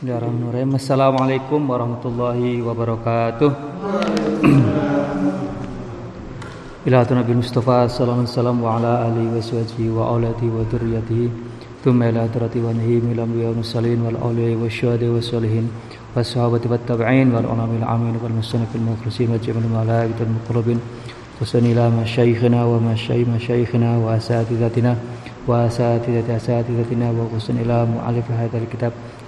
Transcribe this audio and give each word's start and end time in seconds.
Bismillahirrahmanirrahim. 0.00 0.72
Assalamualaikum 0.80 1.60
warahmatullahi 1.68 2.64
wabarakatuh. 2.64 3.50
Ila 6.88 7.04
Nabi 7.04 7.32
Mustafa 7.36 7.84
sallallahu 7.84 8.24
alaihi 8.24 8.32
wasallam 8.32 8.58
wa 8.64 8.80
ala 8.80 8.92
alihi 9.10 9.28
wa 9.28 9.42
sahbihi 9.44 9.90
wa 9.92 10.08
auladi 10.16 10.48
wa 10.48 10.64
dzurriyyatihi 10.64 11.26
thumma 11.84 12.08
ila 12.08 12.24
hadrati 12.24 12.62
wa 12.64 12.72
nahim 12.72 13.12
ila 13.12 13.28
wa 13.28 13.52
musallin 13.52 14.00
wal 14.00 14.16
awliya 14.16 14.56
wa 14.56 14.70
syuhada 14.70 15.10
wa 15.12 15.20
salihin 15.20 15.68
wa 16.14 16.24
sahabati 16.24 16.72
wa 16.72 16.80
tabi'in 16.80 17.34
wal 17.36 17.44
ulamil 17.44 17.84
amin 17.84 18.16
wal 18.22 18.32
musannifil 18.32 18.80
mukhlisin 18.80 19.28
wa 19.28 19.36
jami'il 19.36 19.68
malaikatil 19.68 20.30
muqarrabin 20.30 20.80
wa 20.80 21.44
sanila 21.44 21.92
masyayikhina 21.92 22.64
wa 22.64 22.80
masyayikhina 22.80 24.00
wa 24.00 24.16
asatidatina 24.16 24.96
وأساتذة 25.46 26.26
أساتذتنا 26.26 27.06
وحسن 27.14 27.54
إلى 27.62 27.86
مؤلف 27.86 28.26
هذا 28.30 28.58
الكتاب 28.58 28.92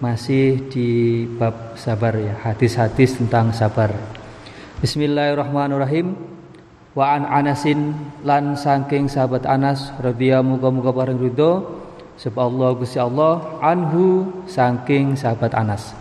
Masih 0.00 0.72
di 0.72 1.28
bab 1.28 1.76
sabar 1.76 2.16
ya, 2.16 2.32
hadis-hadis 2.40 3.20
tentang 3.20 3.52
sabar. 3.52 3.92
Bismillahirrahmanirrahim. 4.80 6.16
Wa 6.96 7.20
an 7.20 7.28
Anasin 7.28 7.94
lan 8.24 8.56
saking 8.56 9.12
sahabat 9.12 9.44
Anas 9.44 9.92
radhiyallahu 10.00 10.56
muga-muga 10.56 10.90
bareng 10.90 11.20
ridho 11.20 11.84
sebab 12.16 12.50
Allah 12.50 12.70
Gusti 12.80 12.98
Allah 12.98 13.60
anhu 13.60 14.26
saking 14.48 15.20
sahabat 15.20 15.52
Anas. 15.52 15.92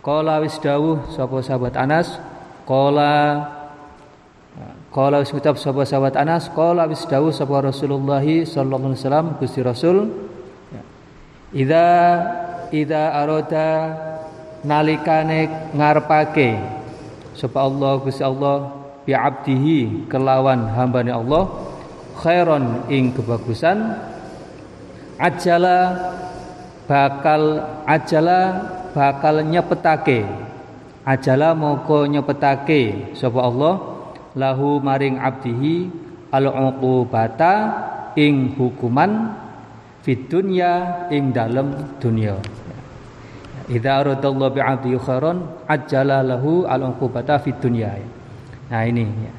Qala 0.00 0.40
wis 0.40 0.56
dawuh 0.56 1.04
sapa 1.12 1.36
sahabat 1.44 1.76
Anas, 1.76 2.16
qala 2.64 3.12
Qala 4.96 5.20
wis 5.20 5.28
ngucap 5.28 5.60
sapa 5.60 5.84
sahabat 5.84 6.16
Anas, 6.16 6.48
qala 6.56 6.88
wis 6.88 7.04
dawuh 7.04 7.28
sapa 7.28 7.60
Rasulullah 7.60 8.24
sallallahu 8.24 8.96
alaihi 8.96 9.00
wasallam 9.04 9.26
Gusti 9.36 9.60
Rasul 9.60 10.08
ya. 10.72 10.82
Idza 11.52 11.86
idza 12.72 13.14
arada 13.14 13.68
nalikane 14.66 15.70
ngarepake. 15.74 16.58
Sapa 17.36 17.62
Allah 17.68 18.00
Gusti 18.00 18.24
Allah 18.24 18.72
bi 19.04 19.12
abdihi 19.12 20.08
kelawan 20.10 20.72
hambane 20.72 21.12
Allah 21.12 21.46
khairon 22.18 22.88
ing 22.90 23.12
kebagusan. 23.12 23.94
Ajala 25.16 25.78
bakal 26.88 27.62
ajala 27.86 28.40
bakal 28.96 29.44
nyepetake. 29.44 30.24
Ajala 31.06 31.54
moko 31.54 32.02
nyepetake 32.08 33.14
sapa 33.14 33.38
Allah 33.38 33.74
lahu 34.34 34.82
maring 34.82 35.22
abdihi 35.22 35.88
al 36.34 36.50
uqubata 36.50 37.54
ing 38.18 38.58
hukuman 38.58 39.45
fid 40.06 40.30
dunya 40.30 41.02
ing 41.10 41.34
dalem 41.34 41.98
dunya 41.98 42.38
Idza 43.66 43.98
aradallahu 43.98 44.54
bi 44.54 44.62
'abdi 44.62 44.94
khairan 44.94 45.66
ajjala 45.66 46.22
lahu 46.22 46.70
al 46.70 46.86
uqubata 46.94 47.42
fid 47.42 47.58
dunya. 47.58 47.98
Nah 48.70 48.82
ini 48.86 49.02
ya. 49.02 49.32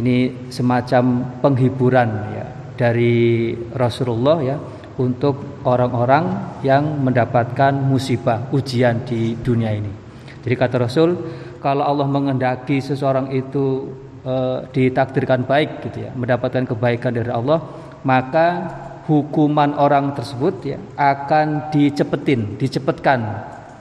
Ini 0.00 0.16
semacam 0.48 1.36
penghiburan 1.44 2.08
ya 2.32 2.46
dari 2.72 3.52
Rasulullah 3.76 4.40
ya 4.40 4.56
untuk 4.96 5.60
orang-orang 5.68 6.56
yang 6.64 7.04
mendapatkan 7.04 7.76
musibah 7.76 8.48
ujian 8.52 9.04
di 9.04 9.36
dunia 9.36 9.76
ini. 9.76 9.92
Jadi 10.40 10.54
kata 10.56 10.80
Rasul, 10.80 11.16
kalau 11.60 11.84
Allah 11.84 12.08
mengendaki 12.08 12.80
seseorang 12.80 13.28
itu 13.32 13.92
e, 14.24 14.34
ditakdirkan 14.72 15.44
baik 15.44 15.84
gitu 15.84 16.08
ya, 16.08 16.16
mendapatkan 16.16 16.64
kebaikan 16.64 17.12
dari 17.12 17.28
Allah, 17.28 17.60
maka 18.08 18.72
hukuman 19.06 19.78
orang 19.78 20.12
tersebut 20.12 20.54
ya 20.66 20.78
akan 20.98 21.70
dicepetin, 21.70 22.58
dicepetkan 22.58 23.18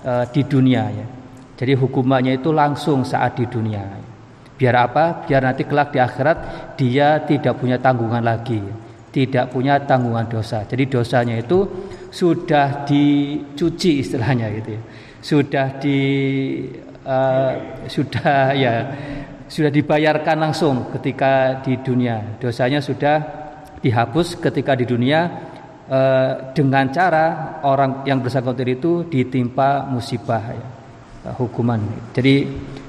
e, 0.06 0.14
di 0.30 0.42
dunia 0.46 0.84
ya. 0.94 1.08
Jadi 1.56 1.74
hukumannya 1.74 2.38
itu 2.38 2.54
langsung 2.54 3.02
saat 3.02 3.40
di 3.40 3.50
dunia. 3.50 3.82
Biar 4.56 4.76
apa? 4.88 5.26
Biar 5.28 5.44
nanti 5.44 5.68
kelak 5.68 5.92
di 5.92 6.00
akhirat 6.00 6.38
dia 6.80 7.20
tidak 7.26 7.60
punya 7.60 7.82
tanggungan 7.82 8.24
lagi, 8.24 8.62
tidak 9.12 9.52
punya 9.52 9.82
tanggungan 9.84 10.30
dosa. 10.30 10.64
Jadi 10.64 10.88
dosanya 10.88 11.36
itu 11.36 11.68
sudah 12.12 12.88
dicuci 12.88 14.00
istilahnya 14.00 14.48
gitu 14.62 14.70
ya. 14.80 14.82
Sudah 15.20 15.68
di 15.82 16.00
uh, 17.04 17.52
sudah 17.88 18.54
ya 18.56 18.74
sudah 19.48 19.72
dibayarkan 19.72 20.38
langsung 20.40 20.92
ketika 20.96 21.60
di 21.64 21.80
dunia. 21.80 22.40
Dosanya 22.40 22.80
sudah 22.80 23.45
dihapus 23.86 24.42
ketika 24.42 24.74
di 24.74 24.90
dunia 24.90 25.30
eh, 25.86 26.32
dengan 26.58 26.90
cara 26.90 27.62
orang 27.62 28.02
yang 28.10 28.18
bersangkutan 28.26 28.66
itu 28.66 29.06
ditimpa 29.06 29.86
musibah 29.86 30.42
ya, 30.50 30.66
hukuman. 31.38 31.78
Jadi 32.18 32.36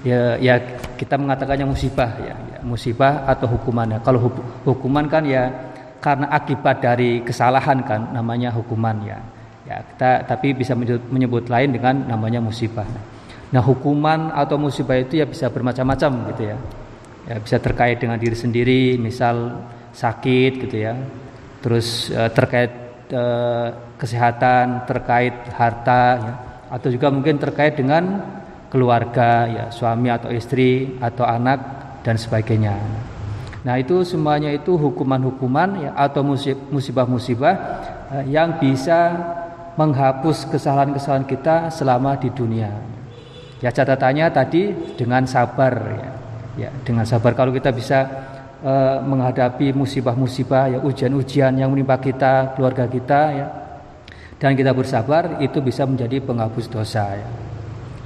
ya, 0.00 0.40
ya 0.40 0.56
kita 0.96 1.20
mengatakannya 1.20 1.68
musibah 1.68 2.16
ya, 2.16 2.32
ya 2.32 2.58
musibah 2.64 3.28
atau 3.28 3.44
hukumannya. 3.44 4.00
Kalau 4.00 4.32
hukuman 4.64 5.04
kan 5.12 5.28
ya 5.28 5.52
karena 6.00 6.32
akibat 6.32 6.80
dari 6.80 7.20
kesalahan 7.20 7.84
kan 7.84 8.16
namanya 8.16 8.48
hukuman 8.56 8.96
ya. 9.04 9.20
Ya, 9.66 9.82
kita 9.82 10.30
tapi 10.30 10.54
bisa 10.54 10.78
menyebut, 10.78 11.10
menyebut 11.10 11.44
lain 11.50 11.74
dengan 11.74 12.06
namanya 12.06 12.38
musibah. 12.38 12.86
Nah 13.50 13.58
hukuman 13.58 14.30
atau 14.30 14.54
musibah 14.62 14.94
itu 14.94 15.18
ya 15.18 15.26
bisa 15.26 15.50
bermacam-macam 15.50 16.10
gitu 16.32 16.42
ya. 16.54 16.56
Ya 17.26 17.36
bisa 17.42 17.58
terkait 17.58 17.98
dengan 17.98 18.14
diri 18.14 18.38
sendiri, 18.38 18.94
misal 18.94 19.58
sakit 19.96 20.52
gitu 20.68 20.76
ya. 20.76 20.92
Terus 21.64 22.12
e, 22.12 22.22
terkait 22.36 22.72
e, 23.08 23.24
kesehatan, 23.96 24.84
terkait 24.84 25.34
harta 25.56 26.02
ya. 26.20 26.34
Atau 26.68 26.92
juga 26.92 27.08
mungkin 27.08 27.40
terkait 27.40 27.78
dengan 27.78 28.20
keluarga 28.68 29.48
ya, 29.48 29.64
suami 29.72 30.12
atau 30.12 30.28
istri 30.28 31.00
atau 31.00 31.24
anak 31.24 31.58
dan 32.04 32.20
sebagainya. 32.20 32.76
Nah 33.64 33.80
itu 33.80 34.04
semuanya 34.06 34.52
itu 34.52 34.76
hukuman-hukuman 34.78 35.88
ya 35.88 35.90
atau 35.96 36.22
musibah-musibah 36.70 37.54
e, 38.12 38.16
yang 38.28 38.60
bisa 38.60 39.16
menghapus 39.80 40.48
kesalahan-kesalahan 40.52 41.26
kita 41.26 41.56
selama 41.72 42.20
di 42.20 42.28
dunia. 42.32 42.68
Ya 43.64 43.72
catatannya 43.72 44.26
tadi 44.28 44.62
dengan 45.00 45.24
sabar 45.24 45.74
ya. 45.96 46.10
Ya, 46.56 46.70
dengan 46.88 47.04
sabar 47.04 47.36
kalau 47.36 47.52
kita 47.52 47.68
bisa 47.68 48.08
uh, 48.62 49.02
menghadapi 49.04 49.74
musibah-musibah 49.74 50.76
ya 50.76 50.78
ujian-ujian 50.80 51.56
yang 51.58 51.72
menimpa 51.72 51.98
kita, 52.00 52.54
keluarga 52.54 52.86
kita 52.86 53.20
ya. 53.32 53.46
Dan 54.36 54.52
kita 54.52 54.76
bersabar 54.76 55.40
itu 55.40 55.64
bisa 55.64 55.88
menjadi 55.88 56.20
penghapus 56.20 56.66
dosa 56.68 57.16
ya. 57.16 57.28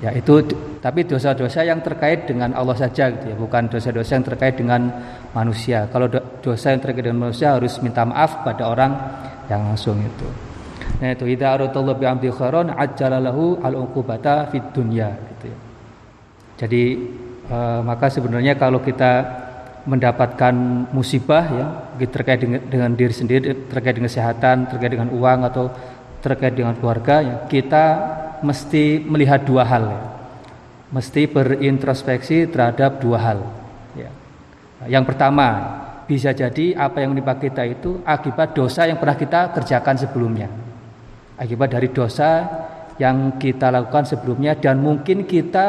Ya 0.00 0.10
itu 0.16 0.40
tapi 0.80 1.04
dosa-dosa 1.04 1.60
yang 1.60 1.84
terkait 1.84 2.24
dengan 2.24 2.56
Allah 2.56 2.72
saja 2.72 3.12
gitu 3.12 3.28
ya, 3.28 3.36
bukan 3.36 3.68
dosa-dosa 3.68 4.16
yang 4.16 4.24
terkait 4.24 4.56
dengan 4.56 4.88
manusia. 5.36 5.84
Kalau 5.92 6.08
dosa 6.40 6.72
yang 6.72 6.80
terkait 6.80 7.04
dengan 7.04 7.28
manusia 7.28 7.52
harus 7.52 7.76
minta 7.84 8.08
maaf 8.08 8.40
pada 8.40 8.64
orang 8.64 8.96
yang 9.52 9.60
langsung 9.68 10.00
itu. 10.00 10.28
Nah 11.04 11.12
itu 11.12 11.24
idza 11.28 11.56
aradallahu 11.56 12.00
bi 12.00 12.06
amdi 12.08 12.28
khairan 12.32 12.72
ajjalalahu 12.72 13.60
al-uqubata 13.60 14.48
fid 14.48 14.64
dunya 14.72 15.12
gitu 15.36 15.52
ya. 15.52 15.58
Jadi 16.64 16.82
e, 17.48 17.58
maka 17.84 18.12
sebenarnya 18.12 18.56
kalau 18.56 18.80
kita 18.84 19.24
mendapatkan 19.88 20.54
musibah 20.92 21.44
ya 21.48 21.66
terkait 22.08 22.40
dengan, 22.40 22.60
dengan 22.64 22.90
diri 22.92 23.14
sendiri, 23.14 23.68
terkait 23.68 23.96
dengan 23.96 24.08
kesehatan, 24.12 24.68
terkait 24.68 24.92
dengan 24.92 25.08
uang 25.12 25.40
atau 25.48 25.72
terkait 26.20 26.52
dengan 26.52 26.76
keluarga 26.76 27.24
ya, 27.24 27.36
kita 27.48 27.84
mesti 28.44 29.00
melihat 29.04 29.44
dua 29.44 29.64
hal 29.64 29.84
ya. 29.88 30.02
Mesti 30.90 31.30
berintrospeksi 31.30 32.50
terhadap 32.50 32.98
dua 32.98 33.18
hal 33.22 33.38
ya. 33.94 34.10
Yang 34.90 35.14
pertama, 35.14 35.48
bisa 36.10 36.34
jadi 36.34 36.74
apa 36.74 36.98
yang 36.98 37.14
menimpa 37.14 37.38
kita 37.38 37.62
itu 37.62 38.02
akibat 38.02 38.52
dosa 38.58 38.90
yang 38.90 38.98
pernah 38.98 39.14
kita 39.14 39.54
kerjakan 39.54 39.94
sebelumnya 39.94 40.50
akibat 41.40 41.72
dari 41.72 41.88
dosa 41.88 42.44
yang 43.00 43.40
kita 43.40 43.72
lakukan 43.72 44.04
sebelumnya 44.04 44.52
dan 44.60 44.76
mungkin 44.76 45.24
kita 45.24 45.66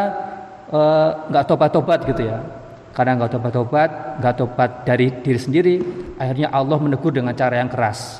eh, 0.67 1.09
nggak 1.31 1.45
uh, 1.45 1.47
tobat-tobat 1.47 2.03
gitu 2.11 2.27
ya 2.27 2.43
karena 2.91 3.17
nggak 3.19 3.31
tobat-tobat 3.31 3.89
nggak 4.19 4.35
tobat 4.35 4.71
dari 4.83 5.07
diri 5.23 5.39
sendiri 5.39 5.75
akhirnya 6.19 6.51
Allah 6.51 6.77
menegur 6.79 7.11
dengan 7.11 7.35
cara 7.35 7.59
yang 7.59 7.71
keras 7.71 8.19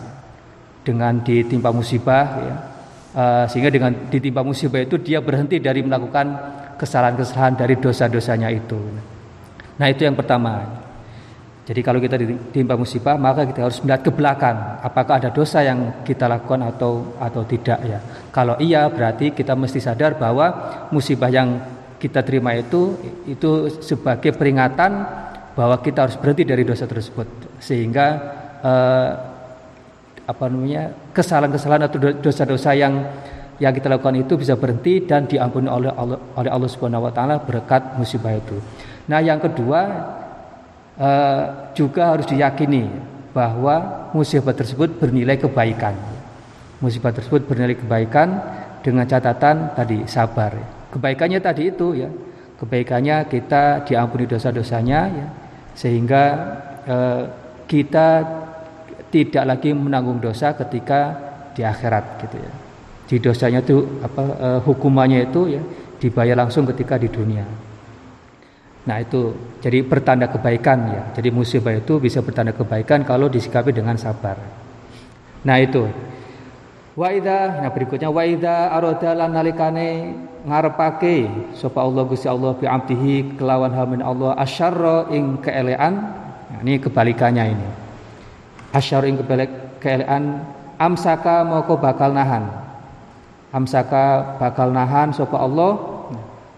dengan 0.82 1.22
ditimpa 1.22 1.70
musibah 1.70 2.26
ya 2.40 2.56
uh, 3.16 3.46
sehingga 3.48 3.72
dengan 3.72 3.92
ditimpa 4.08 4.42
musibah 4.44 4.82
itu 4.84 5.00
dia 5.00 5.20
berhenti 5.20 5.60
dari 5.60 5.84
melakukan 5.84 6.60
kesalahan-kesalahan 6.80 7.62
dari 7.62 7.78
dosa-dosanya 7.78 8.50
itu. 8.50 8.80
Nah, 9.78 9.88
itu 9.90 10.02
yang 10.02 10.18
pertama. 10.18 10.82
Jadi 11.62 11.82
kalau 11.86 12.02
kita 12.02 12.18
ditimpa 12.18 12.74
musibah, 12.74 13.16
maka 13.22 13.46
kita 13.46 13.70
harus 13.70 13.80
melihat 13.86 14.02
ke 14.02 14.12
belakang, 14.12 14.82
apakah 14.82 15.22
ada 15.22 15.30
dosa 15.30 15.62
yang 15.62 16.02
kita 16.02 16.26
lakukan 16.26 16.74
atau 16.74 17.16
atau 17.22 17.46
tidak 17.46 17.80
ya. 17.86 18.02
Kalau 18.34 18.58
iya, 18.58 18.90
berarti 18.90 19.30
kita 19.32 19.54
mesti 19.54 19.78
sadar 19.78 20.18
bahwa 20.18 20.52
musibah 20.90 21.30
yang 21.30 21.62
kita 22.02 22.26
terima 22.26 22.58
itu 22.58 22.98
itu 23.30 23.70
sebagai 23.86 24.34
peringatan 24.34 25.06
bahwa 25.54 25.78
kita 25.78 26.10
harus 26.10 26.18
berhenti 26.18 26.50
dari 26.50 26.66
dosa 26.66 26.90
tersebut, 26.90 27.30
sehingga 27.62 28.08
eh, 28.66 29.10
apa 30.26 30.46
namanya 30.50 30.90
kesalahan-kesalahan 31.14 31.86
atau 31.86 32.00
dosa-dosa 32.18 32.74
yang 32.74 33.06
yang 33.62 33.70
kita 33.78 33.94
lakukan 33.94 34.18
itu 34.18 34.34
bisa 34.42 34.58
berhenti 34.58 35.06
dan 35.06 35.30
diampuni 35.30 35.70
oleh 35.70 35.94
Allah, 35.94 36.18
oleh 36.18 36.50
Allah 36.50 36.70
Subhanahu 36.72 37.06
Wa 37.06 37.14
Taala 37.14 37.36
berkat 37.46 37.94
musibah 37.94 38.34
itu. 38.34 38.58
Nah, 39.06 39.22
yang 39.22 39.38
kedua 39.38 39.82
uh, 40.98 41.70
juga 41.78 42.18
harus 42.18 42.26
diyakini 42.26 42.90
bahwa 43.38 44.10
musibah 44.18 44.58
tersebut 44.58 44.98
bernilai 44.98 45.38
kebaikan. 45.38 45.94
Musibah 46.82 47.14
tersebut 47.14 47.46
bernilai 47.46 47.78
kebaikan 47.78 48.42
dengan 48.82 49.06
catatan 49.06 49.78
tadi 49.78 50.10
sabar. 50.10 50.81
Kebaikannya 50.92 51.40
tadi 51.40 51.72
itu 51.72 51.96
ya, 51.96 52.12
kebaikannya 52.60 53.26
kita 53.32 53.88
diampuni 53.88 54.28
dosa-dosanya 54.28 55.00
ya, 55.08 55.28
sehingga 55.74 56.24
uh, 56.84 57.24
kita 57.66 58.28
tidak 59.08 59.44
lagi 59.48 59.72
menanggung 59.72 60.20
dosa 60.20 60.52
ketika 60.52 61.16
di 61.56 61.64
akhirat 61.64 62.28
gitu 62.28 62.38
ya. 62.40 62.52
Di 63.08 63.16
dosanya 63.20 63.60
itu 63.64 64.04
apa 64.04 64.24
uh, 64.24 64.60
hukumannya 64.64 65.32
itu 65.32 65.56
ya 65.56 65.64
dibayar 66.00 66.36
langsung 66.36 66.68
ketika 66.68 67.00
di 67.00 67.08
dunia. 67.08 67.44
Nah 68.82 68.98
itu 68.98 69.36
jadi 69.62 69.86
pertanda 69.86 70.28
kebaikan 70.28 70.80
ya. 70.90 71.02
Jadi 71.16 71.30
musibah 71.30 71.76
itu 71.76 72.02
bisa 72.02 72.20
bertanda 72.20 72.52
kebaikan 72.52 73.08
kalau 73.08 73.32
disikapi 73.32 73.72
dengan 73.72 73.96
sabar. 73.96 74.40
Nah 75.48 75.58
itu. 75.60 75.88
Waida, 76.92 77.64
nah 77.64 77.72
berikutnya 77.72 78.12
waida 78.12 78.76
aroda 78.76 79.16
lan 79.16 79.32
nalikane 79.32 80.12
ngarepake 80.42 81.30
sapa 81.54 81.82
Allah 81.82 82.04
Gusti 82.06 82.26
Allah 82.26 82.58
bi 82.58 82.66
abdihi 82.66 83.38
kelawan 83.38 83.74
hamin 83.74 84.02
Allah 84.02 84.34
asyarra 84.38 85.10
ing 85.14 85.38
keelean. 85.40 85.94
Nah, 86.52 86.60
ini 86.66 86.82
kebalikannya 86.82 87.44
ini. 87.54 87.68
Asyarra 88.74 89.08
ing 89.08 89.22
keelean 89.78 90.46
amsaka 90.82 91.46
moko 91.46 91.78
bakal 91.78 92.12
nahan. 92.12 92.50
Amsaka 93.54 94.38
bakal 94.40 94.74
nahan 94.74 95.14
sapa 95.14 95.38
Allah 95.38 95.78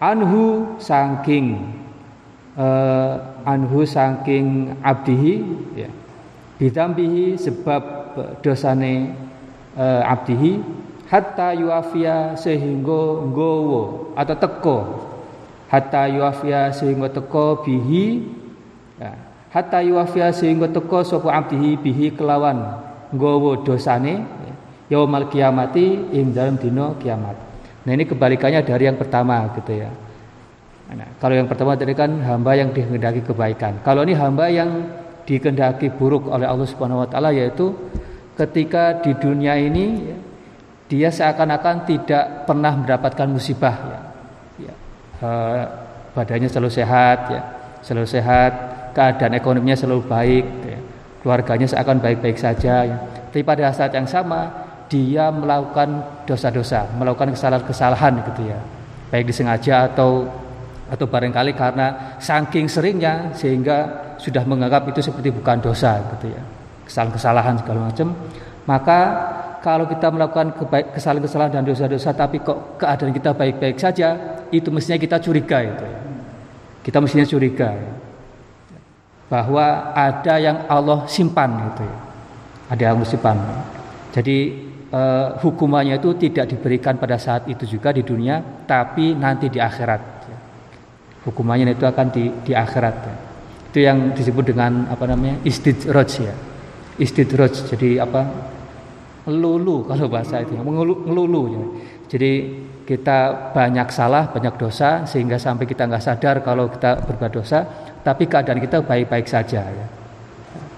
anhu 0.03 0.75
sangking 0.83 1.63
uh, 2.59 3.19
anhu 3.47 3.83
saking 3.87 4.75
abdihi 4.83 5.35
ya 5.77 5.89
bidambihi 6.59 7.39
sebab 7.39 7.83
dosane 8.43 9.15
uh, 9.75 10.03
abdihi 10.07 10.59
hatta 11.13 11.53
yuafia 11.53 12.33
sehingga 12.33 13.21
nggowo 13.29 14.17
atau 14.17 14.33
teko 14.33 14.77
hatta 15.69 16.09
yuafia 16.09 16.73
sehingga 16.73 17.13
teko 17.13 17.61
bihi 17.61 18.25
ya. 18.97 19.13
hatta 19.53 19.85
yuafia 19.85 20.33
sehingga 20.33 20.73
teko 20.73 21.05
sapa 21.05 21.29
abdihi 21.29 21.77
bihi 21.77 22.17
kelawan 22.17 22.81
nggowo 23.13 23.61
dosane 23.61 24.25
ya. 24.25 24.53
yaumal 24.97 25.29
kiamati 25.29 26.17
ing 26.17 26.33
dalam 26.33 26.57
dino 26.57 26.97
kiamat 26.97 27.37
nah 27.85 27.91
ini 27.93 28.09
kebalikannya 28.09 28.65
dari 28.65 28.89
yang 28.89 28.97
pertama 28.97 29.53
gitu 29.53 29.85
ya 29.85 29.93
Nah, 30.93 31.09
kalau 31.17 31.33
yang 31.33 31.49
pertama 31.49 31.73
tadi 31.73 31.95
kan 31.97 32.21
hamba 32.21 32.53
yang 32.53 32.69
dikehendaki 32.69 33.25
kebaikan. 33.25 33.81
Kalau 33.81 34.05
ini 34.05 34.13
hamba 34.13 34.45
yang 34.51 34.93
dikehendaki 35.25 35.89
buruk 35.89 36.29
oleh 36.29 36.45
Allah 36.45 36.67
Subhanahu 36.69 37.01
wa 37.01 37.09
taala 37.09 37.33
yaitu 37.33 37.73
ketika 38.37 39.01
di 39.01 39.17
dunia 39.17 39.57
ini 39.57 40.13
dia 40.91 41.09
seakan-akan 41.09 41.87
tidak 41.87 42.45
pernah 42.47 42.75
mendapatkan 42.75 43.27
musibah 43.27 43.75
ya. 43.75 43.99
ya. 44.69 44.73
Uh, 45.23 45.63
badannya 46.13 46.47
selalu 46.51 46.69
sehat 46.69 47.19
ya, 47.31 47.41
selalu 47.81 48.07
sehat, 48.07 48.51
keadaan 48.93 49.33
ekonominya 49.37 49.77
selalu 49.77 50.03
baik 50.05 50.45
ya. 50.67 50.79
Keluarganya 51.23 51.67
seakan 51.71 52.03
baik-baik 52.03 52.35
saja 52.35 52.83
ya. 52.83 52.97
Tapi 53.31 53.41
pada 53.41 53.71
saat 53.71 53.95
yang 53.95 54.05
sama 54.05 54.51
dia 54.91 55.31
melakukan 55.31 56.03
dosa-dosa, 56.27 56.85
melakukan 56.99 57.31
kesalahan-kesalahan 57.31 58.13
gitu 58.29 58.51
ya. 58.51 58.59
Baik 59.09 59.31
disengaja 59.31 59.87
atau 59.89 60.27
atau 60.93 61.09
barangkali 61.09 61.57
karena 61.57 62.17
saking 62.21 62.69
seringnya 62.69 63.33
sehingga 63.33 64.03
sudah 64.21 64.45
menganggap 64.45 64.85
itu 64.93 65.01
seperti 65.01 65.33
bukan 65.33 65.57
dosa 65.57 65.97
gitu 66.17 66.29
ya 66.29 66.41
kesalahan-kesalahan 66.85 67.55
segala 67.63 67.79
macam 67.89 68.07
maka 68.69 68.99
kalau 69.63 69.87
kita 69.87 70.11
melakukan 70.11 70.51
kesalahan-kesalahan 70.91 71.55
dan 71.55 71.63
dosa-dosa 71.63 72.11
tapi 72.11 72.43
kok 72.43 72.75
keadaan 72.83 73.15
kita 73.15 73.31
baik-baik 73.31 73.79
saja 73.79 74.43
itu 74.51 74.67
mestinya 74.67 74.99
kita 74.99 75.23
curiga 75.23 75.63
itu. 75.63 75.87
Kita 76.83 76.99
mestinya 76.99 77.23
curiga. 77.23 77.71
Bahwa 79.31 79.95
ada 79.95 80.35
yang 80.35 80.67
Allah 80.67 81.07
simpan 81.07 81.71
ya 81.79 81.95
ada 82.67 82.81
yang 82.83 82.99
Allah 82.99 83.07
simpan. 83.07 83.39
Jadi 84.11 84.37
eh, 84.91 85.27
hukumannya 85.39 85.95
itu 85.95 86.11
tidak 86.19 86.51
diberikan 86.51 86.99
pada 86.99 87.15
saat 87.15 87.47
itu 87.47 87.63
juga 87.63 87.95
di 87.95 88.03
dunia 88.03 88.67
tapi 88.67 89.15
nanti 89.15 89.47
di 89.47 89.63
akhirat. 89.63 90.01
Hukumannya 91.23 91.71
itu 91.71 91.87
akan 91.87 92.07
di, 92.11 92.27
di 92.43 92.51
akhirat. 92.51 92.95
Itu 93.71 93.79
yang 93.79 94.11
disebut 94.11 94.43
dengan 94.51 94.91
apa 94.91 95.07
namanya 95.07 95.39
istidroj 95.47 96.11
ya. 96.19 96.35
Istidroj 96.99 97.73
jadi 97.73 98.03
apa 98.03 98.51
lulu 99.27 99.87
kalau 99.87 100.11
bahasa 100.11 100.43
itu 100.43 100.59
ngelulu 100.59 101.41
ya. 101.51 101.63
jadi 102.11 102.31
kita 102.83 103.51
banyak 103.55 103.87
salah 103.95 104.27
banyak 104.27 104.59
dosa 104.59 105.07
sehingga 105.07 105.39
sampai 105.39 105.63
kita 105.63 105.87
nggak 105.87 106.03
sadar 106.03 106.43
kalau 106.43 106.67
kita 106.67 106.99
berbuat 107.07 107.31
dosa 107.31 107.63
tapi 108.03 108.27
keadaan 108.27 108.59
kita 108.59 108.83
baik-baik 108.83 109.27
saja 109.27 109.63
ya 109.63 109.87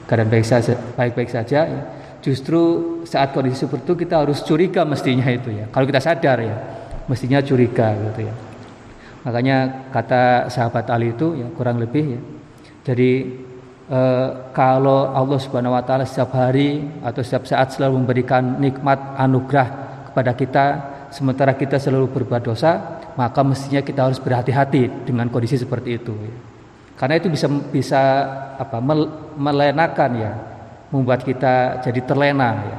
keadaan 0.05 0.29
baik 0.29 0.45
saja 0.45 0.77
baik-baik 0.93 1.29
saja 1.33 1.59
ya. 1.65 1.81
justru 2.21 2.61
saat 3.09 3.33
kondisi 3.33 3.65
seperti 3.65 3.89
itu 3.89 3.93
kita 4.05 4.21
harus 4.21 4.45
curiga 4.45 4.85
mestinya 4.85 5.25
itu 5.33 5.49
ya 5.49 5.65
kalau 5.73 5.89
kita 5.89 5.97
sadar 5.97 6.37
ya 6.41 6.55
mestinya 7.09 7.41
curiga 7.41 7.97
gitu 7.97 8.29
ya 8.29 8.35
Makanya 9.25 9.89
kata 9.89 10.53
sahabat 10.53 10.85
Ali 10.93 11.17
itu 11.17 11.33
ya 11.33 11.49
kurang 11.57 11.81
lebih 11.81 12.05
ya. 12.13 12.21
Jadi 12.85 13.11
e, 13.89 13.99
kalau 14.53 15.13
Allah 15.13 15.39
Subhanahu 15.41 15.73
wa 15.77 15.83
taala 15.85 16.05
setiap 16.05 16.33
hari 16.33 16.85
atau 17.01 17.21
setiap 17.21 17.45
saat 17.49 17.73
selalu 17.73 18.03
memberikan 18.05 18.57
nikmat 18.57 18.97
anugerah 19.17 19.67
kepada 20.11 20.31
kita 20.33 20.65
sementara 21.15 21.55
kita 21.55 21.79
selalu 21.79 22.11
berbuat 22.11 22.43
dosa, 22.43 22.99
maka 23.15 23.39
mestinya 23.41 23.79
kita 23.79 24.11
harus 24.11 24.19
berhati-hati 24.19 25.07
dengan 25.07 25.31
kondisi 25.31 25.55
seperti 25.55 25.95
itu. 25.95 26.11
Karena 26.95 27.15
itu 27.19 27.27
bisa 27.31 27.47
bisa 27.71 28.01
apa 28.55 28.79
melenakan 29.35 30.11
ya, 30.15 30.31
membuat 30.91 31.23
kita 31.23 31.83
jadi 31.83 31.99
terlena 32.03 32.51
ya. 32.59 32.77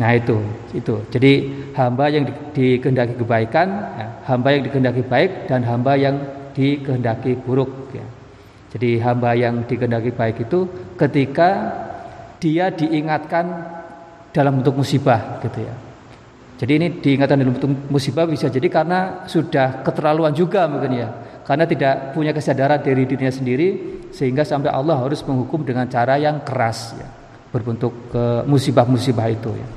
Nah 0.00 0.16
itu, 0.16 0.40
itu. 0.72 0.96
Jadi 1.12 1.32
hamba 1.76 2.08
yang 2.08 2.24
dikehendaki 2.56 3.20
kebaikan, 3.20 3.68
ya, 4.00 4.08
hamba 4.24 4.56
yang 4.56 4.62
dikehendaki 4.64 5.04
baik 5.04 5.44
dan 5.44 5.60
hamba 5.60 5.92
yang 6.00 6.16
dikehendaki 6.56 7.36
buruk. 7.44 7.68
Ya. 7.92 8.04
Jadi 8.70 9.02
hamba 9.02 9.34
yang 9.34 9.66
dikehendaki 9.66 10.14
baik 10.14 10.46
itu 10.46 10.64
ketika 10.94 11.74
dia 12.38 12.70
diingatkan 12.70 13.44
dalam 14.30 14.62
bentuk 14.62 14.78
musibah, 14.78 15.42
gitu 15.42 15.66
ya. 15.66 15.74
Jadi 16.54 16.72
ini 16.78 16.86
diingatkan 17.02 17.34
dalam 17.34 17.58
bentuk 17.58 17.90
musibah 17.90 18.30
bisa 18.30 18.46
jadi 18.46 18.70
karena 18.70 19.26
sudah 19.26 19.82
keterlaluan 19.82 20.30
juga 20.30 20.70
mungkin 20.70 21.02
ya, 21.02 21.08
karena 21.42 21.66
tidak 21.66 22.14
punya 22.14 22.30
kesadaran 22.30 22.78
dari 22.78 23.10
dirinya 23.10 23.34
sendiri 23.34 23.68
sehingga 24.14 24.46
sampai 24.46 24.70
Allah 24.70 25.02
harus 25.02 25.18
menghukum 25.26 25.66
dengan 25.66 25.90
cara 25.90 26.14
yang 26.14 26.46
keras 26.46 26.94
ya, 26.94 27.10
berbentuk 27.50 28.14
ke 28.14 28.46
musibah-musibah 28.46 29.26
itu 29.34 29.50
ya. 29.50 29.68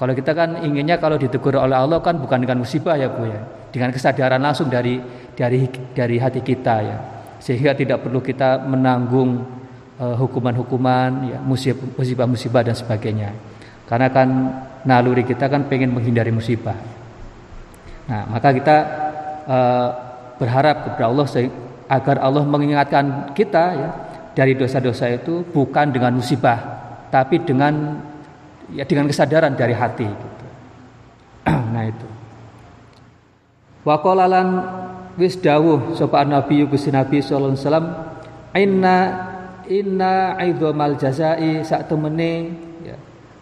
Kalau 0.00 0.16
kita 0.16 0.32
kan 0.32 0.64
inginnya 0.64 0.96
kalau 0.96 1.20
ditegur 1.20 1.60
oleh 1.60 1.76
Allah 1.76 2.00
kan 2.00 2.16
bukan 2.16 2.40
dengan 2.40 2.64
musibah 2.64 2.96
ya 2.96 3.12
Bu 3.12 3.28
ya, 3.28 3.44
dengan 3.68 3.92
kesadaran 3.92 4.40
langsung 4.40 4.72
dari 4.72 4.96
dari 5.36 5.68
dari 5.92 6.16
hati 6.16 6.40
kita 6.40 6.76
ya. 6.80 7.19
Sehingga 7.40 7.72
tidak 7.72 8.04
perlu 8.04 8.20
kita 8.20 8.60
menanggung 8.68 9.42
uh, 9.96 10.14
hukuman-hukuman 10.16 11.10
ya, 11.32 11.38
musibah-musibah 11.96 12.62
dan 12.62 12.76
sebagainya. 12.76 13.32
Karena 13.88 14.12
kan 14.12 14.28
naluri 14.84 15.24
kita 15.24 15.48
kan 15.48 15.66
pengen 15.66 15.96
menghindari 15.96 16.30
musibah. 16.30 16.76
Nah, 18.06 18.28
maka 18.28 18.48
kita 18.52 18.76
uh, 19.48 19.88
berharap 20.36 20.84
kepada 20.86 21.08
Allah 21.08 21.26
agar 21.90 22.16
Allah 22.22 22.44
mengingatkan 22.46 23.34
kita 23.34 23.64
ya 23.74 23.90
dari 24.36 24.54
dosa-dosa 24.54 25.10
itu 25.10 25.42
bukan 25.42 25.90
dengan 25.90 26.14
musibah, 26.14 26.58
tapi 27.10 27.42
dengan 27.42 27.98
ya 28.70 28.86
dengan 28.86 29.10
kesadaran 29.10 29.58
dari 29.58 29.74
hati 29.74 30.06
gitu. 30.06 30.46
nah 31.74 31.84
itu 31.86 32.08
Wa 33.80 33.96
lan 34.12 34.48
wis 35.18 35.38
dawuh 35.38 35.96
sapa 35.98 36.22
Nabi 36.26 36.66
Gusti 36.68 36.92
Nabi 36.92 37.18
sallallahu 37.18 37.56
alaihi 37.56 37.64
wasallam 37.64 37.88
inna 38.54 38.96
inna 39.70 40.34
aidhamal 40.34 40.98
jazai 40.98 41.62
sak 41.62 41.86
temene 41.86 42.32
ya, 42.82 42.96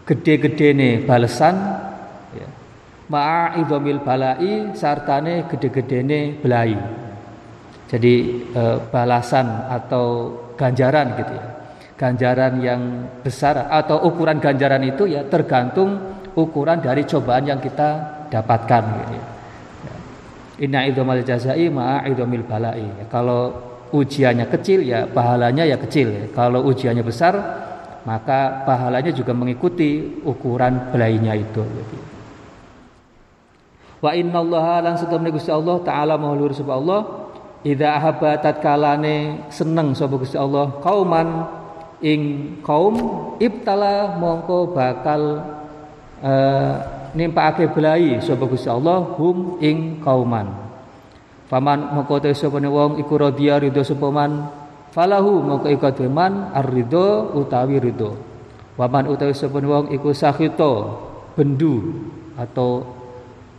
gede-gedene 0.05 1.03
balesan 1.03 1.55
ya, 2.37 2.47
ma'a 3.09 3.57
idhamil 3.57 4.01
balai 4.05 4.73
sartane 4.77 5.49
gede-gedene 5.49 6.37
belai 6.37 6.77
jadi 7.89 8.15
e, 8.53 8.63
balasan 8.93 9.65
atau 9.65 10.37
ganjaran 10.53 11.17
gitu 11.17 11.33
ya 11.33 11.45
ganjaran 11.99 12.53
yang 12.63 12.81
besar 13.25 13.67
atau 13.67 14.07
ukuran 14.07 14.39
ganjaran 14.39 14.85
itu 14.87 15.09
ya 15.09 15.25
tergantung 15.27 15.99
ukuran 16.37 16.79
dari 16.79 17.03
cobaan 17.03 17.43
yang 17.43 17.59
kita 17.59 18.23
dapatkan 18.31 18.83
gitu 19.03 19.13
ya. 19.19 19.25
Inna 20.59 20.83
idhamal 20.83 21.23
jazai 21.23 21.71
ma'a 21.71 22.03
idhamil 22.11 22.43
balai. 22.43 23.07
Kalau 23.07 23.55
ujiannya 23.95 24.45
kecil 24.51 24.83
ya 24.83 25.07
pahalanya 25.07 25.63
ya 25.63 25.79
kecil. 25.79 26.31
Kalau 26.35 26.67
ujiannya 26.67 27.03
besar 27.03 27.33
maka 28.03 28.63
pahalanya 28.63 29.11
juga 29.15 29.31
mengikuti 29.31 30.19
ukuran 30.23 30.91
belainya 30.91 31.33
itu. 31.35 31.63
Wa 33.99 34.15
inna 34.15 34.39
Allah 34.39 34.91
lan 34.91 34.95
setemene 34.95 35.35
Gusti 35.35 35.51
Allah 35.51 35.83
taala 35.83 36.15
maulur 36.15 36.55
sapa 36.55 36.71
Allah 36.75 37.01
idza 37.67 37.99
ahabba 37.99 38.39
tatkalane 38.39 39.47
seneng 39.51 39.91
sapa 39.91 40.15
Gusti 40.15 40.39
Allah 40.39 40.79
kauman 40.79 41.43
ing 41.99 42.21
kaum 42.63 42.95
ibtala 43.43 44.15
mongko 44.15 44.71
bakal 44.71 45.43
uh, 46.23 46.98
nimpakake 47.13 47.71
belai 47.71 48.21
sapa 48.21 48.45
Gusti 48.45 48.69
Allah 48.69 49.03
hum 49.17 49.57
ing 49.61 50.01
kauman 50.01 50.69
Faman 51.49 51.97
moko 51.97 52.21
te 52.21 52.29
sapane 52.37 52.69
wong 52.69 53.01
iku 53.01 53.17
radhiya 53.17 53.57
ridho 53.57 53.81
sapa 53.81 54.13
man 54.13 54.45
falahu 54.93 55.41
moko 55.41 55.65
iku 55.65 55.89
man 56.05 56.53
utawi 57.33 57.81
ridho. 57.81 58.13
Waman 58.77 59.09
utawi 59.09 59.33
sapane 59.33 59.65
wong 59.65 59.85
iku 59.89 60.13
sakhito 60.13 61.01
bendu 61.33 62.05
atau 62.37 62.85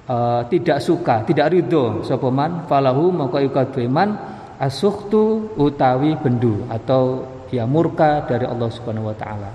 uh, 0.06 0.46
tidak 0.46 0.78
suka, 0.78 1.26
tidak 1.26 1.50
ridho 1.50 2.06
sapa 2.06 2.30
man 2.30 2.70
falahu 2.70 3.10
moko 3.10 3.42
iku 3.42 3.66
man 3.90 4.14
asukhtu 4.62 5.58
utawi 5.58 6.14
bendu 6.14 6.62
atau 6.70 7.26
ya 7.50 7.66
murka 7.66 8.22
dari 8.22 8.46
Allah 8.46 8.70
Subhanahu 8.70 9.10
wa 9.10 9.16
taala. 9.18 9.50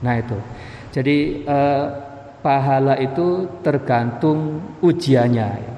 Nah 0.00 0.16
itu. 0.16 0.40
Jadi 0.88 1.44
uh, 1.44 2.13
pahala 2.44 3.00
itu 3.00 3.48
tergantung 3.64 4.60
ujiannya 4.84 5.48
ya. 5.64 5.72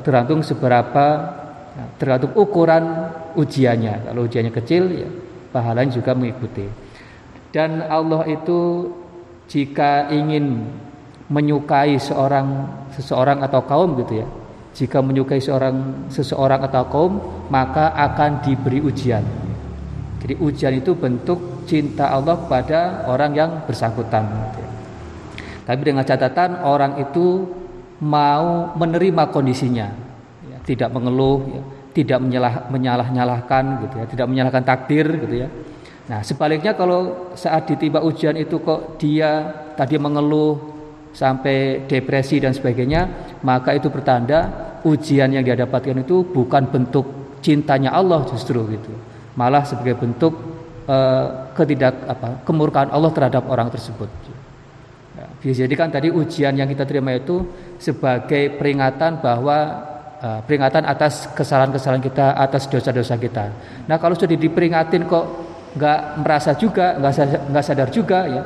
tergantung 0.00 0.40
seberapa 0.40 1.36
Nah, 1.78 1.86
tergantung 1.94 2.34
ukuran 2.34 3.06
ujiannya. 3.38 4.10
Kalau 4.10 4.26
ujiannya 4.26 4.50
kecil, 4.50 4.82
ya 4.98 5.06
pahalanya 5.54 5.94
juga 5.94 6.10
mengikuti. 6.18 6.66
Dan 7.54 7.86
Allah 7.86 8.26
itu 8.26 8.90
jika 9.46 10.10
ingin 10.10 10.66
menyukai 11.30 12.02
seorang 12.02 12.66
seseorang 12.98 13.46
atau 13.46 13.62
kaum 13.62 13.94
gitu 14.02 14.26
ya. 14.26 14.28
Jika 14.74 14.98
menyukai 14.98 15.38
seorang 15.38 16.10
seseorang 16.10 16.66
atau 16.66 16.82
kaum, 16.90 17.12
maka 17.46 17.94
akan 17.94 18.42
diberi 18.42 18.82
ujian. 18.82 19.22
Jadi 20.18 20.34
ujian 20.42 20.74
itu 20.74 20.98
bentuk 20.98 21.62
cinta 21.70 22.10
Allah 22.10 22.42
kepada 22.42 23.06
orang 23.06 23.38
yang 23.38 23.50
bersangkutan. 23.70 24.26
Gitu 24.26 24.58
ya. 24.66 24.67
Tapi 25.68 25.80
dengan 25.84 26.00
catatan 26.08 26.64
orang 26.64 26.96
itu 26.96 27.44
mau 28.00 28.72
menerima 28.72 29.28
kondisinya 29.28 30.08
tidak 30.68 30.92
mengeluh, 30.92 31.38
ya, 31.48 31.62
tidak 31.96 32.18
menyalah, 32.20 32.54
menyalah-nyalahkan 32.68 33.64
gitu 33.88 33.94
ya, 33.96 34.04
tidak 34.04 34.26
menyalahkan 34.28 34.64
takdir 34.68 35.06
gitu 35.24 35.34
ya. 35.40 35.48
Nah, 36.12 36.20
sebaliknya 36.20 36.76
kalau 36.76 37.32
saat 37.32 37.64
ditimpa 37.64 38.04
ujian 38.04 38.36
itu 38.36 38.60
kok 38.60 39.00
dia 39.00 39.48
tadi 39.72 39.96
mengeluh 39.96 40.76
sampai 41.16 41.88
depresi 41.88 42.36
dan 42.36 42.52
sebagainya, 42.52 43.32
maka 43.40 43.72
itu 43.72 43.88
pertanda 43.88 44.68
ujian 44.84 45.32
yang 45.32 45.40
dia 45.40 45.56
dapatkan 45.56 46.04
itu 46.04 46.28
bukan 46.28 46.68
bentuk 46.68 47.06
cintanya 47.40 47.96
Allah 47.96 48.28
justru 48.28 48.60
gitu. 48.68 48.92
Malah 49.40 49.64
sebagai 49.64 49.96
bentuk 49.96 50.36
uh, 50.84 51.52
ketidak 51.56 51.96
apa 52.04 52.44
kemurkaan 52.44 52.92
Allah 52.92 53.12
terhadap 53.12 53.48
orang 53.48 53.72
tersebut. 53.72 54.08
Jadi 55.54 55.74
kan 55.78 55.88
tadi 55.88 56.10
ujian 56.10 56.52
yang 56.56 56.66
kita 56.66 56.82
terima 56.82 57.14
itu 57.14 57.46
sebagai 57.78 58.58
peringatan 58.58 59.22
bahwa 59.22 59.58
uh, 60.18 60.40
peringatan 60.42 60.82
atas 60.84 61.30
kesalahan-kesalahan 61.32 62.02
kita, 62.02 62.34
atas 62.34 62.66
dosa-dosa 62.66 63.14
kita. 63.16 63.44
Nah 63.86 63.96
kalau 64.02 64.18
sudah 64.18 64.34
diperingatin 64.34 65.06
kok 65.06 65.26
nggak 65.78 66.00
merasa 66.24 66.58
juga, 66.58 66.98
nggak 66.98 67.64
sadar, 67.64 67.88
juga 67.92 68.26
ya, 68.26 68.42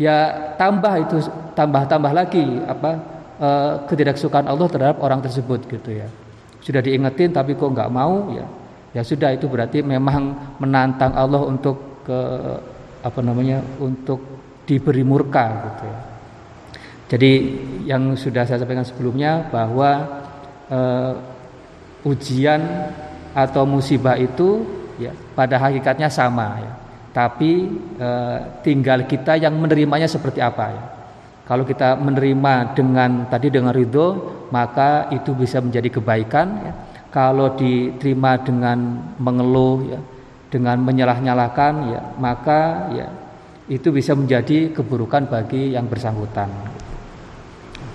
ya 0.00 0.16
tambah 0.56 0.94
itu 1.04 1.16
tambah-tambah 1.52 2.12
lagi 2.14 2.46
apa 2.64 2.90
uh, 3.36 3.72
ketidaksukaan 3.84 4.48
Allah 4.48 4.68
terhadap 4.70 4.98
orang 5.04 5.20
tersebut 5.20 5.68
gitu 5.68 5.92
ya. 5.92 6.08
Sudah 6.64 6.80
diingetin 6.80 7.36
tapi 7.36 7.52
kok 7.52 7.68
nggak 7.68 7.90
mau 7.92 8.32
ya, 8.32 8.46
ya 8.96 9.02
sudah 9.04 9.34
itu 9.36 9.44
berarti 9.44 9.84
memang 9.84 10.56
menantang 10.56 11.12
Allah 11.12 11.44
untuk 11.44 12.00
ke 12.06 12.20
apa 13.00 13.20
namanya 13.20 13.60
untuk 13.80 14.20
diberi 14.64 15.04
murka 15.04 15.44
gitu 15.68 15.84
ya. 15.84 16.09
Jadi 17.10 17.32
yang 17.90 18.14
sudah 18.14 18.46
saya 18.46 18.62
sampaikan 18.62 18.86
sebelumnya 18.86 19.50
bahwa 19.50 20.22
uh, 20.70 21.12
ujian 22.06 22.62
atau 23.34 23.66
musibah 23.66 24.14
itu 24.14 24.62
ya 24.94 25.10
pada 25.34 25.58
hakikatnya 25.58 26.06
sama 26.06 26.62
ya. 26.62 26.72
Tapi 27.10 27.66
uh, 27.98 28.62
tinggal 28.62 29.10
kita 29.10 29.34
yang 29.34 29.58
menerimanya 29.58 30.06
seperti 30.06 30.38
apa 30.38 30.66
ya. 30.70 30.84
Kalau 31.50 31.66
kita 31.66 31.98
menerima 31.98 32.78
dengan 32.78 33.26
tadi 33.26 33.50
dengan 33.50 33.74
ridho, 33.74 34.46
maka 34.54 35.10
itu 35.10 35.34
bisa 35.34 35.58
menjadi 35.58 35.90
kebaikan 35.98 36.46
ya. 36.62 36.72
Kalau 37.10 37.58
diterima 37.58 38.38
dengan 38.38 38.78
mengeluh 39.18 39.82
ya, 39.82 39.98
dengan 40.46 40.78
menyalah-nyalahkan 40.86 41.72
ya, 41.90 42.00
maka 42.22 42.86
ya 42.94 43.10
itu 43.66 43.90
bisa 43.90 44.14
menjadi 44.14 44.70
keburukan 44.70 45.26
bagi 45.26 45.74
yang 45.74 45.90
bersangkutan. 45.90 46.78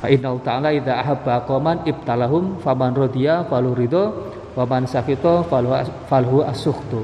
Fa 0.05 0.13
inna 0.13 0.37
ta'ala 0.37 0.69
idza 0.69 1.01
ahabba 1.01 1.49
qauman 1.49 1.81
ibtalahum 1.81 2.61
faman 2.61 2.93
radiya 2.93 3.41
falu 3.49 3.73
ridho 3.73 4.13
wa 4.53 4.61
man 4.69 4.85
falu 4.85 5.73
falhu 6.05 6.45
asukhtu. 6.45 7.01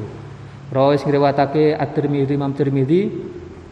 Rawis 0.70 1.02
ngriwatake 1.02 1.74
At-Tirmidzi 1.74 2.38
Imam 2.38 2.54
Tirmidzi 2.54 3.10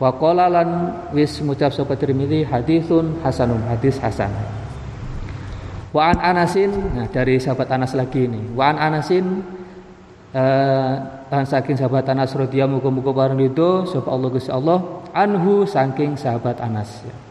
wa 0.02 0.10
qala 0.18 0.50
lan 0.50 0.70
wis 1.14 1.38
ngucap 1.46 1.70
sapa 1.70 1.94
Tirmidzi 1.94 2.42
haditsun 2.42 3.22
hasanun 3.22 3.70
hadis 3.70 4.02
hasan. 4.02 4.34
Wa 5.94 6.10
an 6.10 6.18
Anasin 6.26 6.74
nah 6.98 7.06
dari 7.06 7.38
sahabat 7.38 7.70
Anas 7.70 7.94
lagi 7.94 8.26
ini. 8.26 8.50
Wa 8.58 8.74
an 8.74 8.82
Anasin 8.82 9.46
eh 10.34 11.46
saking 11.46 11.78
sahabat 11.78 12.10
Anas 12.10 12.34
radhiyallahu 12.34 12.82
muga-muga 12.82 13.14
bareng 13.14 13.38
ridho 13.46 13.86
sapa 13.86 14.10
Allah 14.10 14.30
Gusti 14.34 14.50
Allah 14.50 15.06
anhu 15.14 15.70
saking 15.70 16.18
sahabat 16.18 16.58
Anas 16.66 17.06
ya. 17.06 17.29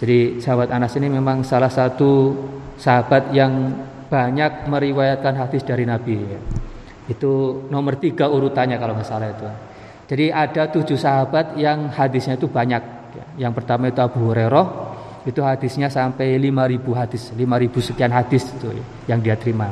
Jadi 0.00 0.40
sahabat 0.40 0.72
Anas 0.72 0.96
ini 0.96 1.12
memang 1.12 1.44
salah 1.44 1.68
satu 1.68 2.32
sahabat 2.80 3.36
yang 3.36 3.52
banyak 4.08 4.64
meriwayatkan 4.64 5.36
hadis 5.36 5.60
dari 5.60 5.84
Nabi. 5.84 6.24
Itu 7.04 7.64
nomor 7.68 8.00
tiga 8.00 8.32
urutannya 8.32 8.80
kalau 8.80 8.96
nggak 8.96 9.04
salah 9.04 9.28
itu. 9.28 9.44
Jadi 10.08 10.32
ada 10.32 10.72
tujuh 10.72 10.96
sahabat 10.96 11.54
yang 11.60 11.92
hadisnya 11.92 12.40
itu 12.40 12.48
banyak. 12.48 12.80
Yang 13.36 13.52
pertama 13.60 13.92
itu 13.92 14.00
Abu 14.00 14.32
Hurairah, 14.32 14.66
itu 15.28 15.38
hadisnya 15.44 15.92
sampai 15.92 16.34
5000 16.40 16.96
hadis, 16.96 17.22
5000 17.36 17.88
sekian 17.92 18.10
hadis 18.10 18.48
itu 18.48 18.72
yang 19.04 19.20
dia 19.20 19.36
terima. 19.36 19.68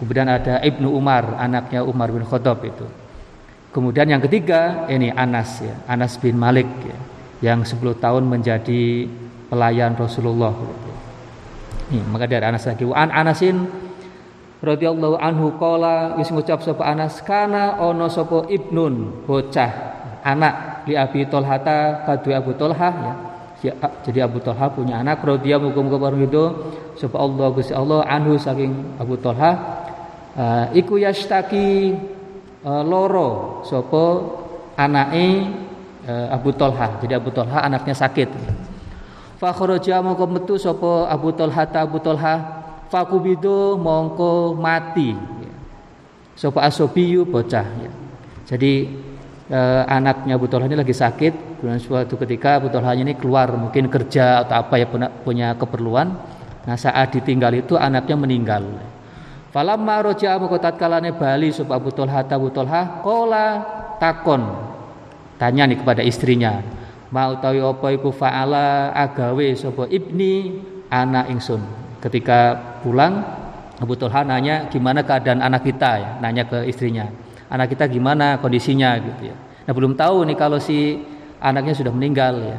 Kemudian 0.00 0.30
ada 0.30 0.62
Ibnu 0.64 0.88
Umar, 0.94 1.36
anaknya 1.36 1.84
Umar 1.84 2.08
bin 2.08 2.24
Khattab 2.24 2.64
itu. 2.64 2.86
Kemudian 3.68 4.08
yang 4.08 4.22
ketiga 4.24 4.88
ini 4.88 5.12
Anas 5.12 5.60
ya, 5.60 5.76
Anas 5.84 6.16
bin 6.16 6.40
Malik 6.40 6.70
ya, 6.82 6.98
yang 7.52 7.68
10 7.68 7.78
tahun 7.98 8.24
menjadi 8.24 9.06
pelayan 9.48 9.96
Rasulullah. 9.96 10.52
Nih, 11.88 12.04
maka 12.04 12.28
dari 12.28 12.44
Anas 12.44 12.68
lagi 12.68 12.84
an 12.84 13.08
Anasin 13.08 13.64
radhiyallahu 14.58 15.16
anhu 15.22 15.54
qala 15.56 16.18
wis 16.18 16.28
ngucap 16.34 16.60
sapa 16.60 16.82
Anas 16.84 17.22
kana 17.22 17.78
ono 17.78 18.10
sapa 18.10 18.44
ibnun 18.50 19.24
bocah 19.24 19.70
anak 20.26 20.84
li 20.90 20.98
Abi 20.98 21.24
Tolhata 21.30 22.02
kadue 22.02 22.34
Abu 22.34 22.52
Tolha 22.58 22.90
ya. 23.62 23.72
jadi 24.02 24.26
Abu 24.26 24.42
Tolha 24.42 24.66
punya 24.74 24.98
anak 24.98 25.22
radhiyallahu 25.22 25.70
muga-muga 25.72 25.98
bareng 26.10 26.26
itu 26.26 26.44
sapa 26.98 27.16
Allah 27.22 27.46
Gusti 27.54 27.72
Allah 27.72 28.02
anhu 28.04 28.34
saking 28.34 28.98
Abu 28.98 29.14
Tolha 29.22 29.50
uh, 30.34 30.66
iku 30.74 30.98
yastaki 30.98 31.94
uh, 32.66 32.82
loro 32.82 33.62
sapa 33.62 34.26
anake 34.74 35.54
uh, 36.02 36.34
Abu 36.34 36.50
Tolha 36.50 36.98
jadi 36.98 37.22
Abu 37.22 37.30
Tolha 37.30 37.62
anaknya 37.62 37.94
sakit 37.94 38.28
Fa 39.38 39.54
kharaja 39.54 40.02
mongko 40.02 40.26
metu 40.26 40.58
sapa 40.58 41.06
Abu 41.06 41.30
Talha 41.30 41.62
Abu 41.78 42.02
Talha 42.02 42.34
fakubido 42.90 43.78
mongko 43.78 44.58
mati. 44.58 45.14
Sopo 46.34 46.58
asobiyu 46.58 47.22
bocah. 47.22 47.62
Jadi 48.50 48.72
eh, 49.46 49.82
anaknya 49.86 50.34
Abu 50.34 50.50
Talha 50.50 50.66
ini 50.66 50.74
lagi 50.74 50.90
sakit. 50.90 51.62
Dan 51.62 51.78
suatu 51.78 52.18
ketika 52.18 52.58
Abu 52.58 52.66
Talha 52.74 52.98
ini 52.98 53.14
keluar 53.14 53.54
mungkin 53.54 53.86
kerja 53.86 54.42
atau 54.42 54.58
apa 54.58 54.74
ya 54.74 54.86
punya, 55.22 55.54
keperluan. 55.54 56.18
Nah 56.66 56.74
saat 56.74 57.14
ditinggal 57.14 57.62
itu 57.62 57.78
anaknya 57.78 58.18
meninggal. 58.18 58.66
Falamma 59.54 60.02
roja 60.02 60.34
mengkotat 60.34 60.74
kalane 60.82 61.14
bali 61.14 61.54
sopo 61.54 61.78
Abu 61.78 61.94
Talha 61.94 62.26
Abu 62.26 62.50
Talha 62.50 63.06
kola 63.06 63.62
takon 64.02 64.42
tanya 65.38 65.70
nih 65.70 65.78
kepada 65.78 66.02
istrinya 66.02 66.58
mau 67.08 67.36
tahu 67.40 67.64
apa 67.64 67.88
iku 67.96 68.10
faala 68.12 68.92
agawe 68.92 69.56
sopo 69.56 69.88
ibni 69.88 70.60
anak 70.92 71.32
ingsun. 71.32 71.60
Ketika 71.98 72.54
pulang 72.84 73.24
Abu 73.78 73.94
Talha 73.98 74.22
nanya 74.22 74.70
gimana 74.70 75.02
keadaan 75.02 75.42
anak 75.42 75.66
kita? 75.66 75.90
Ya 75.98 76.10
nanya 76.22 76.44
ke 76.46 76.66
istrinya 76.68 77.08
anak 77.48 77.74
kita 77.74 77.88
gimana 77.88 78.38
kondisinya? 78.38 78.96
Gitu 79.00 79.32
ya. 79.32 79.36
Nah 79.68 79.72
belum 79.72 79.96
tahu 79.96 80.24
nih 80.28 80.36
kalau 80.36 80.60
si 80.60 81.00
anaknya 81.40 81.74
sudah 81.76 81.92
meninggal 81.92 82.34
ya. 82.40 82.58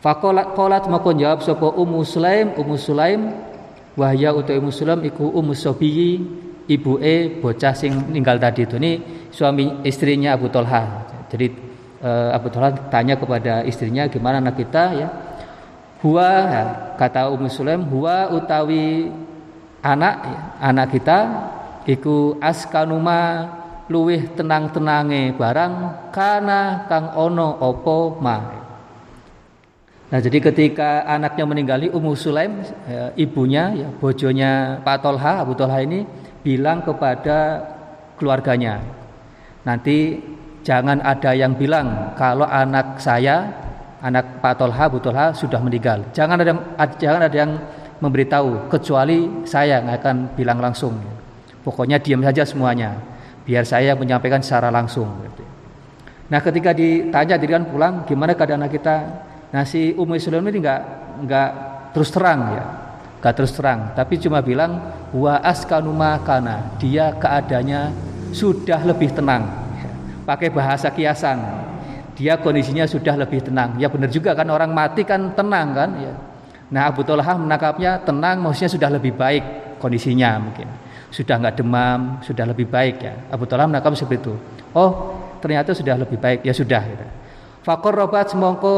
Fakolat 0.00 0.52
kolat 0.54 0.84
mako 0.86 1.16
jawab 1.16 1.40
sopo 1.40 1.72
Ummu 1.72 2.04
Sulaim 2.04 2.52
Ummu 2.54 2.76
Sulaim 2.76 3.20
wahya 3.96 4.32
utu 4.36 4.52
Ummu 4.54 4.70
Sulaim 4.70 5.00
iku 5.08 5.32
Ummu 5.32 5.56
Sobiyi 5.56 6.20
ibu 6.66 6.98
e 6.98 7.40
bocah 7.40 7.72
sing 7.72 7.94
meninggal 8.10 8.36
tadi 8.42 8.66
itu. 8.66 8.76
Ini 8.76 8.92
suami 9.30 9.86
istrinya 9.86 10.34
Abu 10.34 10.50
Talha. 10.52 11.06
Jadi 11.30 11.75
Abu 12.06 12.46
Talha 12.54 12.70
tanya 12.92 13.18
kepada 13.18 13.66
istrinya 13.66 14.06
gimana 14.06 14.38
anak 14.38 14.62
kita 14.62 14.84
ya 14.94 15.08
Huwa 16.04 16.28
ya, 16.28 16.62
kata 17.00 17.32
Ummu 17.32 17.48
Sulaim 17.48 17.80
huwa 17.88 18.28
utawi 18.28 19.08
anak 19.80 20.16
ya, 20.28 20.40
anak 20.60 20.92
kita 20.92 21.18
iku 21.88 22.36
askanuma 22.36 23.48
luwih 23.88 24.28
tenang-tenange 24.36 25.32
barang 25.40 25.74
kana 26.12 26.84
kang 26.84 27.16
ono 27.16 27.48
opo 27.64 28.20
ma. 28.20 28.38
Nah 30.06 30.20
jadi 30.20 30.38
ketika 30.38 31.08
anaknya 31.08 31.48
meninggali 31.48 31.86
Ummu 31.88 32.12
Sulaim 32.12 32.60
ya, 32.84 33.16
ibunya 33.16 33.72
ya 33.72 33.88
bojonya 33.96 34.84
Pak 34.84 35.00
Tolha 35.00 35.40
Abu 35.40 35.56
Tolha 35.56 35.80
ini 35.80 36.04
bilang 36.44 36.84
kepada 36.84 37.64
keluarganya 38.20 38.84
nanti 39.64 40.20
jangan 40.66 40.98
ada 40.98 41.30
yang 41.30 41.54
bilang 41.54 42.18
kalau 42.18 42.42
anak 42.42 42.98
saya 42.98 43.46
anak 44.02 44.42
Pak 44.42 44.54
Tolha, 44.58 44.84
Bu 44.90 44.98
Tolha 44.98 45.30
sudah 45.30 45.62
meninggal. 45.62 46.02
Jangan 46.10 46.42
ada 46.42 46.52
jangan 46.98 47.22
ada 47.26 47.36
yang 47.36 47.52
memberitahu 48.02 48.68
kecuali 48.68 49.46
saya 49.48 49.80
yang 49.80 49.88
akan 49.88 50.36
bilang 50.36 50.58
langsung. 50.60 50.98
Pokoknya 51.64 51.98
diam 51.98 52.22
saja 52.22 52.46
semuanya, 52.46 52.94
biar 53.42 53.66
saya 53.66 53.96
menyampaikan 53.98 54.42
secara 54.42 54.70
langsung. 54.70 55.10
Nah 56.26 56.40
ketika 56.42 56.74
ditanya 56.74 57.38
diri 57.38 57.54
kan 57.54 57.66
pulang, 57.66 57.94
gimana 58.06 58.34
keadaan 58.34 58.66
anak 58.66 58.74
kita? 58.78 58.96
Nah 59.54 59.62
si 59.62 59.94
Ummu 59.94 60.18
Sulaim 60.18 60.46
ini 60.50 60.62
nggak 60.62 60.80
nggak 61.26 61.50
terus 61.94 62.10
terang 62.14 62.40
ya, 62.54 62.64
nggak 63.22 63.34
terus 63.34 63.52
terang, 63.54 63.94
tapi 63.96 64.20
cuma 64.20 64.42
bilang 64.42 64.92
wa 65.14 65.40
askanuma 65.42 66.20
kana 66.22 66.76
dia 66.78 67.14
keadaannya 67.16 67.94
sudah 68.30 68.84
lebih 68.84 69.14
tenang, 69.16 69.65
pakai 70.26 70.50
bahasa 70.50 70.90
kiasan 70.90 71.38
dia 72.16 72.40
kondisinya 72.40 72.88
sudah 72.88 73.14
lebih 73.14 73.44
tenang. 73.44 73.76
Ya 73.76 73.92
benar 73.92 74.08
juga 74.08 74.32
kan 74.32 74.48
orang 74.48 74.72
mati 74.72 75.04
kan 75.04 75.36
tenang 75.36 75.76
kan 75.76 75.90
ya. 76.00 76.12
Nah 76.72 76.88
Abu 76.88 77.04
Talha 77.04 77.36
menangkapnya 77.36 78.00
tenang 78.02 78.40
maksudnya 78.40 78.72
sudah 78.72 78.90
lebih 78.90 79.12
baik 79.12 79.76
kondisinya 79.78 80.40
mungkin. 80.40 80.66
Sudah 81.12 81.38
nggak 81.38 81.60
demam, 81.60 82.18
sudah 82.24 82.48
lebih 82.48 82.66
baik 82.66 82.96
ya. 83.04 83.14
Abu 83.28 83.44
Talha 83.44 83.68
menangkap 83.68 83.92
seperti 83.92 84.24
itu. 84.26 84.34
Oh 84.72 85.20
ternyata 85.44 85.76
sudah 85.76 85.94
lebih 86.00 86.16
baik 86.16 86.40
ya 86.42 86.56
sudah. 86.56 86.82
Gitu. 86.88 87.06
Fakor 87.62 87.92
robat 87.92 88.32
semongko 88.32 88.74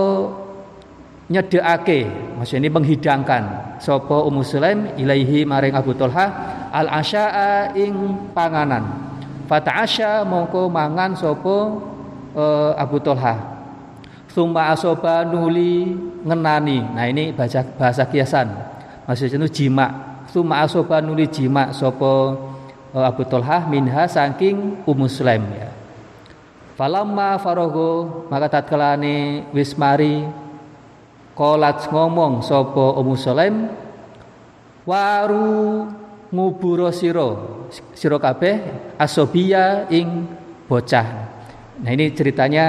nyedeake 1.31 2.11
maksudnya 2.35 2.67
ini 2.67 2.71
menghidangkan 2.75 3.43
sopo 3.79 4.27
Ummu 4.27 4.43
Sulaim 4.43 4.99
ilaihi 4.99 5.47
maring 5.47 5.79
Abu 5.79 5.95
Talha 5.95 6.27
al 6.75 6.91
asya'a 6.91 7.79
ing 7.79 7.95
panganan. 8.35 9.08
Fata 9.49 9.81
asya 9.81 10.29
mongko 10.29 10.69
mangan 10.69 11.17
sopo 11.17 11.81
uh, 12.37 12.77
Abu 12.77 13.01
Tolha. 13.01 13.57
Summa 14.29 14.69
asoba 14.77 15.25
nuli 15.25 15.97
ngenani. 16.21 16.85
Nah 16.93 17.09
ini 17.09 17.33
bahasa 17.33 17.65
bahasa 17.65 18.05
kiasan. 18.05 18.53
Maksudnya 19.09 19.41
itu 19.41 19.65
jima. 19.65 20.21
Summa 20.29 20.61
asoba 20.61 21.01
nuli 21.01 21.25
jima 21.33 21.73
sopo 21.73 22.37
uh, 22.93 23.05
Abu 23.09 23.25
Tolha 23.25 23.65
minha 23.65 24.05
saking 24.05 24.85
Ummu 24.85 25.09
Sulaim 25.09 25.49
ya. 25.57 25.73
Falamma 26.77 27.41
farogo 27.41 28.29
maka 28.29 28.63
wis 29.57 29.73
mari 29.81 30.29
kolat 31.33 31.89
ngomong 31.89 32.45
sopo 32.45 33.01
Ummu 33.01 33.17
Sulaim 33.17 33.73
waru 34.85 35.89
nguburo 36.29 36.93
siro 36.93 37.29
siro 37.97 38.21
kabeh 38.21 38.55
asobia 39.01 39.89
ing 39.89 40.29
bocah 40.69 41.39
Nah 41.79 41.91
ini 41.95 42.11
ceritanya 42.11 42.65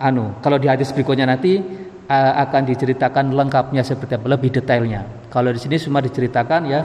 anu 0.00 0.40
kalau 0.40 0.56
di 0.56 0.68
hadis 0.68 0.88
berikutnya 0.92 1.28
nanti 1.28 1.60
uh, 2.08 2.32
akan 2.48 2.62
diceritakan 2.64 3.36
lengkapnya 3.36 3.84
seperti 3.84 4.16
apa 4.16 4.26
lebih 4.28 4.50
detailnya. 4.56 5.28
Kalau 5.28 5.52
di 5.52 5.60
sini 5.60 5.76
cuma 5.76 6.00
diceritakan 6.00 6.60
ya 6.64 6.80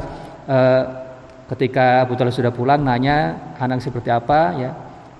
uh, 0.48 0.84
ketika 1.56 2.04
Abu 2.04 2.20
Talib 2.20 2.36
sudah 2.36 2.52
pulang 2.52 2.84
nanya 2.84 3.56
anak 3.58 3.80
seperti 3.80 4.12
apa 4.12 4.40
ya 4.60 4.72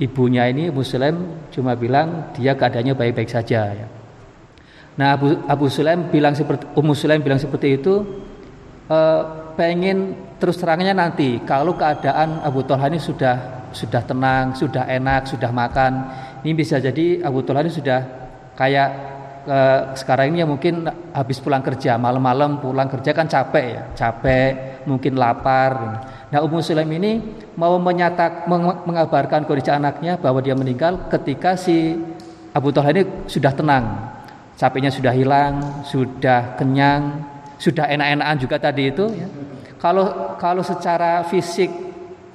ibunya 0.04 0.48
ini 0.52 0.68
Muslim 0.68 1.48
cuma 1.52 1.80
bilang 1.80 2.36
dia 2.36 2.56
keadaannya 2.60 2.94
baik-baik 2.96 3.32
saja 3.32 3.72
ya. 3.72 3.88
Nah 5.00 5.16
Abu 5.16 5.32
Abu 5.48 5.72
Sulaim 5.72 6.12
bilang 6.12 6.36
seperti 6.36 6.68
Ummu 6.76 6.92
bilang 7.24 7.40
seperti 7.40 7.80
itu 7.80 8.04
uh, 8.92 9.49
pengen 9.60 10.16
terus 10.40 10.56
terangnya 10.56 10.96
nanti. 10.96 11.44
Kalau 11.44 11.76
keadaan 11.76 12.40
Abu 12.40 12.64
Talha 12.64 12.88
ini 12.88 12.96
sudah 13.04 13.68
sudah 13.76 14.00
tenang, 14.08 14.56
sudah 14.56 14.88
enak, 14.88 15.28
sudah 15.28 15.52
makan 15.52 16.08
ini 16.48 16.56
bisa 16.56 16.80
jadi 16.80 17.20
Abu 17.28 17.44
Talha 17.44 17.68
ini 17.68 17.74
sudah 17.76 18.00
kayak 18.56 18.90
eh, 19.44 19.82
sekarang 20.00 20.32
ini 20.32 20.42
ya 20.42 20.48
mungkin 20.48 20.88
habis 21.12 21.44
pulang 21.44 21.60
kerja 21.60 22.00
malam-malam 22.00 22.64
pulang 22.64 22.88
kerja 22.88 23.12
kan 23.12 23.28
capek 23.28 23.66
ya 23.68 23.84
capek 24.00 24.52
mungkin 24.88 25.20
lapar. 25.20 26.08
Nah 26.32 26.40
Ummu 26.40 26.64
Sulaim 26.64 26.90
ini 26.96 27.20
mau 27.60 27.76
menyatak 27.76 28.48
mengabarkan 28.88 29.44
kondisi 29.44 29.76
anaknya 29.76 30.16
bahwa 30.16 30.40
dia 30.40 30.56
meninggal 30.56 31.12
ketika 31.12 31.60
si 31.60 32.00
Abu 32.56 32.72
Talha 32.72 32.96
ini 32.96 33.04
sudah 33.28 33.52
tenang. 33.52 34.16
Capeknya 34.56 34.92
sudah 34.92 35.16
hilang 35.16 35.84
sudah 35.88 36.56
kenyang 36.60 37.24
sudah 37.60 37.92
enak-enakan 37.92 38.38
juga 38.40 38.56
tadi 38.56 38.88
itu 38.88 39.06
ya. 39.12 39.28
kalau 39.76 40.36
kalau 40.40 40.64
secara 40.64 41.28
fisik 41.28 41.68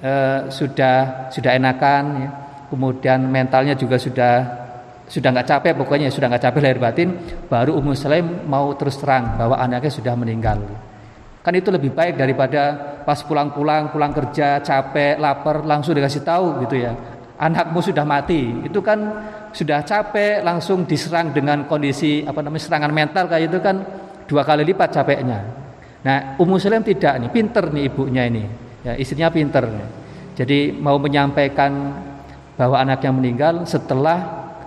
eh, 0.05 0.53
sudah 0.53 1.29
sudah 1.33 1.51
enakan 1.57 2.05
ya. 2.21 2.31
Kemudian 2.65 3.31
mentalnya 3.31 3.79
juga 3.79 4.01
sudah 4.01 4.65
sudah 5.05 5.29
nggak 5.31 5.47
capek 5.47 5.73
pokoknya 5.79 6.09
sudah 6.11 6.33
nggak 6.33 6.43
capek 6.49 6.61
lahir 6.65 6.81
batin 6.81 7.09
baru 7.47 7.77
Ummu 7.77 7.93
Sulaim 7.93 8.49
mau 8.49 8.73
terus 8.75 8.99
terang 8.99 9.37
bahwa 9.37 9.57
anaknya 9.61 9.93
sudah 9.93 10.15
meninggal. 10.17 10.59
Kan 11.45 11.53
itu 11.55 11.69
lebih 11.69 11.93
baik 11.93 12.17
daripada 12.17 12.97
pas 13.05 13.21
pulang-pulang 13.21 13.93
pulang 13.93 14.17
kerja 14.17 14.65
capek 14.65 15.21
lapar 15.21 15.61
langsung 15.63 15.93
dikasih 15.93 16.25
tahu 16.25 16.65
gitu 16.67 16.83
ya. 16.83 16.93
Anakmu 17.37 17.85
sudah 17.85 18.03
mati. 18.03 18.65
Itu 18.65 18.81
kan 18.81 18.99
sudah 19.53 19.85
capek 19.85 20.41
langsung 20.41 20.89
diserang 20.89 21.31
dengan 21.37 21.69
kondisi 21.69 22.25
apa 22.25 22.41
namanya 22.41 22.65
serangan 22.65 22.91
mental 22.91 23.25
kayak 23.29 23.53
itu 23.53 23.59
kan 23.61 23.77
dua 24.25 24.43
kali 24.43 24.65
lipat 24.65 24.89
capeknya. 24.93 25.41
Nah 26.05 26.37
Ummu 26.37 26.61
Sulaim 26.61 26.85
tidak 26.85 27.17
nih 27.21 27.31
pinter 27.33 27.65
nih 27.73 27.83
ibunya 27.89 28.23
ini. 28.29 28.45
Ya 28.85 28.93
istrinya 29.01 29.33
pinter 29.33 29.65
jadi 30.35 30.75
mau 30.75 30.99
menyampaikan 30.99 31.95
bahwa 32.59 32.83
anaknya 32.83 33.11
meninggal 33.15 33.55
setelah 33.67 34.19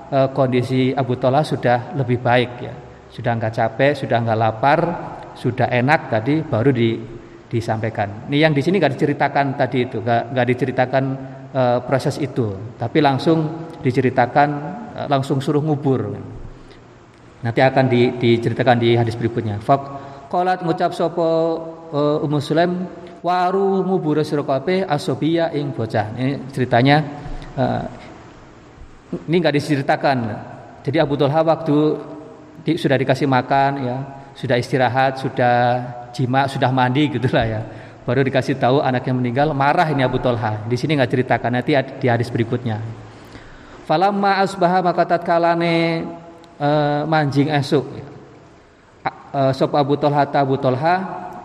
e, 0.07 0.17
kondisi 0.31 0.95
Abu 0.95 1.19
Talha 1.19 1.43
sudah 1.43 1.91
lebih 1.99 2.23
baik 2.23 2.51
ya. 2.63 2.73
Sudah 3.11 3.35
nggak 3.35 3.53
capek 3.55 3.91
sudah 3.95 4.17
nggak 4.23 4.39
lapar 4.39 4.79
sudah 5.35 5.67
enak 5.69 6.09
tadi 6.09 6.41
baru 6.41 6.71
di, 6.71 6.97
disampaikan. 7.51 8.27
Ini 8.31 8.47
yang 8.47 8.53
di 8.55 8.63
sini 8.63 8.79
nggak 8.79 8.95
diceritakan 8.95 9.45
tadi 9.59 9.77
itu 9.85 9.99
nggak 9.99 10.23
nggak 10.31 10.47
diceritakan 10.55 11.03
e, 11.51 11.61
proses 11.83 12.15
itu. 12.23 12.79
Tapi 12.79 13.03
langsung 13.03 13.67
diceritakan 13.83 14.49
e, 14.95 14.99
langsung 15.11 15.43
suruh 15.43 15.59
ngubur 15.59 16.15
nanti 17.47 17.63
akan 17.63 17.85
di, 17.87 18.11
diceritakan 18.19 18.75
di 18.75 18.99
hadis 18.99 19.15
berikutnya 19.15 19.63
Fak 19.63 19.81
kolat 20.27 20.59
ngucap 20.67 20.91
sopo 20.91 21.23
uh, 21.95 22.25
Ummu 22.27 22.43
Sulaim 22.43 22.83
waru 23.23 23.87
ngubur 23.87 24.19
sira 24.27 24.43
asobia 24.91 25.55
ing 25.55 25.71
bocah 25.71 26.11
ini 26.19 26.51
ceritanya 26.51 26.97
uh, 27.55 27.83
ini 29.07 29.35
nggak 29.39 29.55
diceritakan. 29.55 30.17
Jadi 30.83 30.97
Abu 30.99 31.15
Talha 31.15 31.43
waktu 31.43 31.77
di, 32.63 32.75
sudah 32.75 32.99
dikasih 32.99 33.27
makan 33.27 33.71
ya, 33.83 33.97
sudah 34.35 34.59
istirahat, 34.59 35.19
sudah 35.19 35.55
jima, 36.11 36.47
sudah 36.51 36.71
mandi 36.71 37.07
gitulah 37.11 37.47
ya. 37.47 37.61
baru 38.07 38.23
dikasih 38.23 38.55
tahu 38.55 38.79
anaknya 38.79 39.11
meninggal 39.11 39.51
marah 39.51 39.83
ini 39.91 39.99
Abu 39.99 40.15
Talha 40.23 40.63
di 40.63 40.79
sini 40.79 40.95
nggak 40.95 41.11
ceritakan 41.11 41.59
nanti 41.59 41.75
di 41.75 42.07
hadis 42.07 42.31
berikutnya 42.31 42.79
falamma 43.83 44.39
asbaha 44.39 44.79
maka 44.79 45.03
tatkalane 45.03 46.07
uh, 46.59 47.01
manjing 47.05 47.49
esuk. 47.53 47.85
Uh, 49.33 49.53
sop 49.53 49.75
Abu 49.77 49.95
Talha 49.99 50.25
ta 50.25 50.41
Abu 50.41 50.57
Talha 50.57 50.95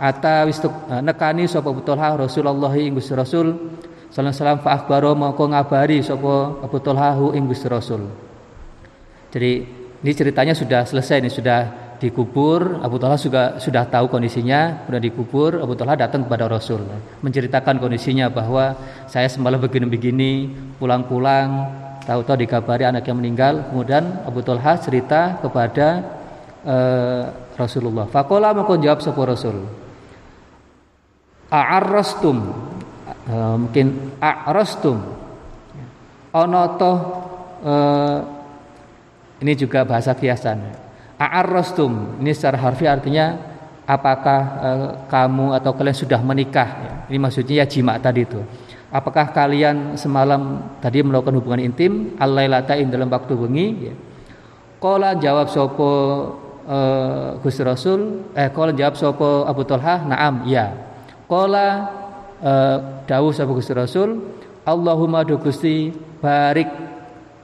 ata 0.00 0.48
wis 0.48 0.58
uh, 0.64 0.72
nekani 1.04 1.46
sop 1.46 1.68
Abu 1.68 1.84
Talha 1.84 2.16
Rasulullah 2.16 2.72
ing 2.76 2.96
Gusti 2.96 3.12
Rasul. 3.12 3.78
Sallallahu 4.12 4.28
alaihi 4.28 4.44
wasallam 4.44 4.60
fa 4.60 4.70
akhbaro 4.76 5.10
mongko 5.16 5.44
ngabari 5.56 6.04
sapa 6.04 6.60
Abu 6.60 6.76
Talha 6.84 7.16
hu 7.16 7.32
ing 7.32 7.48
Gusti 7.48 7.64
Rasul. 7.64 8.12
Jadi 9.32 9.52
ini 10.04 10.12
ceritanya 10.12 10.52
sudah 10.52 10.84
selesai 10.84 11.24
ini 11.24 11.32
sudah 11.32 11.60
dikubur. 11.96 12.84
Abu 12.84 13.00
Talha 13.00 13.16
juga 13.16 13.56
sudah 13.56 13.88
tahu 13.88 14.12
kondisinya 14.12 14.84
sudah 14.84 15.00
dikubur. 15.00 15.64
Abu 15.64 15.72
Talha 15.80 15.96
datang 15.96 16.28
kepada 16.28 16.44
Rasul. 16.44 16.84
Menceritakan 17.24 17.80
kondisinya 17.80 18.28
bahwa 18.28 18.76
saya 19.08 19.32
semalam 19.32 19.56
begini-begini 19.56 20.52
pulang-pulang 20.76 21.72
tahu-tahu 22.02 22.36
dikabari 22.42 22.84
anak 22.86 23.06
yang 23.06 23.18
meninggal 23.18 23.70
kemudian 23.70 24.26
Abu 24.26 24.42
Talha 24.42 24.78
cerita 24.78 25.38
kepada 25.38 26.02
uh, 26.66 27.22
Rasulullah. 27.54 28.10
Fakola 28.10 28.50
mau 28.54 28.66
jawab 28.66 29.00
sebuah 29.00 29.26
Rasul? 29.34 29.56
A'arrastum. 31.52 32.38
Uh, 33.22 33.54
mungkin 33.54 34.18
a'rastum 34.18 34.98
ono 36.32 36.62
toh 36.80 36.96
uh, 37.62 38.18
ini 39.42 39.52
juga 39.58 39.82
bahasa 39.82 40.14
kiasan. 40.14 40.62
A'arrastum. 41.18 42.22
Ini 42.22 42.30
secara 42.30 42.62
harfiah 42.62 42.94
artinya 42.94 43.52
apakah 43.82 44.40
e, 44.62 44.70
kamu 45.10 45.58
atau 45.58 45.74
kalian 45.74 45.98
sudah 45.98 46.22
menikah. 46.22 46.68
Ini 47.10 47.18
maksudnya 47.18 47.62
ya 47.62 47.66
jima 47.66 47.98
tadi 47.98 48.22
itu. 48.22 48.38
Apakah 48.92 49.32
kalian 49.32 49.96
semalam 49.96 50.60
tadi 50.84 51.00
melakukan 51.00 51.40
hubungan 51.40 51.64
intim 51.64 52.12
alailatain 52.20 52.92
dalam 52.92 53.08
waktu 53.08 53.32
wengi 53.32 53.68
ya. 53.88 53.94
Qala 54.76 55.16
jawab 55.16 55.48
sopo 55.48 55.90
Gusti 57.40 57.64
Rasul 57.64 58.30
eh 58.36 58.52
qala 58.52 58.76
jawab 58.76 58.94
sopo 58.94 59.48
Abu 59.48 59.64
Talha 59.64 60.04
na'am 60.04 60.44
ya. 60.44 60.76
Qala 61.24 61.66
e, 62.36 62.52
dawuh 63.08 63.32
sapa 63.32 63.50
Gusti 63.56 63.72
Rasul 63.72 64.20
Allahumma 64.62 65.24
do 65.24 65.40
Gusti 65.40 65.90
barik 66.20 66.70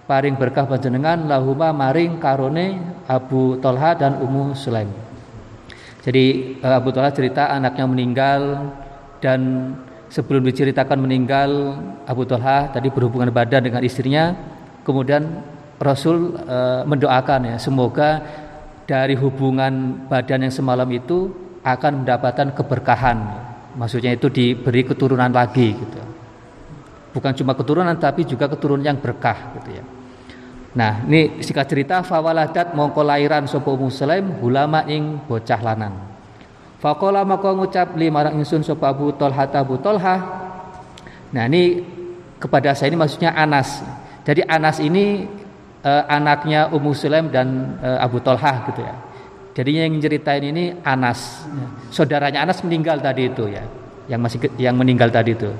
paring 0.08 0.40
berkah 0.40 0.64
panjenengan 0.64 1.28
lahuma 1.28 1.74
maring 1.74 2.16
karone 2.16 2.80
Abu 3.04 3.60
Tolha 3.60 3.92
dan 3.98 4.22
Ummu 4.24 4.56
Sulaim. 4.56 4.88
Jadi 6.00 6.56
eh, 6.62 6.74
Abu 6.78 6.94
Tolha 6.94 7.12
cerita 7.12 7.52
anaknya 7.52 7.84
meninggal 7.84 8.42
dan 9.20 9.72
sebelum 10.08 10.44
diceritakan 10.44 10.98
meninggal 11.00 11.76
Abu 12.08 12.24
Tolha 12.24 12.72
tadi 12.72 12.88
berhubungan 12.88 13.28
badan 13.32 13.64
dengan 13.64 13.84
istrinya, 13.84 14.32
kemudian 14.84 15.44
Rasul 15.78 16.34
e, 16.34 16.58
mendoakan 16.88 17.54
ya 17.54 17.56
semoga 17.60 18.20
dari 18.88 19.14
hubungan 19.14 20.04
badan 20.08 20.48
yang 20.48 20.54
semalam 20.54 20.88
itu 20.90 21.30
akan 21.62 22.02
mendapatkan 22.02 22.56
keberkahan. 22.56 23.18
Maksudnya 23.78 24.16
itu 24.16 24.26
diberi 24.32 24.82
keturunan 24.82 25.30
lagi 25.30 25.76
gitu. 25.76 26.00
Bukan 27.14 27.32
cuma 27.38 27.54
keturunan 27.54 27.94
tapi 27.94 28.26
juga 28.26 28.50
keturunan 28.50 28.82
yang 28.82 28.98
berkah 28.98 29.54
gitu 29.60 29.70
ya. 29.76 29.84
Nah, 30.76 31.04
ini 31.08 31.40
singkat 31.40 31.66
cerita 31.68 32.04
fawaladat 32.04 32.76
mongko 32.76 33.00
lairan 33.00 33.48
sapa 33.48 33.72
muslim 33.72 34.40
ulama 34.44 34.84
ing 34.84 35.20
bocah 35.24 35.60
lanang. 35.64 36.17
Faqala 36.78 37.26
maka 37.26 37.50
ngucap 37.50 37.98
li 37.98 38.06
marang 38.06 38.38
ingsun 38.38 38.62
sapa 38.62 38.94
Abu 38.94 39.10
Talha 39.18 39.50
Abu 39.50 39.82
Talha. 39.82 40.14
Nah, 41.34 41.44
ini 41.50 41.82
kepada 42.38 42.72
saya 42.72 42.94
ini 42.94 42.98
maksudnya 43.02 43.34
Anas. 43.34 43.82
Jadi 44.22 44.46
Anas 44.46 44.78
ini 44.78 45.26
eh, 45.82 46.04
anaknya 46.06 46.70
Ummu 46.70 46.94
Sulaim 46.94 47.34
dan 47.34 47.78
eh, 47.82 47.98
Abu 47.98 48.22
Talha 48.22 48.62
gitu 48.70 48.80
ya. 48.86 48.94
Jadi 49.58 49.70
yang 49.74 49.98
ceritain 49.98 50.44
ini 50.46 50.70
Anas. 50.86 51.42
Saudaranya 51.90 52.46
Anas 52.46 52.62
meninggal 52.62 53.02
tadi 53.02 53.26
itu 53.26 53.50
ya. 53.50 53.66
Yang 54.06 54.20
masih 54.22 54.38
yang 54.62 54.78
meninggal 54.78 55.10
tadi 55.10 55.34
itu. 55.34 55.50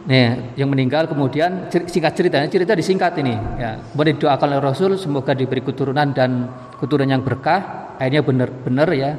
Nih, 0.00 0.56
yang 0.56 0.72
meninggal 0.72 1.04
kemudian 1.04 1.68
singkat 1.68 2.16
ceritanya 2.16 2.48
cerita 2.48 2.72
disingkat 2.72 3.12
ini 3.20 3.36
ya. 3.60 3.76
Kemudian 3.92 4.16
doakan 4.16 4.56
oleh 4.56 4.62
Rasul 4.64 4.96
semoga 4.96 5.36
diberi 5.36 5.60
keturunan 5.60 6.16
dan 6.16 6.48
keturunan 6.80 7.20
yang 7.20 7.20
berkah. 7.20 7.92
Akhirnya 8.00 8.24
benar-benar 8.24 8.88
ya 8.96 9.12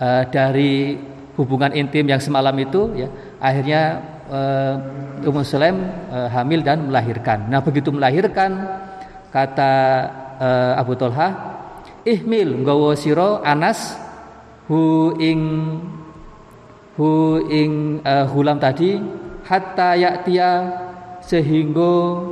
uh, 0.00 0.24
dari 0.30 0.98
hubungan 1.38 1.70
intim 1.70 2.06
yang 2.10 2.18
semalam 2.18 2.54
itu 2.58 2.98
ya 2.98 3.08
akhirnya 3.38 3.82
uh, 4.26 4.74
Ummu 5.22 5.42
Sulaim 5.42 5.82
uh, 6.10 6.30
hamil 6.30 6.62
dan 6.62 6.86
melahirkan. 6.86 7.50
Nah, 7.50 7.58
begitu 7.58 7.90
melahirkan 7.90 8.54
kata 9.34 9.72
uh, 10.38 10.72
Abu 10.78 10.94
Tolha 10.94 11.58
ihmil 12.06 12.62
nggawa 12.62 12.94
sira 12.94 13.42
Anas 13.42 13.98
hu 14.70 15.12
ing 15.18 15.40
hu 16.94 17.10
ing 17.50 18.02
uh, 18.06 18.26
hulam 18.30 18.62
tadi 18.62 18.96
hatta 19.46 19.98
yaktia 19.98 20.50
sehingga 21.24 22.22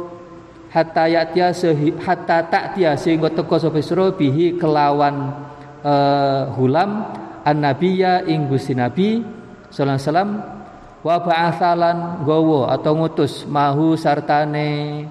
hatta 0.71 1.05
yaktia 1.09 1.51
sehi, 1.57 1.97
hatta 2.01 2.45
taktia 2.47 2.95
sehingga 2.95 3.33
teko 3.33 3.57
sapa 3.57 3.81
bihi 4.15 4.61
kelawan 4.61 5.33
uh, 5.81 6.53
hulam 6.55 7.09
an 7.47 7.63
nabiyya 7.63 8.27
ing 8.27 8.51
Gusti 8.51 8.75
Nabi 8.75 9.23
sallallahu 9.71 10.03
wasallam 10.03 10.31
wa 11.07 11.17
ba'athalan 11.23 11.99
gowo 12.27 12.67
atau 12.67 12.99
ngutus 12.99 13.47
mahu 13.47 13.95
sartane 13.95 15.07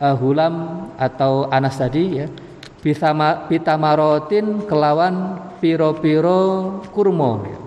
uh, 0.00 0.16
hulam 0.16 0.88
atau 0.96 1.44
anas 1.52 1.76
tadi 1.76 2.24
ya 2.24 2.26
bitama 2.80 3.44
bitamarotin 3.44 4.64
kelawan 4.64 5.36
piro-piro 5.60 6.80
kurma. 6.92 7.44
Ya 7.44 7.58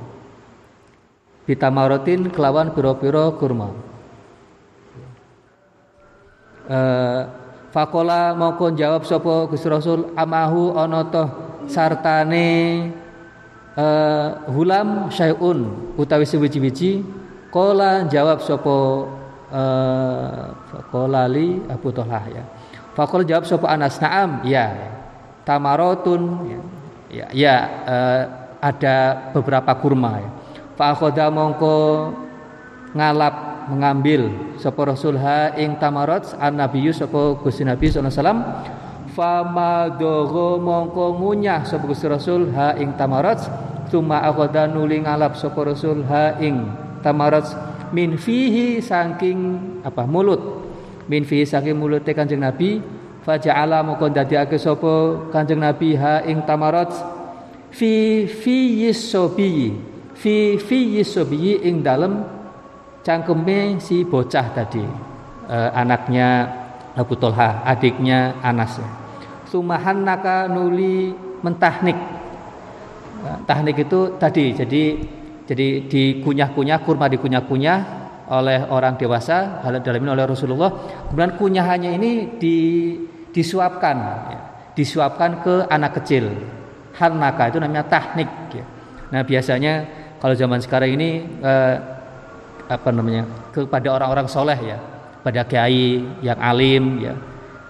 bitamarotin 1.47 2.27
kelawan 2.29 2.75
piro-piro 2.75 3.39
kurma. 3.39 3.71
Uh, 6.67 7.23
fakola 7.71 8.35
moko 8.35 8.75
jawab 8.75 9.07
sopo 9.07 9.47
Gusti 9.47 9.71
Rasul 9.71 10.11
amahu 10.19 10.75
ana 10.75 11.07
sartane 11.63 12.91
uh, 13.77 14.27
hulam 14.49 15.07
syai'un 15.13 15.93
utawi 15.95 16.25
sewiji-wiji 16.25 17.05
kola 17.53 18.09
jawab 18.09 18.41
sopo 18.41 19.07
uh, 19.53 20.51
fakola 20.73 21.29
li 21.29 21.61
Abu 21.69 21.93
Tolah 21.93 22.25
ya. 22.27 22.43
Fakol 22.97 23.29
jawab 23.29 23.45
sopo 23.45 23.69
Anas 23.69 24.01
Naam 24.01 24.41
ya. 24.43 24.73
Tamarotun 25.45 26.21
ya. 26.49 26.59
Ya, 27.07 27.25
ya 27.31 27.55
uh, 27.87 28.23
ada 28.59 29.29
beberapa 29.31 29.71
kurma 29.79 30.19
ya. 30.19 30.29
Fa'akhoda 30.75 31.31
mongko 31.31 31.77
ngalap 32.93 33.67
mengambil 33.71 34.31
sapa 34.57 34.81
Rasul 34.87 35.19
ha 35.19 35.53
ing 35.59 35.75
tamarat 35.77 36.35
an 36.39 36.55
nabiyyu 36.57 36.95
sapa 36.95 37.35
Gusti 37.39 37.67
Nabi 37.67 37.91
sallallahu 37.91 38.07
alaihi 38.07 38.19
wasallam 38.19 38.41
famadogho 39.17 40.61
mongko 40.61 41.17
ngunyah 41.17 41.65
sapa 41.65 41.89
Rasul 41.89 42.53
ha 42.53 42.77
ing 42.77 42.93
tamarat 42.93 43.41
cuma 43.89 44.21
akhoda 44.21 44.69
nuli 44.69 45.01
ngalap 45.01 45.33
sapa 45.33 45.57
Rasul 45.65 46.05
ha 46.05 46.37
ing 46.37 46.69
tamarat 47.01 47.49
min 47.89 48.13
fihi 48.13 48.77
saking 48.77 49.57
apa 49.81 50.05
mulut. 50.05 50.69
Min 51.09 51.25
fihi 51.25 51.49
saking 51.49 51.73
mulut 51.73 52.05
Kanjeng 52.05 52.45
Nabi 52.45 52.77
faja'ala 53.25 53.81
mongko 53.81 54.13
dadiake 54.13 54.61
sapa 54.61 55.25
Kanjeng 55.33 55.65
Nabi 55.65 55.97
ha 55.97 56.21
ing 56.21 56.45
tamarat 56.45 56.93
fi 57.73 58.27
fi 58.29 58.85
yisobi 58.85 59.73
fi 60.13 60.61
fi 60.61 60.77
yisobiyi 61.01 61.65
ing 61.65 61.81
dalam 61.81 62.21
cangkeme 63.01 63.81
si 63.81 64.05
bocah 64.05 64.45
tadi 64.53 64.83
uh, 65.49 65.69
anaknya 65.73 66.53
Abu 66.93 67.15
Tolha 67.15 67.63
adiknya 67.63 68.35
Anas 68.43 69.06
sumahan 69.47 70.03
naka 70.03 70.47
nuli 70.51 71.15
mentahnik 71.43 71.97
uh, 73.23 73.39
tahnik 73.47 73.87
itu 73.87 74.19
tadi 74.19 74.53
jadi 74.53 74.83
jadi 75.47 75.67
dikunyah-kunyah 75.87 76.79
kurma 76.83 77.07
dikunyah-kunyah 77.07 77.79
oleh 78.27 78.67
orang 78.67 78.99
dewasa 78.99 79.63
dalam 79.63 80.03
ini 80.03 80.11
oleh 80.11 80.27
Rasulullah 80.27 80.69
kemudian 81.07 81.39
kunyahannya 81.39 81.91
ini 81.95 82.11
di, 82.35 82.57
disuapkan 83.31 83.97
ya, 84.27 84.39
disuapkan 84.75 85.39
ke 85.39 85.55
anak 85.71 86.03
kecil 86.03 86.27
hanaka 86.99 87.47
itu 87.47 87.63
namanya 87.63 87.87
tahnik 87.87 88.27
ya. 88.51 88.65
nah 89.15 89.23
biasanya 89.23 89.87
kalau 90.19 90.35
zaman 90.35 90.59
sekarang 90.59 90.99
ini 90.99 91.23
eh, 91.39 91.75
apa 92.67 92.89
namanya 92.91 93.23
kepada 93.55 93.95
orang-orang 93.95 94.27
soleh 94.27 94.59
ya, 94.59 94.77
pada 95.23 95.47
kiai 95.47 96.03
yang 96.19 96.39
alim 96.41 96.99
ya. 96.99 97.13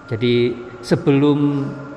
Jadi 0.08 0.56
sebelum 0.80 1.38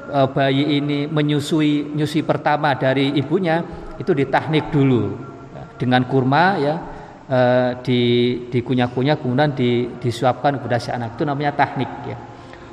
eh, 0.09 0.27
bayi 0.31 0.81
ini 0.81 1.05
menyusui 1.05 1.95
nyusui 1.95 2.21
pertama 2.25 2.73
dari 2.75 3.13
ibunya 3.17 3.61
itu 3.97 4.11
ditahnik 4.17 4.73
dulu 4.73 5.13
ya, 5.53 5.63
dengan 5.77 6.01
kurma 6.09 6.45
ya 6.57 6.75
uh, 7.31 7.69
di 7.79 8.01
dikunyah-kunyah 8.51 9.15
kemudian 9.21 9.55
di, 9.55 9.87
disuapkan 10.01 10.59
kepada 10.59 10.77
si 10.81 10.89
anak 10.91 11.15
itu 11.15 11.23
namanya 11.23 11.55
tahnik 11.55 11.91
ya. 12.05 12.17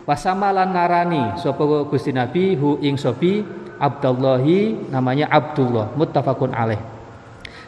Wasamalan 0.09 0.73
ngarani 0.73 1.23
sapa 1.37 1.63
Gusti 1.85 2.17
Nabi 2.17 2.57
hu 2.57 2.81
ing 2.81 2.97
sobi 2.97 3.45
Abdullahi 3.79 4.89
namanya 4.89 5.29
Abdullah 5.29 5.93
muttafaqun 5.95 6.57
alaih. 6.57 6.98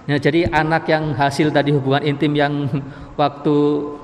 Nah, 0.08 0.16
jadi 0.16 0.48
anak 0.48 0.88
yang 0.88 1.12
hasil 1.12 1.52
tadi 1.52 1.76
hubungan 1.76 2.02
intim 2.04 2.32
yang 2.32 2.66
waktu 3.20 3.56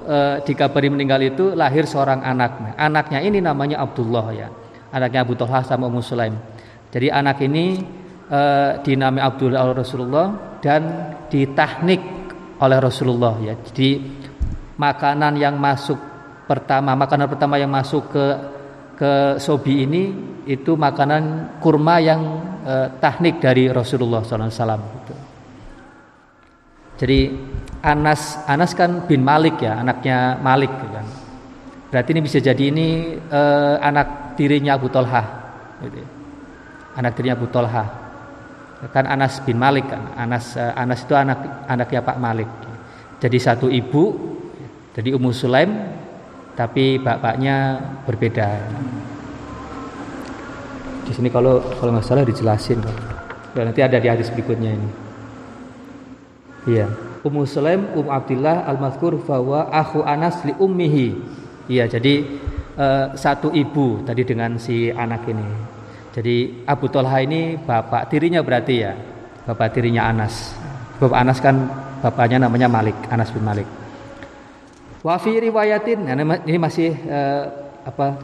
uh, 0.04 0.36
dikabari 0.44 0.92
meninggal 0.92 1.20
itu 1.24 1.56
lahir 1.56 1.88
seorang 1.88 2.20
anak. 2.20 2.76
Anaknya 2.76 3.24
ini 3.24 3.40
namanya 3.40 3.80
Abdullah 3.80 4.26
ya. 4.36 4.48
Anaknya 4.92 5.24
Abu 5.24 5.34
Talha 5.34 5.64
sama 5.64 5.88
Ummu 5.88 6.04
Sulaim. 6.04 6.36
Jadi 6.92 7.08
anak 7.10 7.42
ini 7.42 7.80
uh, 8.28 8.80
dinamai 8.84 9.24
Abdullah 9.24 9.72
Rasulullah 9.72 10.58
dan 10.60 10.82
ditahnik 11.32 12.00
oleh 12.60 12.78
Rasulullah 12.80 13.34
ya. 13.42 13.54
Jadi 13.56 14.00
makanan 14.76 15.36
yang 15.40 15.56
masuk 15.56 15.98
pertama, 16.46 16.94
makanan 16.94 17.26
pertama 17.26 17.56
yang 17.58 17.72
masuk 17.72 18.12
ke 18.12 18.26
ke 18.96 19.12
sobi 19.36 19.84
ini 19.84 20.02
itu 20.48 20.72
makanan 20.72 21.56
kurma 21.60 22.00
yang 22.00 22.20
eh, 22.64 22.88
tahnik 22.96 23.44
dari 23.44 23.68
Rasulullah 23.68 24.24
SAW. 24.24 24.48
Gitu. 24.48 25.14
Jadi 26.96 27.32
Anas 27.84 28.40
Anas 28.48 28.72
kan 28.72 29.04
bin 29.04 29.20
Malik 29.22 29.60
ya, 29.60 29.78
anaknya 29.78 30.40
Malik 30.40 30.72
gitu 30.72 30.88
kan. 30.90 31.06
Berarti 31.92 32.08
ini 32.16 32.22
bisa 32.24 32.38
jadi 32.42 32.64
ini 32.72 33.14
eh, 33.16 33.74
anak 33.78 34.34
dirinya 34.34 34.74
Abu 34.74 34.88
Tolha. 34.88 35.22
Gitu. 35.84 36.02
Anak 36.96 37.12
dirinya 37.14 37.36
Abu 37.36 37.46
Tolha. 37.52 37.84
Kan 38.90 39.04
Anas 39.06 39.38
bin 39.44 39.60
Malik 39.60 39.86
kan. 39.86 40.02
Anas 40.16 40.56
eh, 40.56 40.72
Anas 40.72 41.04
itu 41.04 41.14
anak 41.14 41.68
anaknya 41.68 42.00
Pak 42.02 42.18
Malik. 42.18 42.50
Jadi 43.16 43.38
satu 43.40 43.72
ibu, 43.72 44.12
jadi 44.92 45.16
Ummu 45.16 45.32
Sulaim 45.32 45.72
tapi 46.56 46.96
bapaknya 47.00 47.80
berbeda. 48.04 48.48
Di 51.06 51.12
sini 51.14 51.28
kalau 51.30 51.60
kalau 51.78 51.96
nggak 51.96 52.04
salah 52.04 52.26
dijelasin, 52.26 52.82
ya, 53.54 53.62
nanti 53.62 53.80
ada 53.84 54.00
di 54.00 54.08
hadis 54.08 54.32
berikutnya 54.32 54.74
ini. 54.74 55.05
Iya, 56.66 56.90
Ummu 57.22 57.46
Sulaim 57.46 57.94
Um 57.94 58.10
Abdullah 58.10 58.66
Al-Mazkur 58.66 59.22
bahwa 59.22 59.70
aku 59.70 60.02
Anas 60.02 60.42
li 60.42 60.50
ummihi. 60.58 61.14
Iya, 61.70 61.86
jadi 61.86 62.26
uh, 62.74 63.14
satu 63.14 63.54
ibu 63.54 64.02
tadi 64.02 64.26
dengan 64.26 64.58
si 64.58 64.90
anak 64.90 65.30
ini. 65.30 65.46
Jadi 66.10 66.66
Abu 66.66 66.90
Tolha 66.90 67.22
ini 67.22 67.54
bapak 67.54 68.10
tirinya 68.10 68.42
berarti 68.42 68.74
ya, 68.82 68.98
bapak 69.46 69.78
tirinya 69.78 70.10
Anas. 70.10 70.58
Bapak 70.98 71.18
Anas 71.22 71.38
kan 71.38 71.70
bapaknya 72.02 72.50
namanya 72.50 72.66
Malik, 72.66 72.98
Anas 73.14 73.30
bin 73.30 73.46
Malik. 73.46 73.68
Wafi 75.06 75.38
riwayatin, 75.38 76.02
nah, 76.02 76.18
ini 76.42 76.58
masih 76.58 76.90
uh, 77.06 77.42
apa 77.86 78.18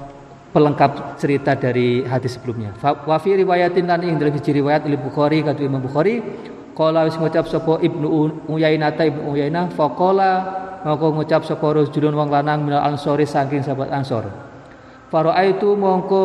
pelengkap 0.51 1.15
cerita 1.15 1.55
dari 1.55 2.03
hadis 2.03 2.35
sebelumnya. 2.35 2.75
Wafi 2.83 3.39
riwayatin 3.39 3.87
dan 3.87 4.03
ing 4.03 4.19
dalam 4.19 4.35
riwayat 4.35 4.83
Imam 4.83 4.99
Bukhari 4.99 5.47
kata 5.47 5.63
Imam 5.63 5.79
Bukhari 5.79 6.19
Kala 6.73 7.05
wis 7.05 7.21
ngucap 7.21 7.47
sapa 7.49 7.81
Ibnu 7.85 8.09
Uyainah 8.49 8.97
ta 8.97 9.05
Ibnu 9.05 9.37
Uyainah 9.37 9.69
faqala 9.77 10.33
maka 10.83 11.07
ngucap 11.13 11.45
sapa 11.45 11.67
rajulun 11.69 12.17
wong 12.17 12.29
lanang 12.33 12.65
minal 12.65 12.83
ansori 12.83 13.29
saking 13.29 13.61
sahabat 13.61 13.93
ansor. 13.93 14.27
Faraitu 15.13 15.77
mongko 15.77 16.25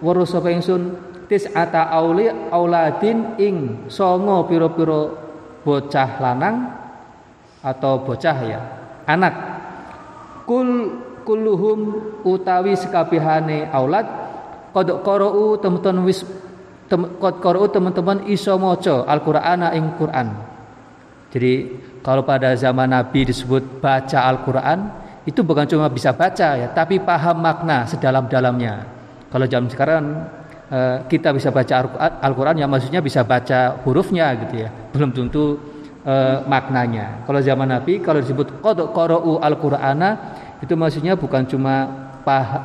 weruh 0.00 0.24
sapa 0.24 0.48
ingsun 0.48 0.96
tis'ata 1.26 1.90
auli 1.92 2.30
auladin 2.30 3.36
ing 3.36 3.56
songo 3.90 4.46
piro-piro 4.46 5.00
bocah 5.66 6.10
lanang 6.22 6.56
atau 7.66 8.06
bocah 8.06 8.38
ya 8.46 8.60
anak 9.10 9.34
kul 10.46 10.94
kulluhum 11.26 11.78
utawi 12.22 12.78
sekabehane 12.78 13.66
aulad 13.74 14.06
qad 14.70 14.88
qara'u 15.02 15.58
teman-teman 15.58 16.06
wis 16.06 16.22
qad 16.88 17.34
qara'u 17.42 17.66
teman-teman 17.70 18.26
iso 18.30 18.54
maca 18.56 19.02
Al-Qur'an 19.06 19.62
ing 19.74 19.94
Quran. 19.98 20.28
Jadi 21.34 21.52
kalau 22.00 22.22
pada 22.22 22.54
zaman 22.54 22.86
Nabi 22.94 23.26
disebut 23.26 23.82
baca 23.82 24.18
Al-Qur'an 24.30 25.04
itu 25.26 25.42
bukan 25.42 25.66
cuma 25.66 25.90
bisa 25.90 26.14
baca 26.14 26.54
ya, 26.54 26.70
tapi 26.70 27.02
paham 27.02 27.42
makna 27.42 27.82
sedalam-dalamnya. 27.90 28.86
Kalau 29.26 29.46
zaman 29.50 29.66
sekarang 29.66 30.04
eh, 30.70 31.02
kita 31.10 31.34
bisa 31.34 31.50
baca 31.50 31.82
Al-Qur'an 32.22 32.54
ya 32.54 32.70
maksudnya 32.70 33.02
bisa 33.02 33.26
baca 33.26 33.82
hurufnya 33.82 34.30
gitu 34.46 34.62
ya. 34.62 34.70
Belum 34.94 35.10
tentu 35.10 35.58
eh, 36.06 36.38
maknanya. 36.46 37.26
Kalau 37.26 37.42
zaman 37.42 37.68
Nabi 37.74 37.98
kalau 37.98 38.22
disebut 38.22 38.62
qad 38.62 38.78
qara'u 38.94 39.42
al-Qur'ana 39.42 40.10
itu 40.62 40.72
maksudnya 40.78 41.18
bukan 41.18 41.42
cuma 41.44 42.06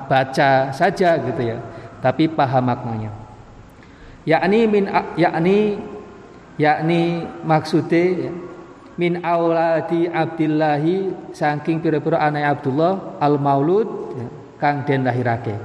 baca 0.09 0.73
saja 0.73 1.21
gitu 1.21 1.41
ya, 1.41 1.57
tapi 2.01 2.25
paham 2.25 2.65
maknanya. 2.65 3.20
Yakni 4.21 4.59
min 4.69 4.85
yakni 5.17 5.81
yakni 6.61 7.25
maksude 7.41 8.05
ya, 8.27 8.31
min 8.99 9.17
auladi 9.25 10.05
Abdillahi 10.05 11.31
saking 11.33 11.81
pira-pira 11.81 12.21
anak 12.21 12.61
Abdullah 12.61 13.17
al 13.17 13.41
maulud 13.41 13.87
ya, 14.13 14.27
kang 14.61 14.85
den 14.85 15.01
lahirake. 15.01 15.57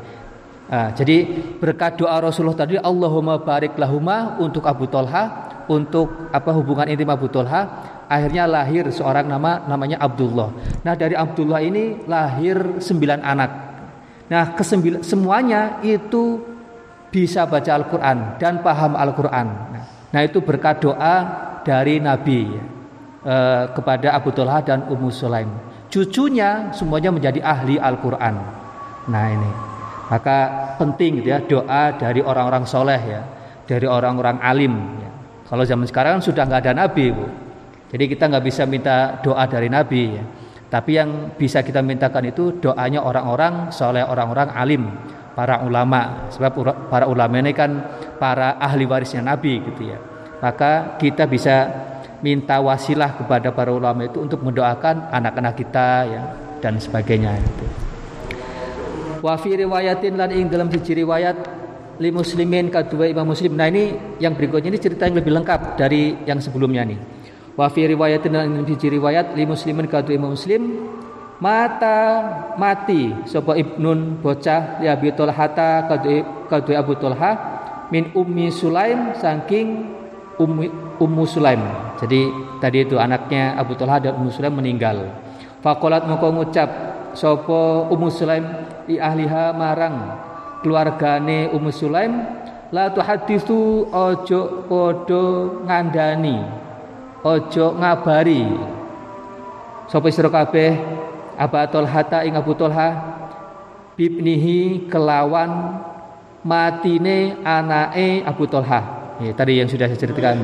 Nah, 0.66 0.90
jadi 0.90 1.30
berkat 1.62 2.00
doa 2.00 2.18
Rasulullah 2.18 2.66
tadi 2.66 2.74
Allahumma 2.74 3.38
barik 3.38 3.78
lahuma 3.78 4.34
untuk 4.42 4.66
Abu 4.66 4.90
Tolha 4.90 5.46
untuk 5.70 6.30
apa 6.34 6.50
hubungan 6.50 6.90
intim 6.90 7.06
Abu 7.06 7.30
Tolha 7.30 7.94
akhirnya 8.06 8.46
lahir 8.46 8.86
seorang 8.90 9.26
nama 9.26 9.62
namanya 9.66 9.98
Abdullah. 10.02 10.50
Nah 10.82 10.94
dari 10.94 11.14
Abdullah 11.14 11.62
ini 11.62 12.06
lahir 12.06 12.82
sembilan 12.82 13.20
anak. 13.22 13.50
Nah 14.26 14.44
kesembilan 14.58 15.02
semuanya 15.06 15.78
itu 15.86 16.55
bisa 17.16 17.48
baca 17.48 17.72
Al-Quran 17.80 18.36
dan 18.36 18.60
paham 18.60 18.92
Al-Quran. 18.92 19.48
Nah 20.12 20.20
itu 20.20 20.44
berkat 20.44 20.84
doa 20.84 21.16
dari 21.64 21.96
Nabi 21.96 22.44
ya, 22.44 22.64
eh, 23.24 23.62
kepada 23.72 24.12
Abu 24.12 24.36
Tolha 24.36 24.60
dan 24.60 24.84
Ummu 24.84 25.08
Sulaim. 25.08 25.48
Cucunya 25.88 26.76
semuanya 26.76 27.08
menjadi 27.08 27.40
ahli 27.40 27.80
Al-Quran. 27.80 28.36
Nah 29.08 29.24
ini 29.32 29.50
maka 30.06 30.70
penting 30.78 31.24
gitu 31.24 31.32
ya 31.32 31.40
doa 31.42 31.96
dari 31.98 32.20
orang-orang 32.20 32.62
soleh 32.68 33.00
ya, 33.00 33.22
dari 33.64 33.88
orang-orang 33.88 34.38
alim. 34.38 34.74
Ya. 35.00 35.10
Kalau 35.48 35.64
zaman 35.64 35.88
sekarang 35.88 36.22
sudah 36.22 36.46
nggak 36.46 36.62
ada 36.68 36.74
nabi, 36.86 37.10
bu. 37.10 37.26
Jadi 37.90 38.04
kita 38.12 38.28
nggak 38.30 38.44
bisa 38.44 38.62
minta 38.68 39.18
doa 39.24 39.46
dari 39.48 39.66
nabi. 39.66 40.20
Ya. 40.20 40.24
Tapi 40.66 40.90
yang 40.98 41.10
bisa 41.34 41.62
kita 41.62 41.82
mintakan 41.82 42.28
itu 42.30 42.58
doanya 42.58 43.02
orang-orang 43.02 43.70
soleh, 43.70 44.02
orang-orang 44.02 44.50
alim, 44.54 44.90
para 45.36 45.60
ulama. 45.60 46.32
Sebab 46.32 46.52
para 46.88 47.04
ulama 47.04 47.36
ini 47.36 47.52
kan 47.52 47.70
para 48.16 48.56
ahli 48.56 48.88
warisnya 48.88 49.20
nabi, 49.20 49.60
gitu 49.60 49.92
ya. 49.92 50.00
Maka 50.40 50.96
kita 50.96 51.28
bisa 51.28 51.68
minta 52.24 52.56
wasilah 52.64 53.12
kepada 53.20 53.52
para 53.52 53.68
ulama 53.68 54.08
itu 54.08 54.24
untuk 54.24 54.40
mendoakan 54.40 55.12
anak-anak 55.12 55.54
kita 55.54 55.88
ya 56.08 56.22
dan 56.64 56.80
sebagainya. 56.80 57.36
Gitu. 57.36 57.64
Wa 59.20 59.36
fi 59.36 59.52
riwayatin 59.56 60.16
lan 60.16 60.32
ing 60.32 60.48
dalam 60.48 60.72
siji 60.72 60.96
riwayat 60.96 61.36
li 62.00 62.10
muslimin 62.12 62.68
kedua 62.72 63.08
Imam 63.08 63.28
Muslim. 63.28 63.56
Nah 63.56 63.68
ini 63.68 64.16
yang 64.20 64.36
berikutnya 64.36 64.72
ini 64.72 64.80
cerita 64.80 65.08
yang 65.08 65.16
lebih 65.20 65.32
lengkap 65.32 65.76
dari 65.76 66.16
yang 66.24 66.40
sebelumnya 66.40 66.84
nih. 66.84 66.98
Wa 67.56 67.72
fi 67.72 67.88
riwayatin 67.88 68.32
ing 68.32 68.64
siji 68.68 68.92
riwayat 68.92 69.32
li 69.36 69.44
muslimin 69.48 69.88
kedua 69.88 70.14
Imam 70.16 70.32
Muslim 70.32 70.62
mata 71.38 71.98
mati 72.56 73.12
sapa 73.28 73.56
ibnun 73.56 74.20
bocah 74.20 74.80
li 74.80 74.88
Abi 74.88 75.12
Talhata 75.12 75.84
kedua 76.48 76.76
Abu 76.80 76.96
Talha 76.96 77.32
min 77.92 78.10
ummi 78.16 78.48
Sulaim 78.48 79.14
saking 79.16 79.92
ummi 80.40 80.86
Ummu 80.96 81.28
Sulaim. 81.28 81.60
Jadi 82.00 82.24
tadi 82.56 82.88
itu 82.88 82.96
anaknya 82.96 83.52
Abu 83.52 83.76
Talha 83.76 84.00
dan 84.00 84.16
Ummu 84.16 84.32
Sulaim 84.32 84.56
meninggal. 84.56 85.12
Fakolat 85.60 86.08
moko 86.08 86.32
ngucap 86.32 86.68
sopo 87.12 87.84
Ummu 87.92 88.08
Sulaim 88.08 88.44
i 88.88 88.96
ahliha 88.96 89.52
marang 89.52 90.16
keluargane 90.64 91.52
Ummu 91.52 91.68
Sulaim 91.68 92.16
la 92.72 92.88
tuhaditsu 92.90 93.92
ojo 93.92 94.64
podo 94.66 95.60
ngandani 95.68 96.40
ojo 97.22 97.76
ngabari 97.76 98.42
sapa 99.86 100.08
sira 100.10 100.32
kabeh 100.32 100.74
Aba 101.36 101.68
Tolhata 101.68 102.24
ing 102.24 102.34
Abu 102.36 102.56
Tolha 102.56 102.88
bibnihi 103.96 104.88
kelawan 104.88 105.80
matine 106.44 107.40
anake 107.44 108.24
Abu 108.24 108.44
Tolha. 108.48 108.80
Ya, 109.20 109.32
tadi 109.32 109.60
yang 109.60 109.68
sudah 109.68 109.88
saya 109.88 110.00
ceritakan. 110.00 110.36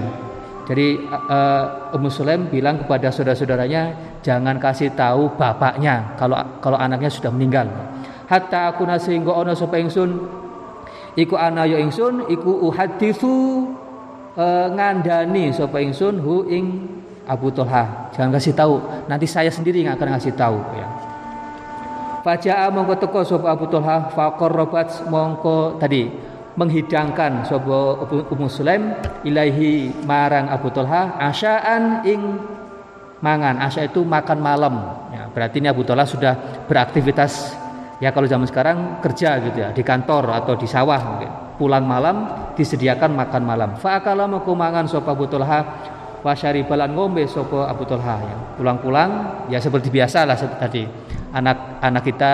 Jadi 0.63 1.05
uh, 1.11 1.93
Ummu 1.93 2.09
Sulaim 2.09 2.47
bilang 2.47 2.79
kepada 2.81 3.11
saudara-saudaranya 3.11 4.15
jangan 4.23 4.63
kasih 4.63 4.95
tahu 4.95 5.35
bapaknya 5.35 6.15
kalau 6.15 6.39
kalau 6.63 6.79
anaknya 6.79 7.11
sudah 7.11 7.35
meninggal. 7.35 7.67
Hatta 8.31 8.73
aku 8.73 8.87
sehingga 9.03 9.35
ono 9.35 9.53
sapa 9.53 9.77
ingsun 9.77 10.17
iku 11.19 11.35
ana 11.37 11.69
ya 11.69 11.77
ingsun 11.83 12.31
iku 12.31 12.65
uhaditsu 12.71 13.69
e, 14.33 14.47
ngandani 14.73 15.53
sapa 15.53 15.83
ingsun 15.83 16.23
hu 16.23 16.47
ing 16.49 16.65
Abu 17.33 17.49
Tolha 17.49 18.13
jangan 18.13 18.37
kasih 18.37 18.53
tahu. 18.53 18.77
Nanti 19.09 19.25
saya 19.25 19.49
sendiri 19.49 19.81
yang 19.81 19.97
akan 19.97 20.21
kasih 20.21 20.37
tahu 20.37 20.61
ya. 20.77 20.87
Faja'a 22.23 22.71
mongko 22.71 22.95
teko 23.03 23.25
sapa 23.25 23.51
Abu 23.51 23.67
Tolha 23.67 24.13
fakor 24.13 24.53
robat 24.53 24.93
mongko 25.11 25.81
tadi 25.81 26.07
menghidangkan 26.55 27.49
sapa 27.49 28.05
Ummu 28.29 28.47
Sulaim 28.47 28.93
ilaihi 29.25 30.05
marang 30.05 30.53
Abu 30.53 30.69
Tolha 30.71 31.17
asyaan 31.19 32.05
ing 32.07 32.21
mangan. 33.25 33.59
Asya 33.65 33.89
itu 33.89 34.05
makan 34.05 34.39
malam 34.39 34.75
ya, 35.11 35.27
berarti 35.33 35.59
ini 35.59 35.73
Abu 35.73 35.83
Tolha 35.83 36.05
sudah 36.05 36.67
beraktivitas 36.69 37.57
ya 38.03 38.11
kalau 38.11 38.27
zaman 38.29 38.47
sekarang 38.47 39.03
kerja 39.03 39.39
gitu 39.43 39.59
ya 39.59 39.71
di 39.73 39.83
kantor 39.83 40.31
atau 40.37 40.55
di 40.55 40.69
sawah 40.69 41.01
mungkin. 41.03 41.31
Pulang 41.53 41.87
malam 41.87 42.17
disediakan 42.59 43.15
makan 43.15 43.43
malam. 43.47 43.71
Fa'akala 43.79 44.27
mongko 44.27 44.53
mangan 44.55 44.87
sapa 44.91 45.15
Abu 45.15 45.31
Tolha 45.31 45.61
wasyari 46.23 46.63
balan 46.65 46.95
ngombe 46.95 47.27
sopo 47.27 47.67
Abu 47.67 47.83
Tolha 47.85 48.17
ya. 48.23 48.37
Pulang-pulang 48.57 49.11
ya 49.51 49.59
seperti 49.59 49.91
biasa 49.91 50.25
lah 50.25 50.39
tadi. 50.39 50.87
Anak-anak 51.35 52.03
kita 52.07 52.33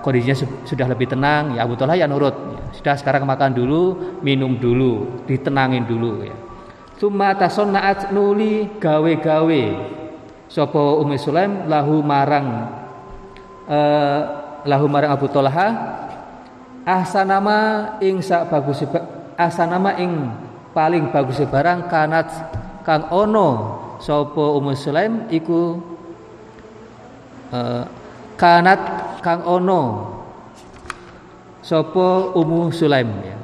kondisinya 0.00 0.36
sudah 0.64 0.86
lebih 0.88 1.12
tenang 1.12 1.54
ya 1.54 1.68
Abu 1.68 1.76
Tolha 1.76 1.94
ya 1.94 2.08
nurut. 2.08 2.34
Ya. 2.34 2.60
Sudah 2.80 2.94
sekarang 2.96 3.28
makan 3.28 3.52
dulu, 3.54 3.82
minum 4.24 4.56
dulu, 4.56 5.22
ditenangin 5.28 5.84
dulu 5.84 6.24
ya. 6.24 6.36
Summa 6.96 7.36
tasonnaat 7.36 8.08
nuli 8.08 8.80
gawe-gawe 8.80 9.64
sopo 10.48 11.04
Ummi 11.04 11.20
Sulaim 11.20 11.68
lahu 11.68 12.00
marang 12.00 12.72
uh, 13.68 14.20
lahu 14.64 14.86
marang 14.88 15.12
Abu 15.12 15.28
Tolha 15.28 15.68
ahsanama 16.86 17.58
ing 18.00 18.22
sak 18.24 18.48
bagus 18.48 18.86
ahsanama 19.36 19.98
ing 20.00 20.30
paling 20.72 21.10
bagus 21.10 21.42
barang 21.44 21.90
kanat 21.90 22.30
kang 22.86 23.10
ono 23.10 23.48
sapa 23.98 24.54
Ummu 24.54 24.70
Sulaim 24.78 25.26
iku 25.26 25.82
uh, 27.50 27.82
kanat 28.38 28.78
kang 29.26 29.42
ono 29.42 30.06
sapa 31.66 32.30
Ummu 32.38 32.70
Sulaim 32.70 33.10
ya. 33.26 33.34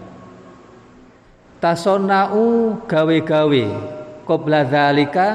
Tasonau 1.58 2.78
gawe-gawe 2.86 3.64
qabla 4.26 4.62
dzalika 4.62 5.26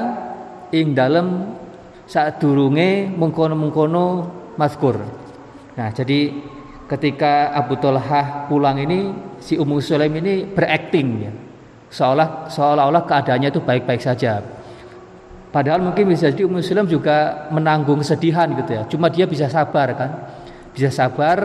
ing 0.72 0.96
dalem 0.96 1.56
sadurunge 2.08 3.12
mengkono-mengkono 3.12 4.28
mazkur. 4.56 5.04
Nah 5.76 5.88
jadi 5.92 6.32
ketika 6.88 7.52
Abu 7.52 7.76
Tolhah 7.76 8.48
pulang 8.48 8.80
ini 8.80 9.12
si 9.36 9.60
Ummu 9.60 9.84
Sulaim 9.84 10.16
ini 10.16 10.48
berakting 10.48 11.08
ya 11.20 11.32
seolah 11.88 12.52
seolah-olah 12.52 13.02
keadaannya 13.08 13.48
itu 13.48 13.60
baik-baik 13.64 14.00
saja. 14.00 14.40
Padahal 15.48 15.80
mungkin 15.80 16.12
bisa 16.12 16.28
jadi 16.28 16.44
Muslim 16.44 16.84
juga 16.84 17.48
menanggung 17.48 18.04
kesedihan 18.04 18.52
gitu 18.52 18.70
ya. 18.76 18.82
Cuma 18.84 19.08
dia 19.08 19.24
bisa 19.24 19.48
sabar 19.48 19.96
kan, 19.96 20.10
bisa 20.76 20.92
sabar 20.92 21.38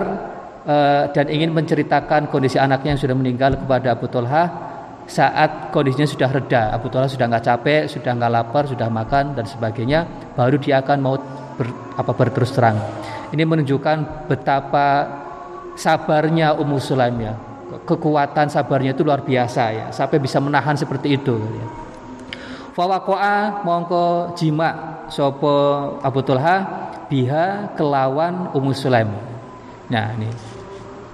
uh, 0.68 1.04
dan 1.16 1.32
ingin 1.32 1.56
menceritakan 1.56 2.28
kondisi 2.28 2.60
anaknya 2.60 3.00
yang 3.00 3.02
sudah 3.02 3.16
meninggal 3.16 3.56
kepada 3.56 3.96
Abu 3.96 4.12
Tolha 4.12 4.44
saat 5.08 5.72
kondisinya 5.72 6.04
sudah 6.04 6.30
reda. 6.36 6.76
Abu 6.76 6.92
Tolha 6.92 7.08
sudah 7.08 7.32
nggak 7.32 7.44
capek, 7.48 7.82
sudah 7.88 8.12
nggak 8.12 8.32
lapar, 8.32 8.68
sudah 8.68 8.92
makan 8.92 9.40
dan 9.40 9.48
sebagainya. 9.48 10.04
Baru 10.36 10.60
dia 10.60 10.84
akan 10.84 10.98
mau 11.00 11.16
ber, 11.56 11.72
apa 11.96 12.12
berterus 12.12 12.52
terang. 12.52 12.76
Ini 13.32 13.48
menunjukkan 13.48 14.28
betapa 14.28 15.08
sabarnya 15.80 16.60
Ummu 16.60 16.78
Sulaim 16.78 17.18
ya 17.24 17.53
kekuatan 17.84 18.48
sabarnya 18.48 18.96
itu 18.96 19.04
luar 19.04 19.22
biasa 19.24 19.64
ya 19.72 19.86
sampai 19.92 20.18
bisa 20.20 20.40
menahan 20.40 20.76
seperti 20.76 21.20
itu 21.20 21.36
ya. 21.36 21.68
Fawakoa 22.74 23.62
mongko 23.62 24.34
jima 24.34 25.06
sopo 25.06 25.54
Abu 26.02 26.26
Tulha 26.26 26.66
biha 27.06 27.78
kelawan 27.78 28.50
Ummu 28.50 28.74
Sulaim. 28.74 29.14
Nah 29.94 30.18
ini 30.18 30.32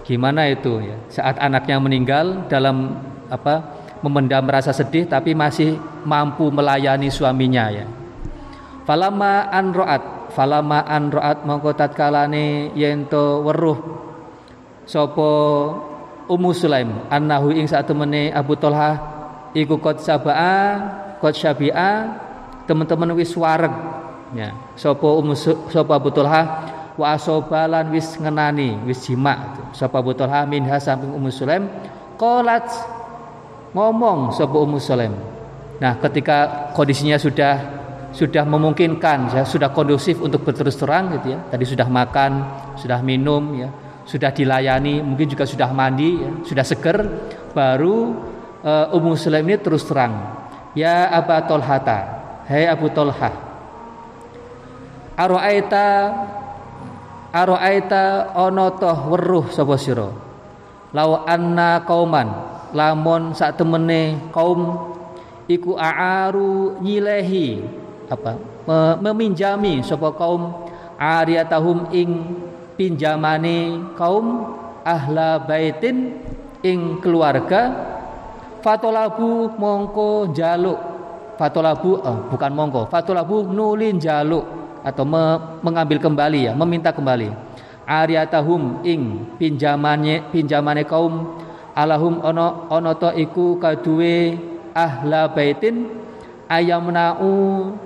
gimana 0.08 0.48
itu 0.48 0.80
ya 0.80 0.98
saat 1.12 1.36
anaknya 1.36 1.78
meninggal 1.84 2.48
dalam 2.48 2.96
apa 3.28 3.76
memendam 4.00 4.48
rasa 4.48 4.72
sedih 4.72 5.04
tapi 5.04 5.36
masih 5.36 5.76
mampu 6.08 6.48
melayani 6.48 7.12
suaminya 7.12 7.68
ya. 7.76 7.86
Falama 8.88 9.52
anroat 9.52 10.32
falama 10.32 10.86
anroat 10.88 11.44
mongko 11.44 11.76
tatkalane 11.76 12.72
yento 12.72 13.44
weruh 13.44 13.80
sopo 14.88 15.30
Ummu 16.30 16.54
Sulaim. 16.54 17.10
Annahu 17.10 17.50
ing 17.50 17.66
saat 17.66 17.90
temene 17.90 18.30
Abu 18.30 18.54
Tolha 18.54 19.02
iku 19.58 19.82
kot 19.82 19.98
sabaa 19.98 21.18
kot 21.18 21.34
syabi'a 21.34 22.14
teman-teman 22.70 23.18
wis 23.18 23.34
wareg. 23.34 23.74
Ya 24.38 24.54
sapa 24.78 25.10
Ummu 25.10 25.34
sapa 25.74 25.98
Abu 25.98 26.14
Tolha 26.14 26.70
wa 26.94 27.18
asobalan 27.18 27.90
wis 27.90 28.14
ngenani 28.22 28.78
wis 28.86 29.02
jima 29.10 29.58
sapa 29.74 29.98
Abu 29.98 30.14
Tolha 30.14 30.46
minha 30.46 30.78
samping 30.78 31.10
Ummu 31.10 31.34
Sulaim. 31.34 31.66
Qalat 32.14 32.70
ngomong 33.74 34.30
sapa 34.30 34.54
Ummu 34.54 34.78
Sulaim. 34.78 35.18
Nah 35.82 35.98
ketika 35.98 36.70
kondisinya 36.78 37.18
sudah 37.18 37.82
sudah 38.10 38.42
memungkinkan 38.46 39.34
ya, 39.34 39.46
sudah 39.46 39.70
kondusif 39.70 40.22
untuk 40.22 40.46
berterus 40.46 40.78
terang 40.78 41.10
gitu 41.18 41.34
ya. 41.34 41.42
Tadi 41.50 41.66
sudah 41.66 41.90
makan 41.90 42.32
sudah 42.78 43.02
minum 43.02 43.58
ya 43.58 43.89
sudah 44.10 44.34
dilayani, 44.34 45.06
mungkin 45.06 45.30
juga 45.30 45.46
sudah 45.46 45.70
mandi, 45.70 46.18
ya, 46.18 46.30
sudah 46.42 46.66
seger, 46.66 46.98
baru 47.54 48.18
uh, 48.66 48.96
Ummu 48.98 49.14
Sulaim 49.14 49.46
ini 49.46 49.62
terus 49.62 49.86
terang, 49.86 50.18
ya 50.74 51.14
Abu 51.14 51.38
Tolhata, 51.46 52.00
hei 52.50 52.66
Abu 52.66 52.90
Tolha, 52.90 53.30
aroaita 55.14 55.86
aroaita 57.30 58.34
onotoh 58.34 58.98
weruh 59.14 59.46
sapa 59.54 59.78
sira? 59.78 60.10
Law 60.90 61.22
anna 61.30 61.86
kauman 61.86 62.34
lamun 62.74 63.38
sak 63.38 63.62
temene 63.62 64.18
kaum 64.34 64.90
iku 65.46 65.78
aaru 65.78 66.82
nyilehi 66.82 67.62
apa 68.10 68.42
meminjami 68.98 69.86
sapa 69.86 70.10
kaum 70.18 70.66
ariyatahum 70.98 71.94
ing 71.94 72.10
pinjamane 72.80 73.92
kaum 74.00 74.56
ahla 74.88 75.44
baitin 75.44 76.16
ing 76.64 77.04
keluarga. 77.04 77.92
Fatolabu 78.64 79.52
mongko 79.60 80.32
jaluk. 80.32 80.80
Fatolabu 81.36 82.00
oh, 82.00 82.18
bukan 82.32 82.52
mongko. 82.56 82.82
Fatolabu 82.88 83.52
nulin 83.52 84.00
jaluk 84.00 84.48
atau 84.80 85.04
me, 85.04 85.36
mengambil 85.60 86.00
kembali 86.00 86.48
ya 86.48 86.54
meminta 86.56 86.96
kembali. 86.96 87.36
Ariatahum 87.84 88.80
ing 88.88 89.28
pinjamane 89.36 90.32
pinjamane 90.32 90.88
kaum. 90.88 91.36
Alahum 91.76 92.20
ono 92.24 92.68
ono 92.72 92.92
to 92.96 93.12
iku 93.16 93.60
kaduwe 93.60 94.40
ahla 94.72 95.28
baitin. 95.32 96.00
Ayamnau 96.50 97.78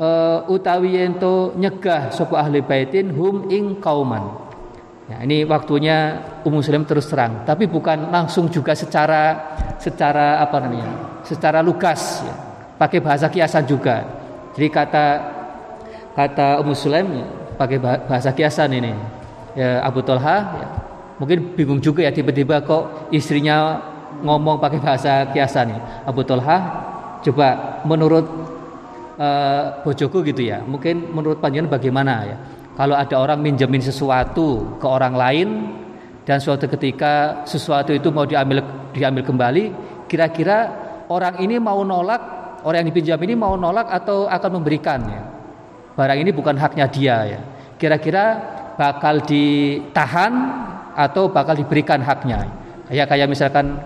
uh, 0.00 0.48
utawi 0.48 0.96
ento 0.96 1.52
nyegah 1.54 2.08
sapa 2.10 2.40
ahli 2.40 2.64
baitin 2.64 3.12
hum 3.12 3.46
ing 3.52 3.78
kauman. 3.78 4.48
Ya, 5.10 5.26
ini 5.26 5.42
waktunya 5.42 6.22
Ummu 6.46 6.62
Muslim 6.62 6.86
terus 6.86 7.10
terang, 7.10 7.42
tapi 7.42 7.66
bukan 7.66 8.14
langsung 8.14 8.46
juga 8.46 8.78
secara 8.78 9.36
secara 9.76 10.38
apa 10.38 10.62
namanya? 10.62 11.20
secara 11.26 11.60
lugas 11.60 12.24
ya. 12.24 12.34
Pakai 12.80 13.02
bahasa 13.02 13.28
kiasan 13.28 13.68
juga. 13.68 14.06
Jadi 14.56 14.70
kata 14.72 15.04
kata 16.16 16.62
Ummu 16.64 16.72
Sulaim 16.72 17.10
ya, 17.12 17.26
pakai 17.58 17.76
bahasa 17.82 18.30
kiasan 18.32 18.70
ini. 18.72 18.94
Ya, 19.58 19.82
Abu 19.82 20.00
Tolha 20.06 20.36
ya, 20.46 20.68
mungkin 21.18 21.58
bingung 21.58 21.82
juga 21.82 22.06
ya 22.06 22.14
tiba-tiba 22.14 22.62
kok 22.62 23.10
istrinya 23.10 23.82
ngomong 24.22 24.62
pakai 24.62 24.78
bahasa 24.78 25.26
kiasan 25.34 25.74
ya. 25.74 25.80
Abu 26.06 26.22
Tolha 26.22 26.86
coba 27.20 27.82
menurut 27.82 28.49
uh, 29.20 29.84
bojoku 29.84 30.24
gitu 30.24 30.48
ya. 30.48 30.64
Mungkin 30.64 31.12
menurut 31.12 31.38
panjenengan 31.38 31.76
bagaimana 31.76 32.14
ya? 32.24 32.36
Kalau 32.74 32.96
ada 32.96 33.20
orang 33.20 33.44
minjemin 33.44 33.84
sesuatu 33.84 34.80
ke 34.80 34.86
orang 34.88 35.12
lain 35.12 35.48
dan 36.24 36.40
suatu 36.40 36.64
ketika 36.64 37.44
sesuatu 37.44 37.92
itu 37.92 38.08
mau 38.08 38.24
diambil 38.24 38.64
diambil 38.96 39.22
kembali, 39.28 39.64
kira-kira 40.08 40.72
orang 41.12 41.44
ini 41.44 41.60
mau 41.60 41.84
nolak, 41.84 42.22
orang 42.64 42.80
yang 42.80 42.88
dipinjam 42.88 43.20
ini 43.20 43.36
mau 43.36 43.52
nolak 43.60 43.92
atau 43.92 44.24
akan 44.24 44.50
memberikan 44.62 45.00
ya? 45.04 45.22
Barang 45.92 46.16
ini 46.16 46.32
bukan 46.32 46.56
haknya 46.56 46.88
dia 46.88 47.16
ya. 47.36 47.40
Kira-kira 47.76 48.40
bakal 48.80 49.20
ditahan 49.28 50.32
atau 50.96 51.28
bakal 51.28 51.60
diberikan 51.60 52.00
haknya. 52.00 52.48
Kayak 52.88 53.06
kayak 53.12 53.28
misalkan 53.28 53.76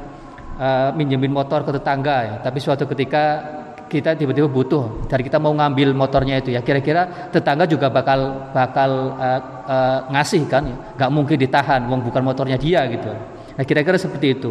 uh, 0.56 0.94
minjemin 0.94 1.34
motor 1.34 1.66
ke 1.66 1.74
tetangga 1.74 2.16
ya, 2.22 2.34
tapi 2.38 2.62
suatu 2.62 2.86
ketika 2.86 3.42
kita 3.88 4.16
tiba-tiba 4.18 4.48
butuh 4.50 5.06
dari 5.06 5.22
kita 5.24 5.36
mau 5.38 5.52
ngambil 5.54 5.94
motornya 5.94 6.40
itu 6.40 6.52
ya. 6.52 6.60
Kira-kira 6.60 7.30
tetangga 7.30 7.64
juga 7.68 7.88
bakal 7.88 8.50
bakal 8.54 9.16
uh, 9.16 9.40
uh, 9.64 9.98
ngasih 10.12 10.42
kan 10.48 10.62
ya. 10.64 10.76
Nggak 10.98 11.10
mungkin 11.10 11.36
ditahan 11.40 11.80
wong 11.86 12.00
bukan 12.04 12.22
motornya 12.24 12.58
dia 12.58 12.84
gitu. 12.90 13.12
Nah 13.54 13.62
kira-kira 13.62 13.94
seperti 13.94 14.34
itu 14.34 14.50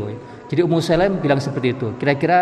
jadi 0.53 0.69
Ummu 0.69 0.85
Salam 0.85 1.17
bilang 1.17 1.41
seperti 1.41 1.73
itu. 1.73 1.97
Kira-kira 1.97 2.39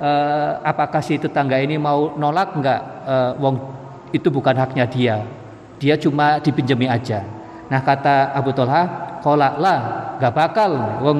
eh, 0.00 0.50
apakah 0.64 1.04
si 1.04 1.20
tetangga 1.20 1.60
ini 1.60 1.76
mau 1.76 2.16
nolak 2.16 2.56
enggak 2.56 2.80
eh, 3.04 3.32
wong 3.36 3.54
itu 4.08 4.32
bukan 4.32 4.56
haknya 4.56 4.88
dia. 4.88 5.20
Dia 5.76 6.00
cuma 6.00 6.40
dipinjami 6.40 6.88
aja. 6.88 7.20
Nah 7.68 7.84
kata 7.84 8.32
Abu 8.32 8.56
Talha 8.56 8.82
kolak 9.20 9.60
lah 9.60 9.78
nggak 10.16 10.32
bakal 10.32 10.70
wong 11.04 11.18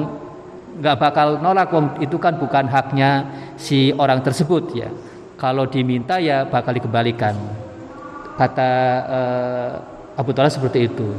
nggak 0.79 0.97
bakal 0.97 1.27
nolak 1.41 1.69
wong. 1.73 2.01
Itu 2.01 2.17
kan 2.17 2.37
bukan 2.37 2.69
haknya 2.69 3.29
si 3.59 3.93
orang 3.93 4.21
tersebut 4.23 4.63
ya. 4.73 4.89
Kalau 5.37 5.67
diminta 5.67 6.17
ya 6.17 6.47
bakal 6.47 6.77
dikembalikan. 6.77 7.35
Kata 8.33 8.71
eh, 9.05 9.71
Abu 10.17 10.31
Talha 10.33 10.49
seperti 10.49 10.89
itu. 10.89 11.09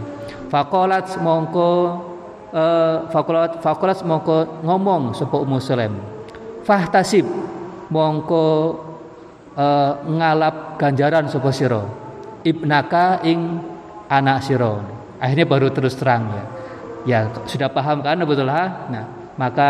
Fakolat 0.50 1.18
mongko 1.18 1.70
eh, 2.50 2.96
fakolat 3.11 3.62
fakolat 3.62 4.02
mongko 4.02 4.64
ngomong 4.66 5.14
sapa 5.14 5.36
Ummu 5.38 5.59
Sulaim. 5.62 5.94
Fahtasib 6.64 7.28
mongko 7.92 8.44
uh, 9.59 9.92
ngalap 10.05 10.80
ganjaran 10.80 11.30
sapa 11.30 11.50
sira. 11.55 11.82
Ibnaka 12.44 13.24
ing 13.24 13.61
anak 14.11 14.44
sira. 14.44 14.80
Akhirnya 15.20 15.46
baru 15.48 15.68
terus 15.72 15.96
terang 15.96 16.28
ya. 16.28 16.44
Ya 17.05 17.18
sudah 17.44 17.68
paham 17.68 18.00
kan 18.00 18.16
betul 18.24 18.48
ha 18.48 18.88
nah 18.88 19.05
maka 19.35 19.68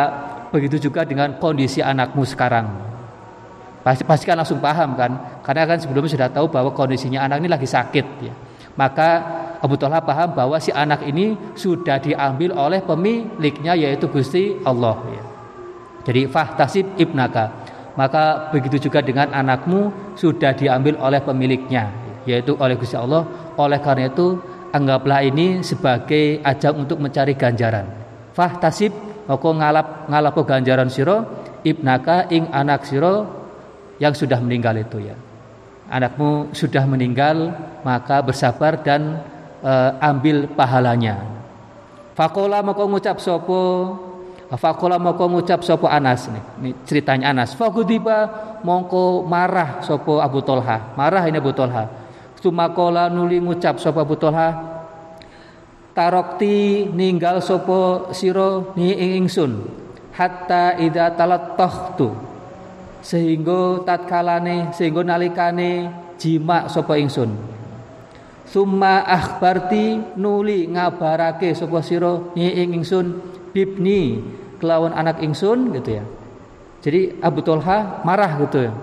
begitu 0.53 0.89
juga 0.89 1.03
dengan 1.03 1.37
kondisi 1.41 1.81
anakmu 1.83 2.23
sekarang 2.23 2.69
pasti 3.85 4.03
pasti 4.07 4.25
kan 4.25 4.41
langsung 4.41 4.62
paham 4.65 4.97
kan 4.97 5.43
karena 5.45 5.69
kan 5.69 5.79
sebelumnya 5.81 6.12
sudah 6.15 6.29
tahu 6.33 6.49
bahwa 6.49 6.73
kondisinya 6.73 7.25
anak 7.25 7.45
ini 7.45 7.49
lagi 7.53 7.69
sakit 7.69 8.07
ya 8.25 8.35
maka 8.75 9.23
Abu 9.65 9.81
Talha 9.81 10.03
paham 10.05 10.35
bahwa 10.37 10.61
si 10.61 10.75
anak 10.75 11.07
ini 11.09 11.39
sudah 11.57 11.97
diambil 11.97 12.53
oleh 12.53 12.85
pemiliknya 12.85 13.73
yaitu 13.73 14.11
Gusti 14.11 14.61
Allah 14.61 15.01
ya. 15.09 15.25
Jadi 16.05 16.29
fahtasib 16.29 17.01
ibnaka. 17.01 17.49
Maka 17.97 18.51
begitu 18.53 18.91
juga 18.91 19.01
dengan 19.01 19.33
anakmu 19.33 20.12
sudah 20.19 20.53
diambil 20.53 21.01
oleh 21.01 21.23
pemiliknya 21.25 21.89
yaitu 22.29 22.59
oleh 22.61 22.77
Gusti 22.77 22.99
Allah. 22.99 23.25
Oleh 23.57 23.81
karena 23.81 24.12
itu 24.12 24.37
anggaplah 24.75 25.25
ini 25.25 25.65
sebagai 25.65 26.45
ajang 26.45 26.85
untuk 26.85 27.01
mencari 27.01 27.33
ganjaran. 27.33 27.89
Fahtasib 28.37 28.93
maka 29.25 29.49
ngalap 29.49 29.89
ngalap 30.09 30.35
ganjaran 30.45 30.91
siro 30.93 31.25
ibnaka 31.64 32.29
ing 32.29 32.49
anak 32.53 32.85
siro 32.85 33.25
yang 33.97 34.12
sudah 34.12 34.39
meninggal 34.43 34.77
itu 34.77 35.01
ya. 35.01 35.16
Anakmu 35.89 36.57
sudah 36.57 36.85
meninggal 36.89 37.53
maka 37.85 38.25
bersabar 38.25 38.81
dan 38.81 39.20
e, 39.61 39.72
ambil 40.01 40.49
pahalanya. 40.53 41.25
Fakola 42.16 42.64
maka 42.64 42.83
ngucap 42.85 43.20
sopo 43.20 43.61
Fakola 44.55 45.01
mongko 45.01 45.25
ngucap 45.33 45.64
sopo 45.64 45.89
Anas 45.89 46.31
nih. 46.31 46.45
Ini 46.61 46.70
ceritanya 46.85 47.33
Anas. 47.35 47.57
Fakudiba 47.57 48.29
mongko 48.62 49.25
marah 49.27 49.83
sopo 49.83 50.20
Abu 50.20 50.45
Tolha. 50.45 50.95
Marah 50.95 51.25
ini 51.27 51.41
Abu 51.41 51.51
Tolha. 51.57 51.91
Sumakola 52.39 53.09
nuli 53.09 53.41
ngucap 53.41 53.81
sopo 53.81 53.99
Abu 54.05 54.14
Tolha. 54.20 54.74
Tarokti 55.95 56.91
ninggal 56.91 57.39
sopo 57.39 58.11
siro 58.11 58.75
ni 58.75 58.91
ingsun. 59.15 59.63
Hatta 60.11 60.75
ida 60.83 61.15
talat 61.15 61.55
tu. 61.95 62.11
Sehingga 62.99 63.87
tatkalane 63.87 64.75
sehingga 64.75 65.07
nalikane 65.07 65.87
jima 66.19 66.67
sopo 66.67 66.99
ingsun. 66.99 67.31
Summa 68.43 69.07
akhbarti 69.07 70.19
nuli 70.19 70.67
ngabarake 70.67 71.55
sopo 71.55 71.79
siro 71.79 72.35
ni 72.35 72.51
ingsun 72.51 73.23
bibni 73.55 74.19
kelawan 74.59 74.91
anak 74.99 75.23
ingsun 75.23 75.79
gitu 75.79 76.03
ya. 76.03 76.05
Jadi 76.83 77.23
Abu 77.23 77.39
Tolha 77.47 78.03
marah 78.03 78.35
gitu 78.43 78.67
ya. 78.67 78.75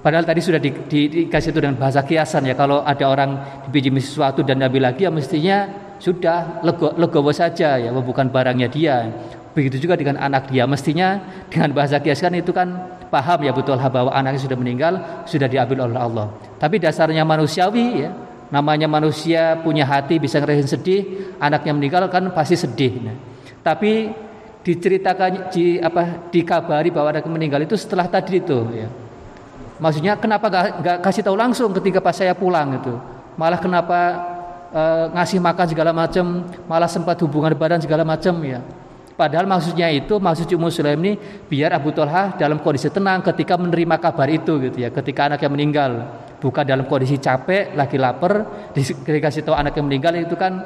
Padahal 0.00 0.24
tadi 0.24 0.40
sudah 0.40 0.62
di, 0.62 0.70
di, 0.86 1.00
dikasih 1.10 1.50
itu 1.50 1.60
dengan 1.60 1.82
bahasa 1.82 2.06
kiasan 2.06 2.46
ya. 2.46 2.54
Kalau 2.54 2.86
ada 2.86 3.04
orang 3.10 3.36
dipinjami 3.66 4.00
sesuatu 4.00 4.46
dan 4.46 4.62
Nabi 4.62 4.78
lagi 4.80 5.04
ya 5.04 5.12
mestinya 5.12 5.89
sudah 6.00 6.64
lego, 6.64 6.96
legowo 6.96 7.30
saja 7.30 7.76
ya, 7.76 7.92
bukan 7.92 8.32
barangnya 8.32 8.72
dia. 8.72 9.12
Begitu 9.52 9.84
juga 9.84 10.00
dengan 10.00 10.16
anak 10.16 10.48
dia. 10.48 10.64
Mestinya 10.64 11.20
dengan 11.52 11.76
bahasa 11.76 12.00
kiasan 12.00 12.40
itu 12.40 12.50
kan 12.56 12.96
paham 13.12 13.44
ya 13.44 13.52
betul 13.52 13.76
bahwa 13.76 14.08
anaknya 14.08 14.40
sudah 14.40 14.56
meninggal, 14.56 14.94
sudah 15.28 15.44
diambil 15.44 15.90
oleh 15.90 16.00
Allah. 16.00 16.26
Tapi 16.56 16.80
dasarnya 16.80 17.20
manusiawi 17.26 18.08
ya, 18.08 18.10
namanya 18.48 18.88
manusia 18.88 19.60
punya 19.60 19.84
hati 19.84 20.16
bisa 20.16 20.40
ngerasain 20.40 20.70
sedih, 20.70 21.02
anaknya 21.36 21.76
meninggal 21.76 22.08
kan 22.08 22.32
pasti 22.32 22.56
sedih. 22.56 22.92
Nah, 23.04 23.16
tapi 23.60 24.08
diceritakan 24.64 25.52
di 25.52 25.76
apa 25.80 26.32
dikabari 26.32 26.88
bahwa 26.88 27.12
ada 27.12 27.20
meninggal 27.28 27.60
itu 27.60 27.76
setelah 27.76 28.08
tadi 28.08 28.40
itu 28.40 28.58
ya. 28.72 28.88
Maksudnya 29.80 30.20
kenapa 30.20 30.52
gak, 30.52 30.64
gak 30.84 30.98
kasih 31.00 31.24
tahu 31.24 31.36
langsung 31.40 31.72
ketika 31.72 32.04
pas 32.04 32.12
saya 32.12 32.36
pulang 32.36 32.76
itu. 32.76 32.92
Malah 33.40 33.56
kenapa 33.56 33.98
e, 34.70 34.82
ngasih 35.14 35.38
makan 35.42 35.66
segala 35.68 35.90
macam, 35.90 36.46
malah 36.64 36.88
sempat 36.90 37.18
hubungan 37.22 37.52
badan 37.54 37.82
segala 37.82 38.06
macam 38.06 38.34
ya. 38.42 38.62
Padahal 39.18 39.44
maksudnya 39.44 39.92
itu 39.92 40.16
maksud 40.16 40.48
Muslim 40.56 40.96
ini 41.04 41.12
biar 41.44 41.76
Abu 41.76 41.92
Talha 41.92 42.32
dalam 42.40 42.56
kondisi 42.64 42.88
tenang 42.88 43.20
ketika 43.20 43.60
menerima 43.60 44.00
kabar 44.00 44.24
itu 44.32 44.56
gitu 44.56 44.80
ya, 44.80 44.88
ketika 44.88 45.28
anaknya 45.28 45.50
meninggal, 45.52 45.90
bukan 46.40 46.64
dalam 46.64 46.88
kondisi 46.88 47.20
capek, 47.20 47.76
lagi 47.76 48.00
lapar, 48.00 48.48
dikasih 49.04 49.44
tahu 49.44 49.52
anaknya 49.52 49.82
meninggal 49.84 50.16
itu 50.16 50.32
kan 50.40 50.64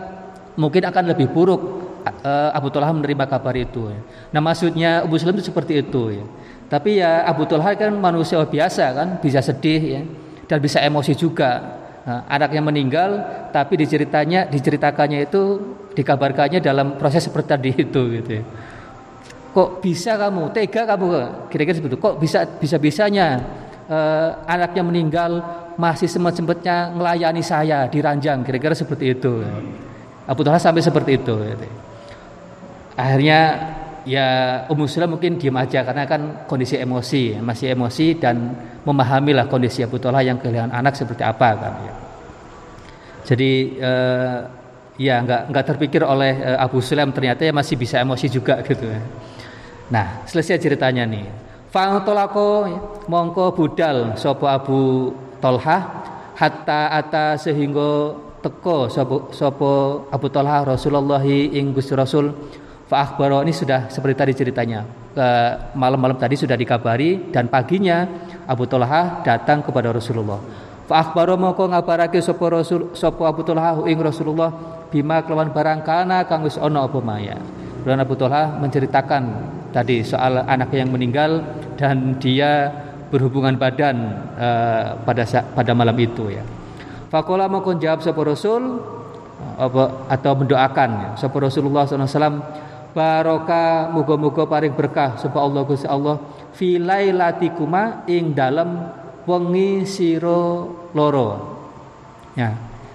mungkin 0.55 0.87
akan 0.87 1.05
lebih 1.11 1.35
buruk 1.35 1.61
uh, 2.07 2.51
Abu 2.55 2.71
Talha 2.71 2.95
menerima 2.95 3.27
kabar 3.27 3.55
itu. 3.59 3.91
Ya. 3.91 3.99
Nah 4.31 4.41
maksudnya 4.41 4.91
Abu 5.03 5.19
Salam 5.19 5.35
itu 5.35 5.51
seperti 5.51 5.83
itu 5.83 6.23
ya. 6.23 6.25
Tapi 6.71 7.03
ya 7.03 7.27
Abu 7.27 7.45
Talha 7.51 7.75
kan 7.75 7.91
manusia 7.91 8.41
biasa 8.41 8.85
kan, 8.95 9.09
bisa 9.19 9.43
sedih 9.43 9.83
ya 9.83 10.03
dan 10.47 10.59
bisa 10.63 10.81
emosi 10.81 11.13
juga. 11.19 11.83
Anaknya 12.05 12.61
meninggal, 12.61 13.11
tapi 13.49 13.81
diceritanya, 13.81 14.45
diceritakannya 14.45 15.25
itu, 15.25 15.43
dikabarkannya 15.97 16.61
dalam 16.61 17.01
proses 17.01 17.25
seperti 17.25 17.49
tadi 17.49 17.71
itu 17.73 18.01
gitu. 18.21 18.31
Ya. 18.41 18.43
Kok 19.55 19.81
bisa 19.81 20.19
kamu 20.19 20.53
tega 20.53 20.85
kamu 20.85 21.07
kira-kira 21.49 21.77
seperti 21.81 21.95
itu? 21.97 22.03
Kok 22.03 22.15
bisa 22.21 22.45
bisa 22.61 22.77
bisanya 22.77 23.41
uh, 23.89 24.45
anaknya 24.45 24.83
meninggal 24.85 25.33
masih 25.81 26.11
sempat 26.11 26.37
sempatnya 26.37 26.93
melayani 26.93 27.41
saya 27.41 27.89
di 27.89 28.05
ranjang 28.05 28.45
kira-kira 28.45 28.77
seperti 28.77 29.17
itu. 29.17 29.41
Ya. 29.41 29.55
Abu 30.29 30.45
Talha 30.45 30.61
sampai 30.61 30.85
seperti 30.85 31.17
itu. 31.17 31.35
Gitu 31.41 31.67
akhirnya 32.95 33.41
ya 34.05 34.29
Ummu 34.69 34.85
Sulaim 34.85 35.17
mungkin 35.17 35.41
diam 35.41 35.57
aja 35.57 35.83
karena 35.85 36.05
kan 36.05 36.45
kondisi 36.45 36.77
emosi 36.77 37.41
masih 37.41 37.73
emosi 37.73 38.21
dan 38.21 38.53
memahami 38.85 39.33
lah 39.33 39.49
kondisi 39.49 39.81
Abu 39.81 39.97
Talha 39.97 40.21
yang 40.21 40.37
kehilangan 40.37 40.73
anak 40.73 40.95
seperti 40.95 41.25
apa 41.25 41.49
kan 41.57 41.73
ya. 41.81 41.95
Jadi 43.25 43.53
eh, 43.81 44.37
ya 45.01 45.25
nggak 45.25 45.43
nggak 45.51 45.65
terpikir 45.65 46.05
oleh 46.05 46.33
eh, 46.37 46.57
Abu 46.61 46.85
Sulaim 46.85 47.11
ternyata 47.11 47.49
ya 47.49 47.53
masih 47.57 47.81
bisa 47.81 47.99
emosi 47.99 48.29
juga 48.29 48.61
gitu 48.61 48.85
ya. 48.85 49.01
Nah 49.89 50.29
selesai 50.29 50.61
ceritanya 50.61 51.09
nih. 51.09 51.25
Fa'tolako 51.73 52.71
mongko 53.11 53.51
budal 53.57 54.15
sopo 54.15 54.47
Abu 54.47 55.11
Tolha 55.43 55.79
hatta 56.39 56.93
ata 56.95 57.35
sehingga 57.35 58.15
teko 58.45 58.87
sopo, 58.93 59.33
sopo 59.35 59.73
Abu 60.13 60.29
Tolha 60.31 60.63
Rasulullah 60.63 61.25
ing 61.27 61.75
Rasul 61.75 62.31
Akhbaro 63.03 63.43
ini 63.43 63.51
sudah 63.51 63.91
seperti 63.91 64.15
tadi 64.15 64.33
ceritanya. 64.37 64.87
Malam-malam 65.75 66.19
tadi 66.19 66.39
sudah 66.39 66.55
dikabari 66.55 67.31
dan 67.35 67.51
paginya 67.51 68.07
Abu 68.47 68.67
Talha 68.71 69.23
datang 69.27 69.63
kepada 69.63 69.91
Rasulullah. 69.91 70.39
Fa 70.85 71.01
akhbaro 71.01 71.41
moko 71.41 71.65
ngabarake 71.65 72.21
sapa 72.21 72.45
Rasul 72.51 72.93
Abu 73.01 73.41
Talha 73.41 73.81
ing 73.89 73.97
Rasulullah 74.05 74.53
bima 74.93 75.25
kelawan 75.25 75.49
barang 75.49 75.81
kana 75.81 76.29
kang 76.29 76.45
wis 76.45 76.61
ana 76.61 76.85
apa 76.85 77.01
maya. 77.01 77.41
Dan 77.87 78.03
Abu 78.05 78.19
Talha 78.21 78.59
menceritakan 78.61 79.23
tadi 79.73 80.05
soal 80.05 80.45
anaknya 80.45 80.85
yang 80.85 80.93
meninggal 80.93 81.31
dan 81.81 82.21
dia 82.21 82.69
berhubungan 83.09 83.55
badan 83.55 83.97
uh, 84.35 84.99
pada 85.09 85.25
pada 85.55 85.73
malam 85.73 85.95
itu 85.97 86.35
ya. 86.35 86.45
Fakola 87.09 87.47
mau 87.47 87.63
jawab 87.63 88.03
sapa 88.03 88.21
Rasul 88.27 88.83
atau 90.11 90.33
mendoakan 90.35 90.91
ya. 90.91 91.11
Sapa 91.15 91.39
Rasulullah 91.39 91.87
SAW 91.87 92.43
Baroka 92.95 93.91
muga-muga 93.91 94.47
paring 94.47 94.71
berkah 94.71 95.19
sapa 95.19 95.43
Allah 95.43 95.67
Gusti 95.67 95.83
Allah 95.91 96.23
fi 96.55 96.79
lailatikuma 96.79 98.07
ing 98.07 98.31
dalam 98.31 98.87
wengi 99.27 99.83
sira 99.83 100.63
loro. 100.95 101.29
Ya. 102.39 102.55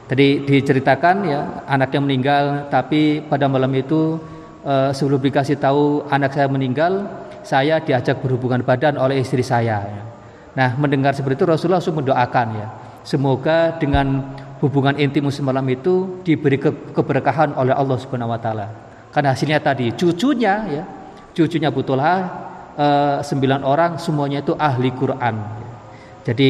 Tadi 0.10 0.42
diceritakan 0.42 1.16
ya 1.28 1.42
anak 1.70 1.94
yang 1.94 2.08
meninggal 2.08 2.72
tapi 2.74 3.22
pada 3.22 3.46
malam 3.46 3.70
itu 3.76 4.18
eh, 4.64 4.90
sebelum 4.96 5.22
dikasih 5.22 5.60
tahu 5.60 6.08
anak 6.10 6.34
saya 6.34 6.48
meninggal, 6.50 7.06
saya 7.46 7.78
diajak 7.84 8.24
berhubungan 8.24 8.64
badan 8.64 8.98
oleh 8.98 9.22
istri 9.22 9.44
saya. 9.44 9.84
Ya. 9.84 10.04
Nah, 10.58 10.70
mendengar 10.80 11.14
seperti 11.14 11.44
itu 11.44 11.46
Rasulullah 11.46 11.84
langsung 11.84 12.00
mendoakan 12.00 12.48
ya. 12.58 12.68
Semoga 13.06 13.76
dengan 13.78 14.26
hubungan 14.64 14.96
intim 14.98 15.30
semalam 15.30 15.64
itu 15.70 16.24
diberi 16.26 16.58
ke 16.58 16.72
keberkahan 16.96 17.54
oleh 17.56 17.76
Allah 17.76 17.98
Subhanahu 18.00 18.34
wa 18.34 18.40
taala. 18.42 18.89
Karena 19.10 19.34
hasilnya 19.34 19.60
tadi 19.62 19.90
cucunya 19.98 20.54
ya, 20.70 20.84
cucunya 21.34 21.74
Talha 21.74 22.14
uh, 22.78 23.18
sembilan 23.26 23.62
orang 23.66 23.92
semuanya 23.98 24.46
itu 24.46 24.54
ahli 24.54 24.90
Quran. 24.94 25.36
Jadi 26.22 26.50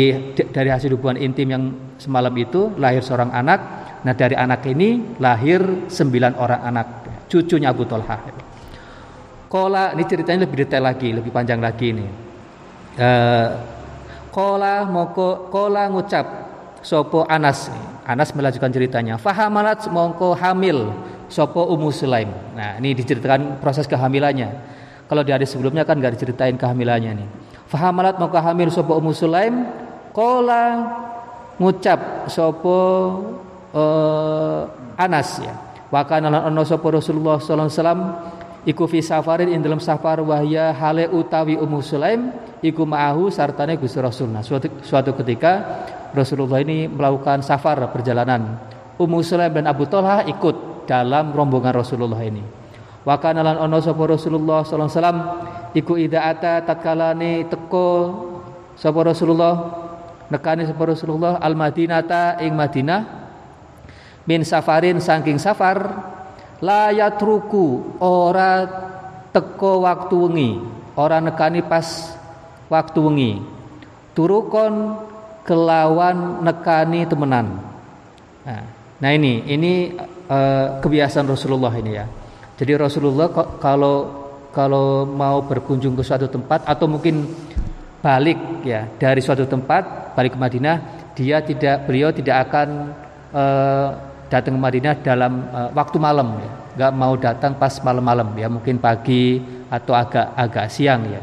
dari 0.52 0.68
hasil 0.68 0.92
hubungan 0.92 1.16
intim 1.16 1.48
yang 1.48 1.64
semalam 1.96 2.34
itu 2.36 2.76
lahir 2.76 3.00
seorang 3.00 3.32
anak. 3.32 3.60
Nah 4.04 4.14
dari 4.16 4.36
anak 4.36 4.64
ini 4.68 5.20
lahir 5.24 5.88
sembilan 5.88 6.36
orang 6.36 6.62
anak 6.68 6.88
cucunya 7.32 7.72
Abu 7.72 7.88
Talha. 7.88 8.18
Kola 9.50 9.96
ini 9.96 10.04
ceritanya 10.06 10.46
lebih 10.46 10.68
detail 10.68 10.84
lagi, 10.84 11.10
lebih 11.10 11.32
panjang 11.32 11.64
lagi 11.64 11.88
ini. 11.96 12.08
Uh, 13.00 13.50
kola 14.30 14.84
moko 14.84 15.48
kola 15.48 15.88
ngucap 15.88 16.26
sopo 16.84 17.24
Anas. 17.26 17.72
Anas 18.04 18.34
melanjutkan 18.34 18.74
ceritanya. 18.74 19.16
Fahamalat 19.22 19.86
mongko 19.90 20.34
hamil 20.34 20.90
sopo 21.30 21.70
Ummu 21.70 21.94
Sulaim. 21.94 22.30
Nah 22.58 22.82
ini 22.82 22.98
diceritakan 22.98 23.62
proses 23.62 23.86
kehamilannya. 23.86 24.50
Kalau 25.10 25.26
di 25.26 25.32
hari 25.34 25.46
sebelumnya 25.46 25.86
kan 25.86 25.98
gak 25.98 26.18
diceritain 26.20 26.58
kehamilannya 26.58 27.12
nih. 27.18 27.28
Fahamalat 27.70 28.18
mau 28.18 28.30
hamil 28.30 28.74
sopo 28.74 28.98
Ummu 28.98 29.14
Sulaim. 29.14 29.66
Kola 30.10 30.90
ngucap 31.62 32.28
sopo 32.28 32.78
uh, 33.74 34.62
Anas 34.98 35.40
ya. 35.40 35.54
Wakana 35.90 36.30
lan 36.30 36.54
ono 36.54 36.62
sopo 36.66 36.94
Rasulullah 36.94 37.42
sallallahu 37.42 37.70
alaihi 37.70 37.78
wasallam 37.82 38.02
iku 38.70 38.86
fi 38.86 39.02
safarin 39.02 39.50
ing 39.50 39.66
dalam 39.66 39.82
safar 39.82 40.22
wahya 40.22 40.70
hale 40.74 41.10
utawi 41.10 41.58
Ummu 41.58 41.82
Sulaim 41.82 42.30
iku 42.62 42.86
ma'ahu 42.86 43.34
sartane 43.34 43.80
Gusti 43.80 43.98
Rasul. 43.98 44.30
Nah, 44.30 44.46
suatu, 44.46 44.70
suatu 44.86 45.18
ketika 45.18 45.82
Rasulullah 46.14 46.62
ini 46.62 46.86
melakukan 46.86 47.42
safar 47.42 47.82
perjalanan. 47.90 48.60
Ummu 49.00 49.24
Sulaim 49.24 49.56
dan 49.56 49.66
Abu 49.72 49.88
Talha 49.88 50.28
ikut 50.28 50.69
dalam 50.90 51.30
rombongan 51.30 51.78
Rasulullah 51.78 52.18
ini. 52.26 52.42
Wakana 53.06 53.46
lan 53.46 53.62
ono 53.62 53.78
sopo 53.78 54.10
Rasulullah 54.10 54.66
sallallahu 54.66 54.90
alaihi 54.90 54.98
wasallam 54.98 55.20
iku 55.78 55.94
ida 56.02 56.26
ata 56.26 56.66
tatkalane 56.66 57.46
teko 57.46 57.90
sapa 58.74 59.00
Rasulullah 59.06 59.56
nekani 60.34 60.66
sapa 60.66 60.84
Rasulullah 60.84 61.38
al 61.38 61.54
Madinata 61.54 62.42
ing 62.42 62.58
Madinah 62.58 63.02
min 64.28 64.44
safarin 64.44 65.00
saking 65.00 65.40
safar 65.40 65.80
la 66.60 66.92
yatruku 66.92 67.98
ora 68.04 68.68
teko 69.32 69.88
waktu 69.88 70.16
wengi 70.20 70.52
ora 71.00 71.24
nekani 71.24 71.64
pas 71.64 72.14
waktu 72.68 73.00
wengi 73.00 73.32
turukon 74.12 75.00
kelawan 75.48 76.44
nekani 76.44 77.08
temenan 77.08 77.64
nah, 78.44 78.64
nah 79.00 79.12
ini 79.16 79.48
ini 79.48 79.74
uh, 80.30 80.80
kebiasaan 80.80 81.26
Rasulullah 81.26 81.74
ini 81.76 81.92
ya. 81.98 82.06
Jadi 82.56 82.72
Rasulullah 82.78 83.28
kalau 83.58 83.96
kalau 84.54 85.04
mau 85.06 85.42
berkunjung 85.44 85.98
ke 85.98 86.04
suatu 86.06 86.30
tempat 86.30 86.66
atau 86.66 86.86
mungkin 86.90 87.26
balik 88.00 88.64
ya 88.64 88.88
dari 88.96 89.20
suatu 89.20 89.44
tempat 89.44 90.16
balik 90.16 90.36
ke 90.36 90.40
Madinah 90.40 90.78
dia 91.18 91.44
tidak 91.44 91.84
beliau 91.84 92.16
tidak 92.16 92.48
akan 92.48 92.96
uh, 93.36 93.88
datang 94.32 94.56
ke 94.56 94.62
Madinah 94.62 94.94
dalam 95.04 95.34
uh, 95.52 95.70
waktu 95.74 95.98
malam 96.00 96.40
ya. 96.40 96.52
Nggak 96.80 96.94
mau 96.96 97.14
datang 97.20 97.52
pas 97.60 97.76
malam-malam 97.84 98.30
ya 98.40 98.48
mungkin 98.48 98.80
pagi 98.80 99.42
atau 99.68 99.92
agak 99.92 100.32
agak 100.38 100.66
siang 100.72 101.02
ya. 101.12 101.22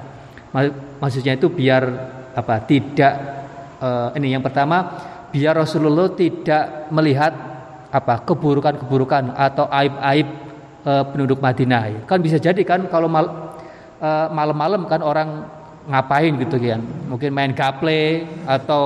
Maksudnya 1.01 1.37
itu 1.37 1.49
biar 1.53 1.85
apa 2.37 2.61
tidak 2.65 3.15
uh, 3.81 4.13
ini 4.17 4.37
yang 4.37 4.45
pertama 4.45 4.93
biar 5.33 5.57
Rasulullah 5.57 6.13
tidak 6.13 6.93
melihat 6.93 7.56
apa 7.97 8.21
keburukan-keburukan 8.29 9.33
atau 9.33 9.65
aib-aib 9.73 10.29
uh, 10.85 11.05
penduduk 11.09 11.41
Madinah. 11.41 12.05
Kan 12.05 12.21
bisa 12.21 12.37
jadi 12.37 12.61
kan 12.61 12.85
kalau 12.93 13.09
mal, 13.09 13.57
uh, 14.05 14.29
malam-malam 14.29 14.85
kan 14.85 15.01
orang 15.01 15.49
ngapain 15.89 16.37
gitu 16.37 16.61
kan. 16.61 16.85
Mungkin 17.09 17.33
main 17.33 17.57
gaple 17.57 18.29
atau 18.45 18.85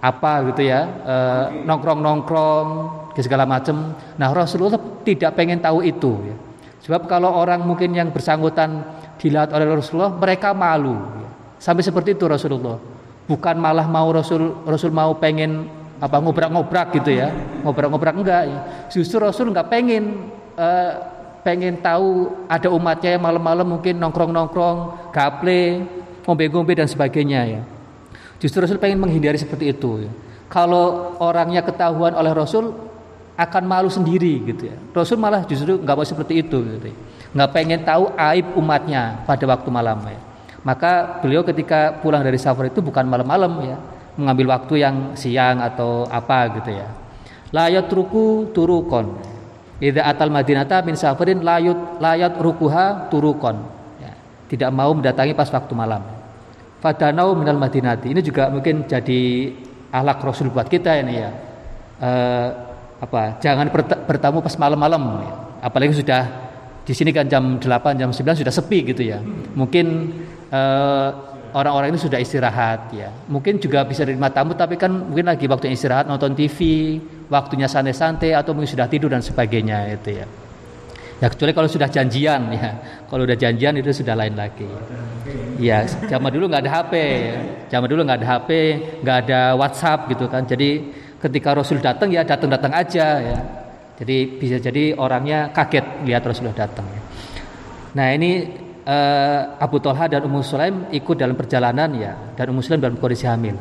apa 0.00 0.46
gitu 0.54 0.72
ya, 0.72 0.80
uh, 1.04 1.44
nongkrong-nongkrong 1.68 2.66
ke 3.12 3.20
segala 3.20 3.44
macam. 3.44 3.92
Nah 4.16 4.32
Rasulullah 4.32 4.80
tidak 5.04 5.36
pengen 5.36 5.60
tahu 5.60 5.84
itu. 5.84 6.16
Ya. 6.24 6.36
Sebab 6.88 7.04
kalau 7.10 7.34
orang 7.34 7.60
mungkin 7.66 7.92
yang 7.92 8.08
bersangkutan 8.14 8.86
dilihat 9.20 9.52
oleh 9.52 9.68
Rasulullah, 9.68 10.14
mereka 10.14 10.56
malu. 10.56 10.96
Ya. 10.96 11.28
Sampai 11.60 11.84
seperti 11.84 12.16
itu 12.16 12.24
Rasulullah. 12.24 12.78
Bukan 13.28 13.60
malah 13.60 13.84
mau 13.84 14.08
Rasul 14.08 14.64
Rasul 14.64 14.88
mau 14.88 15.12
pengen 15.20 15.68
apa 15.98 16.16
ngobrak-ngobrak 16.22 16.94
gitu 17.02 17.10
ya 17.10 17.34
ngobrak-ngobrak 17.66 18.14
enggak 18.14 18.42
ya. 18.46 18.58
justru 18.86 19.18
Rasul 19.18 19.50
enggak 19.50 19.66
pengen 19.66 20.30
uh, 20.54 21.18
pengen 21.48 21.80
tahu 21.80 22.34
ada 22.50 22.68
umatnya 22.68 23.16
yang 23.16 23.24
malam-malam 23.24 23.78
mungkin 23.78 23.96
nongkrong-nongkrong, 23.96 25.08
gaple, 25.14 25.86
ngombe-ngombe 26.28 26.76
dan 26.76 26.84
sebagainya 26.84 27.40
ya. 27.48 27.62
Justru 28.36 28.60
Rasul 28.60 28.76
pengen 28.76 29.00
menghindari 29.00 29.40
seperti 29.40 29.72
itu. 29.72 30.04
Ya. 30.04 30.12
Kalau 30.52 31.16
orangnya 31.24 31.64
ketahuan 31.64 32.12
oleh 32.12 32.36
Rasul 32.36 32.76
akan 33.38 33.64
malu 33.64 33.88
sendiri 33.88 34.44
gitu 34.44 34.68
ya. 34.68 34.76
Rasul 34.92 35.16
malah 35.16 35.46
justru 35.48 35.80
nggak 35.80 35.96
mau 35.96 36.04
seperti 36.04 36.44
itu 36.44 36.58
gitu. 36.60 36.86
Ya. 36.92 36.96
Nggak 37.32 37.50
pengen 37.56 37.80
tahu 37.86 38.12
aib 38.12 38.46
umatnya 38.52 39.24
pada 39.24 39.44
waktu 39.48 39.68
malam 39.72 39.98
ya. 40.04 40.20
Maka 40.60 41.22
beliau 41.24 41.46
ketika 41.46 41.96
pulang 42.02 42.20
dari 42.20 42.36
safar 42.36 42.68
itu 42.68 42.84
bukan 42.84 43.06
malam-malam 43.08 43.52
ya, 43.62 43.78
mengambil 44.18 44.58
waktu 44.58 44.82
yang 44.82 45.14
siang 45.14 45.62
atau 45.62 46.04
apa 46.10 46.58
gitu 46.58 46.74
ya. 46.74 46.90
Layat 47.54 47.88
ruku 47.88 48.52
turukon 48.52 49.38
Idza 49.78 50.02
atal 50.02 50.34
madinata 50.34 50.82
min 50.82 50.98
safarin 50.98 51.38
layut 51.38 52.02
layat 52.02 52.34
rukuha 52.34 53.06
turukon. 53.14 53.62
Ya, 54.02 54.10
tidak 54.50 54.74
mau 54.74 54.90
mendatangi 54.90 55.38
pas 55.38 55.46
waktu 55.54 55.70
malam. 55.70 56.02
Fadanau 56.82 57.38
minal 57.38 57.58
madinati. 57.58 58.10
Ini 58.10 58.18
juga 58.18 58.50
mungkin 58.50 58.90
jadi 58.90 59.54
ahlak 59.94 60.18
Rasul 60.18 60.50
buat 60.50 60.66
kita 60.66 60.98
ini 60.98 61.14
ya. 61.22 61.30
E, 62.02 62.10
apa? 62.98 63.38
Jangan 63.38 63.70
bertamu 64.06 64.42
pas 64.42 64.54
malam-malam. 64.58 65.02
Apalagi 65.62 65.94
sudah 65.94 66.26
di 66.82 66.94
sini 66.94 67.14
kan 67.14 67.30
jam 67.30 67.62
8 67.62 67.98
jam 67.98 68.10
9 68.10 68.18
sudah 68.34 68.54
sepi 68.54 68.82
gitu 68.82 69.06
ya. 69.06 69.22
Mungkin 69.54 69.86
e, 70.50 70.60
orang-orang 71.58 71.90
ini 71.90 71.98
sudah 71.98 72.22
istirahat 72.22 72.94
ya. 72.94 73.10
Mungkin 73.26 73.58
juga 73.58 73.82
bisa 73.82 74.06
terima 74.06 74.30
tamu 74.30 74.54
tapi 74.54 74.78
kan 74.78 74.94
mungkin 74.94 75.26
lagi 75.26 75.50
waktu 75.50 75.74
istirahat 75.74 76.06
nonton 76.06 76.38
TV, 76.38 76.58
waktunya 77.26 77.66
santai-santai 77.66 78.30
atau 78.38 78.54
mungkin 78.54 78.70
sudah 78.70 78.86
tidur 78.86 79.10
dan 79.10 79.18
sebagainya 79.18 79.90
itu 79.98 80.22
ya. 80.22 80.26
Ya 81.18 81.26
kecuali 81.26 81.50
kalau 81.50 81.66
sudah 81.66 81.90
janjian 81.90 82.46
ya. 82.54 82.70
Kalau 83.10 83.26
udah 83.26 83.34
janjian 83.34 83.74
itu 83.74 83.90
sudah 83.90 84.14
lain 84.14 84.38
lagi. 84.38 84.70
Ya, 85.58 85.82
zaman 85.82 86.30
dulu 86.30 86.46
nggak 86.46 86.62
ada 86.62 86.72
HP. 86.78 86.94
Zaman 87.74 87.88
dulu 87.90 88.00
nggak 88.06 88.18
ada 88.22 88.28
HP, 88.38 88.50
nggak 89.02 89.16
ada 89.26 89.40
WhatsApp 89.58 90.06
gitu 90.14 90.30
kan. 90.30 90.46
Jadi 90.46 90.94
ketika 91.18 91.58
Rasul 91.58 91.82
datang 91.82 92.14
ya 92.14 92.22
datang-datang 92.22 92.70
aja 92.70 93.06
ya. 93.18 93.38
Jadi 93.98 94.38
bisa 94.38 94.62
jadi 94.62 94.94
orangnya 94.94 95.50
kaget 95.50 96.06
lihat 96.06 96.22
Rasulullah 96.22 96.54
datang. 96.54 96.86
Ya. 96.86 97.02
Nah 97.98 98.14
ini 98.14 98.46
uh, 98.88 99.40
Abu 99.60 99.76
Talha 99.84 100.08
dan 100.08 100.24
Ummu 100.24 100.40
Sulaim 100.40 100.88
ikut 100.88 101.14
dalam 101.20 101.36
perjalanan 101.36 101.92
ya 101.92 102.16
dan 102.32 102.48
Ummu 102.50 102.64
Sulaim 102.64 102.80
dalam 102.80 102.96
kondisi 102.96 103.28
hamil. 103.28 103.54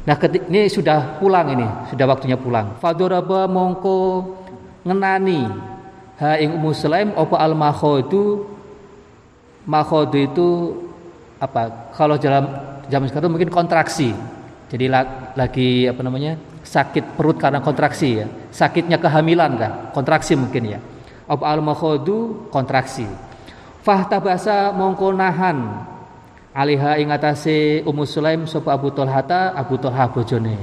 Nah, 0.00 0.16
ini 0.48 0.64
sudah 0.72 1.20
pulang 1.20 1.52
ini, 1.52 1.68
sudah 1.92 2.06
waktunya 2.08 2.36
pulang. 2.40 2.80
Fadoraba 2.80 3.44
mongko 3.44 3.98
ngenani 4.84 5.44
ha 6.20 6.36
ing 6.40 6.56
Ummu 6.56 6.70
Sulaim 6.76 7.12
apa 7.16 7.36
al 7.40 7.56
makhodu 7.56 8.44
makhodu 9.64 10.16
itu 10.20 10.48
apa? 11.40 11.92
Kalau 11.96 12.20
dalam 12.20 12.44
zaman 12.88 13.08
sekarang 13.08 13.32
mungkin 13.32 13.48
kontraksi. 13.48 14.12
Jadi 14.70 14.86
lagi 15.34 15.88
apa 15.88 16.02
namanya? 16.04 16.36
sakit 16.60 17.18
perut 17.18 17.40
karena 17.40 17.58
kontraksi 17.58 18.20
ya. 18.20 18.26
Sakitnya 18.52 19.00
kehamilan 19.00 19.58
kan, 19.58 19.72
kontraksi 19.90 20.38
mungkin 20.38 20.76
ya. 20.76 20.78
Apa 21.26 21.50
al 21.50 21.64
makhodu 21.64 22.46
kontraksi 22.52 23.08
Fahtabasa 23.80 24.76
mongko 24.76 25.16
nahan 25.16 25.88
aliha 26.52 27.00
ing 27.00 27.08
atase 27.08 27.80
Ummu 27.80 28.04
Sulaim 28.04 28.44
sapa 28.44 28.76
Abu 28.76 28.92
Tolhata 28.92 29.56
Abu 29.56 29.80
Tolha 29.80 30.04
bojone. 30.12 30.56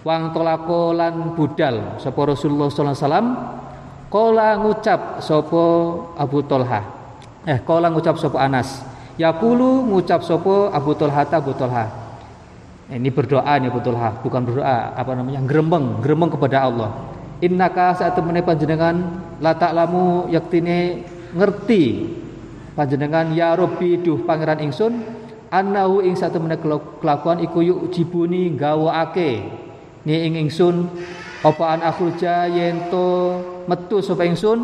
Wang 0.00 0.32
tolako 0.32 0.96
lan 0.96 1.36
budal 1.36 2.00
sapa 2.00 2.20
Rasulullah 2.24 2.72
sallallahu 2.72 2.96
alaihi 2.96 3.06
wasallam 3.06 3.28
ngucap 4.66 5.00
sapa 5.22 5.64
Abu 6.18 6.38
Tolha. 6.42 6.80
Eh 7.46 7.62
kala 7.62 7.86
ngucap 7.92 8.18
sapa 8.18 8.42
Anas. 8.42 8.82
Yakulu 9.14 9.86
ngucap 9.86 10.26
sapa 10.26 10.74
Abu 10.74 10.96
Tolhata 10.98 11.38
Abu 11.38 11.54
Tolha. 11.54 11.86
Ini 12.90 13.06
berdoa 13.14 13.54
nih 13.62 13.70
Abu 13.70 13.78
Tolha, 13.86 14.10
bukan 14.18 14.42
berdoa 14.42 14.98
apa 14.98 15.14
namanya? 15.14 15.38
gremeng, 15.46 16.02
gremeng 16.02 16.34
kepada 16.34 16.66
Allah. 16.66 16.90
Innaka 17.38 17.94
saat 17.94 18.18
temene 18.18 18.42
panjenengan 18.42 18.98
la 19.38 19.54
ta'lamu 19.54 20.26
yaktine 20.26 21.06
ngerti 21.30 21.84
panjenengan 22.74 23.32
ya 23.34 23.54
Rabbi 23.58 24.00
duh 24.00 24.22
pangeran 24.22 24.62
ingsun 24.62 25.02
annahu 25.50 26.02
ing 26.06 26.14
satu 26.14 26.38
kelakuan 27.02 27.42
iku 27.42 27.58
yuk 27.60 27.80
jibuni 27.90 28.54
gawakake 28.54 29.42
ni 30.06 30.14
ing 30.26 30.38
ingsun 30.46 30.86
apa 31.40 31.64
an 31.72 31.80
akhruja 31.82 32.46
yento 32.48 33.40
metu 33.64 34.04
sapa 34.04 34.28
ingsun 34.28 34.58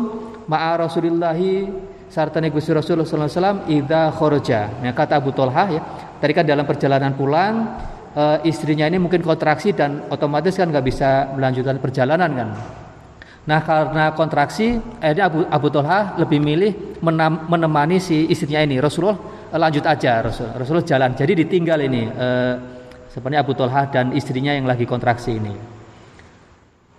ma'a 0.47 0.77
Rasulillahi 0.79 1.67
sartane 2.07 2.49
Gusti 2.49 2.71
Rasul 2.71 3.03
sallallahu 3.03 3.27
alaihi 3.27 3.35
wasallam 3.35 3.59
idza 3.67 4.01
kharaja. 4.15 4.61
Nah, 4.79 4.93
kata 4.95 5.19
Abu 5.19 5.35
Tolha 5.35 5.63
ya, 5.67 5.81
tadi 6.23 6.31
kan 6.31 6.47
dalam 6.47 6.63
perjalanan 6.63 7.13
pulang 7.13 7.53
e, 8.15 8.47
istrinya 8.47 8.87
ini 8.87 8.95
mungkin 8.95 9.19
kontraksi 9.19 9.75
dan 9.75 10.07
otomatis 10.07 10.55
kan 10.55 10.71
nggak 10.71 10.85
bisa 10.87 11.35
melanjutkan 11.35 11.77
perjalanan 11.83 12.31
kan. 12.31 12.49
Nah 13.47 13.63
karena 13.63 14.11
kontraksi, 14.11 14.75
akhirnya 14.99 15.31
Abu, 15.31 15.39
Abu 15.47 15.67
Tolha 15.71 16.19
lebih 16.19 16.43
milih 16.43 16.99
menam, 16.99 17.47
menemani 17.47 17.95
si 18.03 18.27
istrinya 18.27 18.59
ini. 18.59 18.75
Rasulullah 18.83 19.15
eh, 19.47 19.55
lanjut 19.55 19.87
aja, 19.87 20.19
Rasul, 20.19 20.51
Rasulullah 20.51 20.83
jalan. 20.83 21.15
Jadi 21.15 21.47
ditinggal 21.47 21.79
ini, 21.79 22.11
e, 22.11 22.27
sebenarnya 23.07 23.47
Abu 23.47 23.55
Tolha 23.55 23.87
dan 23.87 24.11
istrinya 24.11 24.51
yang 24.51 24.67
lagi 24.67 24.83
kontraksi 24.83 25.39
ini. 25.39 25.55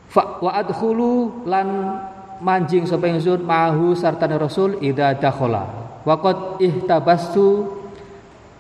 Fa 0.09 0.41
wa 0.41 0.57
adkhulu 0.57 1.45
lan 1.45 1.69
manjing 2.41 2.89
sapa 2.89 3.13
ingsun 3.13 3.45
mahu 3.45 3.93
sartane 3.93 4.41
Rasul 4.41 4.81
idza 4.81 5.21
dakhala 5.21 5.69
waqad 6.09 6.65
ihtabastu 6.65 7.78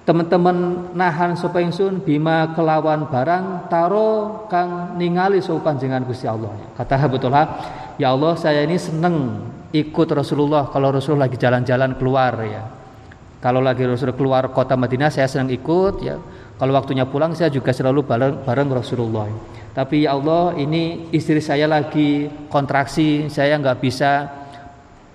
teman-teman 0.08 0.88
nahan 0.96 1.36
sapa 1.36 1.60
ingsun 1.60 2.00
bima 2.00 2.56
kelawan 2.56 3.12
barang 3.12 3.68
taro 3.68 4.48
kang 4.48 4.96
ningali 4.96 5.44
sapa 5.44 5.68
panjenengan 5.68 6.00
Gusti 6.08 6.24
Allah. 6.24 6.48
Kata 6.72 6.96
Habibullah 6.96 7.46
ya 8.00 8.16
Allah 8.16 8.32
saya 8.40 8.64
ini 8.64 8.80
seneng 8.80 9.44
ikut 9.68 10.08
Rasulullah 10.08 10.72
kalau 10.72 10.96
Rasul 10.96 11.20
lagi 11.20 11.36
jalan-jalan 11.36 11.92
keluar 12.00 12.40
ya. 12.40 12.64
Kalau 13.44 13.60
lagi 13.60 13.84
Rasul 13.84 14.16
keluar 14.16 14.48
kota 14.48 14.80
Madinah 14.80 15.12
saya 15.12 15.28
senang 15.28 15.52
ikut 15.52 16.00
ya. 16.00 16.16
Kalau 16.56 16.72
waktunya 16.72 17.04
pulang 17.04 17.36
saya 17.36 17.52
juga 17.52 17.76
selalu 17.76 18.08
bareng 18.08 18.48
bareng 18.48 18.68
Rasulullah. 18.80 19.28
Tapi 19.76 20.08
ya 20.08 20.16
Allah 20.16 20.56
ini 20.56 21.12
istri 21.12 21.44
saya 21.44 21.68
lagi 21.68 22.32
kontraksi 22.48 23.28
saya 23.28 23.60
nggak 23.60 23.76
bisa 23.76 24.24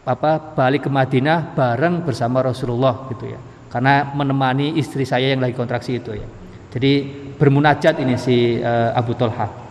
apa 0.06 0.54
balik 0.54 0.86
ke 0.86 0.90
Madinah 0.94 1.58
bareng 1.58 2.06
bersama 2.06 2.46
Rasulullah 2.46 3.10
gitu 3.10 3.34
ya 3.34 3.53
karena 3.74 4.14
menemani 4.14 4.78
istri 4.78 5.02
saya 5.02 5.34
yang 5.34 5.42
lagi 5.42 5.58
kontraksi 5.58 5.98
itu 5.98 6.14
ya. 6.14 6.28
Jadi 6.70 6.94
bermunajat 7.42 7.98
ini 8.06 8.14
si 8.22 8.62
uh, 8.62 8.94
Abu 8.94 9.18
Tolha 9.18 9.64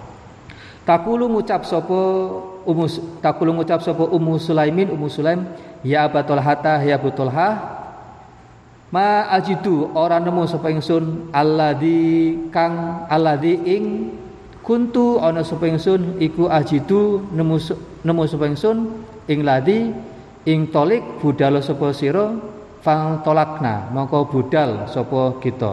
takulu 0.82 1.30
ngucap 1.30 1.62
sopo 1.62 2.00
umus 2.66 2.98
takulu 3.22 3.54
ngucap 3.54 3.82
sopo 3.82 4.10
umu 4.10 4.38
Sulaimin 4.38 4.90
umu 4.90 5.06
Sulaim 5.06 5.46
ya 5.86 6.06
Abu 6.06 6.18
Tolhata 6.26 6.82
ya 6.82 6.98
Abu 6.98 7.14
Tolha 7.14 7.78
ma 8.92 9.30
ajidu 9.32 9.94
orang 9.96 10.26
nemu 10.26 10.42
sapa 10.44 10.68
ingsun 10.68 11.32
alladzi 11.32 12.36
kang 12.52 13.08
alladzi 13.08 13.56
ing 13.64 13.84
kuntu 14.60 15.16
ana 15.16 15.40
sapa 15.40 15.64
ingsun 15.64 16.20
iku 16.20 16.50
ajidu 16.50 17.24
nemu 17.32 17.56
nemu 18.04 18.22
sapa 18.28 18.44
ingsun 18.52 18.76
ing 19.32 19.48
ladi 19.48 19.88
ing 20.44 20.68
tolik 20.68 21.00
budal 21.24 21.62
sapa 21.64 21.94
sira 21.96 22.36
fang 22.82 23.22
tolakna 23.22 23.88
mongko 23.94 24.26
budal 24.26 24.90
sapa 24.90 25.38
kita. 25.38 25.72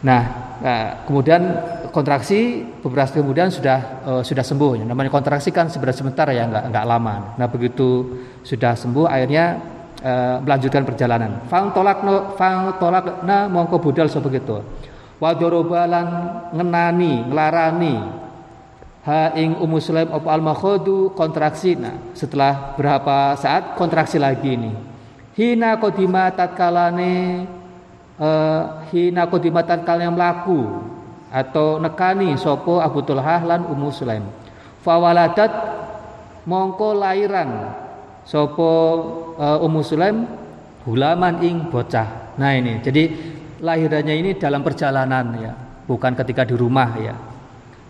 Nah, 0.00 0.22
nah 0.60 0.80
kemudian 1.04 1.40
kontraksi 1.92 2.64
beberapa 2.80 3.20
kemudian 3.20 3.52
sudah 3.52 3.78
uh, 4.04 4.22
sudah 4.24 4.44
sembuh. 4.44 4.80
Ya. 4.80 4.84
namanya 4.88 5.12
kontraksi 5.12 5.52
kan 5.52 5.68
sebentar 5.68 5.92
sebentar 5.96 6.26
ya 6.32 6.48
nggak 6.48 6.64
nggak 6.72 6.84
lama. 6.88 7.36
Nah 7.36 7.46
begitu 7.52 8.16
sudah 8.40 8.72
sembuh 8.72 9.08
akhirnya 9.08 9.44
uh, 10.00 10.36
melanjutkan 10.40 10.88
perjalanan. 10.88 11.44
Fang 11.52 11.72
tolakna 11.76 12.32
fang 12.36 12.76
tolakna 12.80 13.48
mongko 13.52 13.76
budal 13.76 14.08
sapa 14.08 14.32
kita. 14.32 14.64
Wadorobalan 15.16 16.08
ngenani 16.52 17.24
nglarani 17.32 17.96
ha 19.08 19.32
ing 19.36 19.56
Ummu 19.56 19.80
Sulaim 19.80 20.12
apa 20.12 20.28
al 20.32 20.44
kontraksi. 21.12 21.76
Nah 21.76 22.12
setelah 22.12 22.76
berapa 22.76 23.36
saat 23.36 23.76
kontraksi 23.80 24.20
lagi 24.20 24.52
ini 24.52 24.95
hina 25.36 25.76
kodima 25.76 26.32
tatkalane 26.32 27.44
uh, 28.18 28.82
hina 28.90 29.28
kodima 29.28 29.62
tatkalane 29.62 30.08
melaku 30.10 30.60
atau 31.30 31.76
nekani 31.76 32.34
sopo 32.40 32.80
Abu 32.80 33.04
Tulhah 33.04 33.44
lan 33.44 33.68
Ummu 33.68 33.88
Sulaim 33.92 34.24
fawaladat 34.80 35.52
mongko 36.48 36.96
lairan 36.96 37.76
sopo 38.24 38.70
uh, 39.36 39.60
Ummu 39.60 39.80
Sulaim 39.84 40.26
hulaman 40.88 41.44
ing 41.44 41.68
bocah 41.68 42.34
nah 42.40 42.56
ini 42.56 42.80
jadi 42.80 43.04
lahirannya 43.60 44.14
ini 44.16 44.30
dalam 44.36 44.60
perjalanan 44.60 45.26
ya, 45.40 45.52
bukan 45.88 46.12
ketika 46.16 46.44
di 46.44 46.54
rumah 46.56 46.90
ya. 47.00 47.16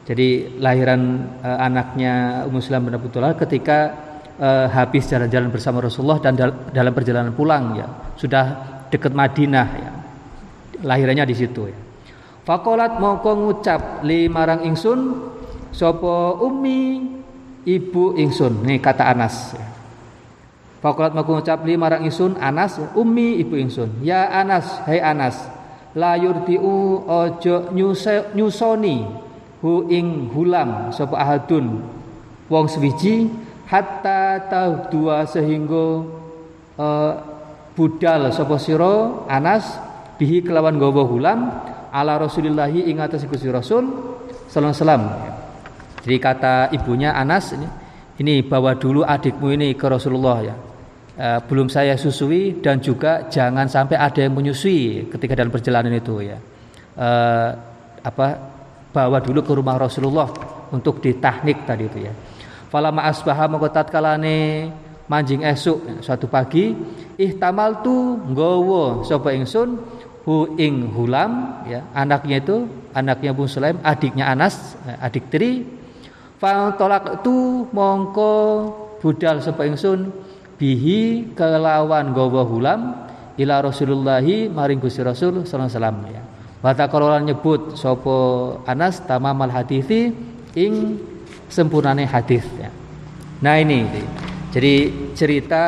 Jadi 0.07 0.59
lahiran 0.63 1.27
uh, 1.43 1.59
anaknya 1.59 2.47
Ummu 2.47 2.63
Salam 2.63 2.87
bin 2.87 2.95
Abu 2.95 3.11
ketika 3.11 3.91
uh, 4.41 4.66
habis 4.70 5.09
jalan-jalan 5.09 5.49
bersama 5.53 5.84
Rasulullah 5.84 6.20
dan 6.20 6.37
dal 6.37 6.53
dalam 6.72 6.93
perjalanan 6.93 7.32
pulang 7.32 7.76
ya, 7.76 7.87
sudah 8.16 8.45
dekat 8.89 9.12
Madinah 9.12 9.68
ya. 9.76 9.91
Lahirannya 10.84 11.24
di 11.24 11.37
situ 11.37 11.72
ya. 11.72 11.78
Fakolat 12.47 13.03
mongko 13.03 13.30
ngucap 13.43 13.80
li 14.07 14.30
marang 14.30 14.62
ingsun 14.62 15.01
sopo 15.74 16.39
ummi 16.45 17.03
ibu 17.66 18.14
ingsun. 18.14 18.62
Nih 18.62 18.78
kata 18.78 19.09
Anas 19.11 19.57
ya. 19.57 19.66
Fakolat 20.78 21.16
mongko 21.16 21.43
ngucap 21.43 21.66
li 21.66 21.74
marang 21.74 22.07
ingsun 22.07 22.39
Anas 22.39 22.78
ummi 22.95 23.43
ibu 23.43 23.59
ingsun. 23.59 24.05
Ya 24.07 24.30
Anas, 24.30 24.84
hai 24.87 25.03
Anas, 25.03 25.43
layur 25.97 26.45
tiu 26.45 27.03
ojo 27.09 27.72
nyusoni 28.37 28.97
hu 29.64 29.89
ing 29.89 30.28
hulam 30.30 30.93
sapa 30.93 31.16
ahadun 31.16 31.80
wong 32.53 32.66
swiji 32.68 33.32
hatta 33.67 34.47
tau 34.47 34.87
dua 34.89 35.27
sehingga 35.27 35.87
uh, 36.79 37.12
budal 37.75 38.31
sapa 38.31 38.57
sira 38.62 39.27
Anas 39.27 39.67
bihi 40.17 40.47
kelawan 40.47 40.79
gawa 40.79 41.03
hulam 41.05 41.51
ala 41.91 42.17
Rasulillahi 42.23 42.89
ing 42.89 43.03
atas 43.03 43.27
Gusti 43.27 43.51
Rasul 43.51 43.85
sallallahu 44.49 44.87
alaihi 44.87 45.35
Jadi 46.07 46.17
kata 46.23 46.55
ibunya 46.73 47.12
Anas 47.12 47.53
ini 47.53 47.69
ini 48.17 48.41
bawa 48.47 48.79
dulu 48.79 49.03
adikmu 49.05 49.53
ini 49.53 49.75
ke 49.77 49.87
Rasulullah 49.91 50.39
ya. 50.41 50.57
Uh, 51.17 51.41
belum 51.49 51.73
saya 51.73 51.97
susui 51.97 52.61
dan 52.61 52.77
juga 52.77 53.25
jangan 53.33 53.64
sampai 53.73 53.97
ada 53.97 54.21
yang 54.21 54.37
menyusui 54.37 55.09
ketika 55.09 55.33
dalam 55.33 55.49
perjalanan 55.49 55.93
itu 55.97 56.23
ya. 56.23 56.39
Uh, 56.97 57.51
apa 58.05 58.27
bawa 58.95 59.19
dulu 59.21 59.43
ke 59.43 59.53
rumah 59.53 59.77
Rasulullah 59.77 60.29
untuk 60.71 61.03
ditahnik 61.03 61.69
tadi 61.69 61.85
itu 61.85 61.99
ya 62.09 62.12
falama 62.77 63.09
asbaha 63.09 63.49
mengkotat 63.49 63.89
kalane 63.89 64.68
manjing 65.09 65.41
esuk. 65.41 65.81
Suatu 66.05 66.29
pagi 66.29 66.77
ihtamal 67.16 67.81
tu 67.81 68.20
nggowo 68.29 69.01
sapa 69.09 69.33
ingsun? 69.33 69.81
Hu 70.29 70.59
ing 70.61 70.93
hulam 70.93 71.64
ya 71.70 71.87
anaknya 71.97 72.43
itu 72.43 72.68
anaknya 72.93 73.31
Bu 73.31 73.47
Sulaim 73.49 73.79
adiknya 73.81 74.29
Anas 74.29 74.77
eh, 74.85 74.99
adik 75.01 75.33
tri. 75.33 75.64
Fal 76.37 76.77
tolak 76.77 77.24
tu 77.24 77.64
mongko 77.72 78.35
budal 79.01 79.41
sapa 79.41 79.64
ingsun? 79.64 80.12
Bihi 80.61 81.33
kelawan 81.33 82.12
gawa 82.12 82.45
hulam 82.45 83.09
ila 83.41 83.64
Rasulullahi 83.64 84.53
maring 84.53 84.85
Gusti 84.85 85.01
Rasul 85.01 85.49
sallallahu 85.49 85.64
alaihi 85.64 85.79
wasallam 85.81 85.99
ya. 86.12 86.22
Wa 86.61 87.20
nyebut 87.24 87.79
sapa 87.81 88.16
Anas 88.68 89.01
tamamal 89.07 89.49
hadithi 89.49 90.12
ing 90.59 90.74
sempurnane 91.49 92.07
hadis 92.07 92.45
ya. 92.59 92.71
Nah 93.43 93.61
ini 93.61 93.85
jadi 94.51 94.89
cerita 95.13 95.63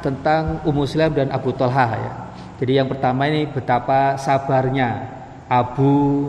tentang 0.00 0.64
Ummu 0.64 0.88
Sulaim 0.88 1.12
dan 1.12 1.28
Abu 1.28 1.52
Talha 1.52 1.88
ya. 1.92 2.12
Jadi 2.60 2.72
yang 2.76 2.88
pertama 2.88 3.28
ini 3.28 3.48
betapa 3.48 4.16
sabarnya 4.16 5.08
Abu 5.48 6.28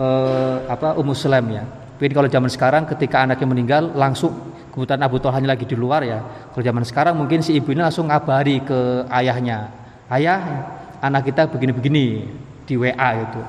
eh, 0.00 0.56
apa 0.68 0.96
Ummu 0.96 1.12
Sulaim 1.12 1.48
ya. 1.52 1.64
Mungkin 1.96 2.12
kalau 2.18 2.28
zaman 2.28 2.50
sekarang 2.50 2.82
ketika 2.88 3.22
anaknya 3.22 3.46
meninggal 3.46 3.82
langsung 3.94 4.32
kebetulan 4.72 5.04
Abu 5.04 5.20
Talha 5.20 5.38
lagi 5.44 5.68
di 5.68 5.76
luar 5.76 6.02
ya. 6.02 6.18
Kalau 6.50 6.64
zaman 6.64 6.82
sekarang 6.88 7.14
mungkin 7.14 7.44
si 7.44 7.52
ibu 7.54 7.70
ini 7.70 7.84
langsung 7.84 8.08
ngabari 8.08 8.64
ke 8.64 9.06
ayahnya. 9.12 9.68
Ayah, 10.08 10.40
anak 11.00 11.28
kita 11.28 11.48
begini-begini 11.48 12.26
di 12.72 12.80
WA 12.80 13.08
gitu. 13.20 13.40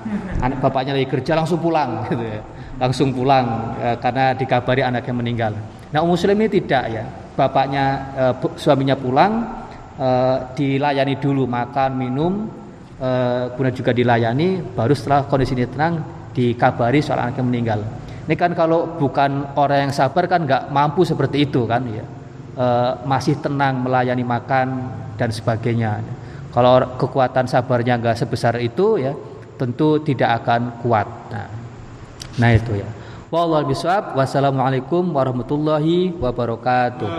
Anak 0.44 0.60
bapaknya 0.60 0.92
lagi 0.92 1.08
kerja 1.08 1.40
langsung 1.40 1.64
pulang 1.64 2.04
gitu 2.12 2.20
ya. 2.20 2.44
Langsung 2.76 3.16
pulang 3.16 3.80
ya, 3.80 3.96
karena 3.96 4.36
dikabari 4.36 4.84
anaknya 4.84 5.14
meninggal. 5.16 5.54
Nah, 5.96 6.04
Ummu 6.04 6.20
Muslim 6.20 6.36
ini 6.44 6.50
tidak 6.60 6.84
ya. 6.92 7.04
Bapaknya 7.40 7.86
eh, 8.20 8.34
suaminya 8.60 9.00
pulang 9.00 9.32
eh, 9.96 10.38
dilayani 10.60 11.16
dulu 11.16 11.48
makan, 11.48 11.96
minum, 11.96 12.52
eh, 13.00 13.48
kemudian 13.56 13.72
juga 13.72 13.96
dilayani 13.96 14.60
baru 14.76 14.92
setelah 14.92 15.24
kondisinya 15.24 15.64
tenang 15.72 15.94
dikabari 16.36 17.00
soal 17.00 17.24
anaknya 17.24 17.46
meninggal. 17.48 17.80
Ini 18.24 18.36
kan 18.40 18.52
kalau 18.56 18.96
bukan 18.96 19.56
orang 19.60 19.88
yang 19.88 19.94
sabar 19.94 20.28
kan 20.32 20.48
nggak 20.48 20.72
mampu 20.72 21.04
seperti 21.04 21.44
itu 21.44 21.68
kan 21.68 21.84
ya. 21.92 22.06
E, 22.54 22.66
masih 23.04 23.36
tenang 23.44 23.84
melayani 23.84 24.24
makan 24.24 24.68
dan 25.20 25.28
sebagainya. 25.28 26.00
Kalau 26.54 26.86
kekuatan 27.02 27.50
sabarnya 27.50 27.98
nggak 27.98 28.14
sebesar 28.14 28.62
itu 28.62 29.02
ya 29.02 29.18
tentu 29.58 29.98
tidak 30.06 30.46
akan 30.46 30.86
kuat. 30.86 31.10
Nah, 31.34 31.50
nah 32.38 32.50
itu 32.54 32.78
ya. 32.78 32.86
Wallahu 33.34 33.74
bisawab. 33.74 34.14
Wassalamualaikum 34.14 35.02
warahmatullahi 35.10 36.14
wabarakatuh. 36.14 37.10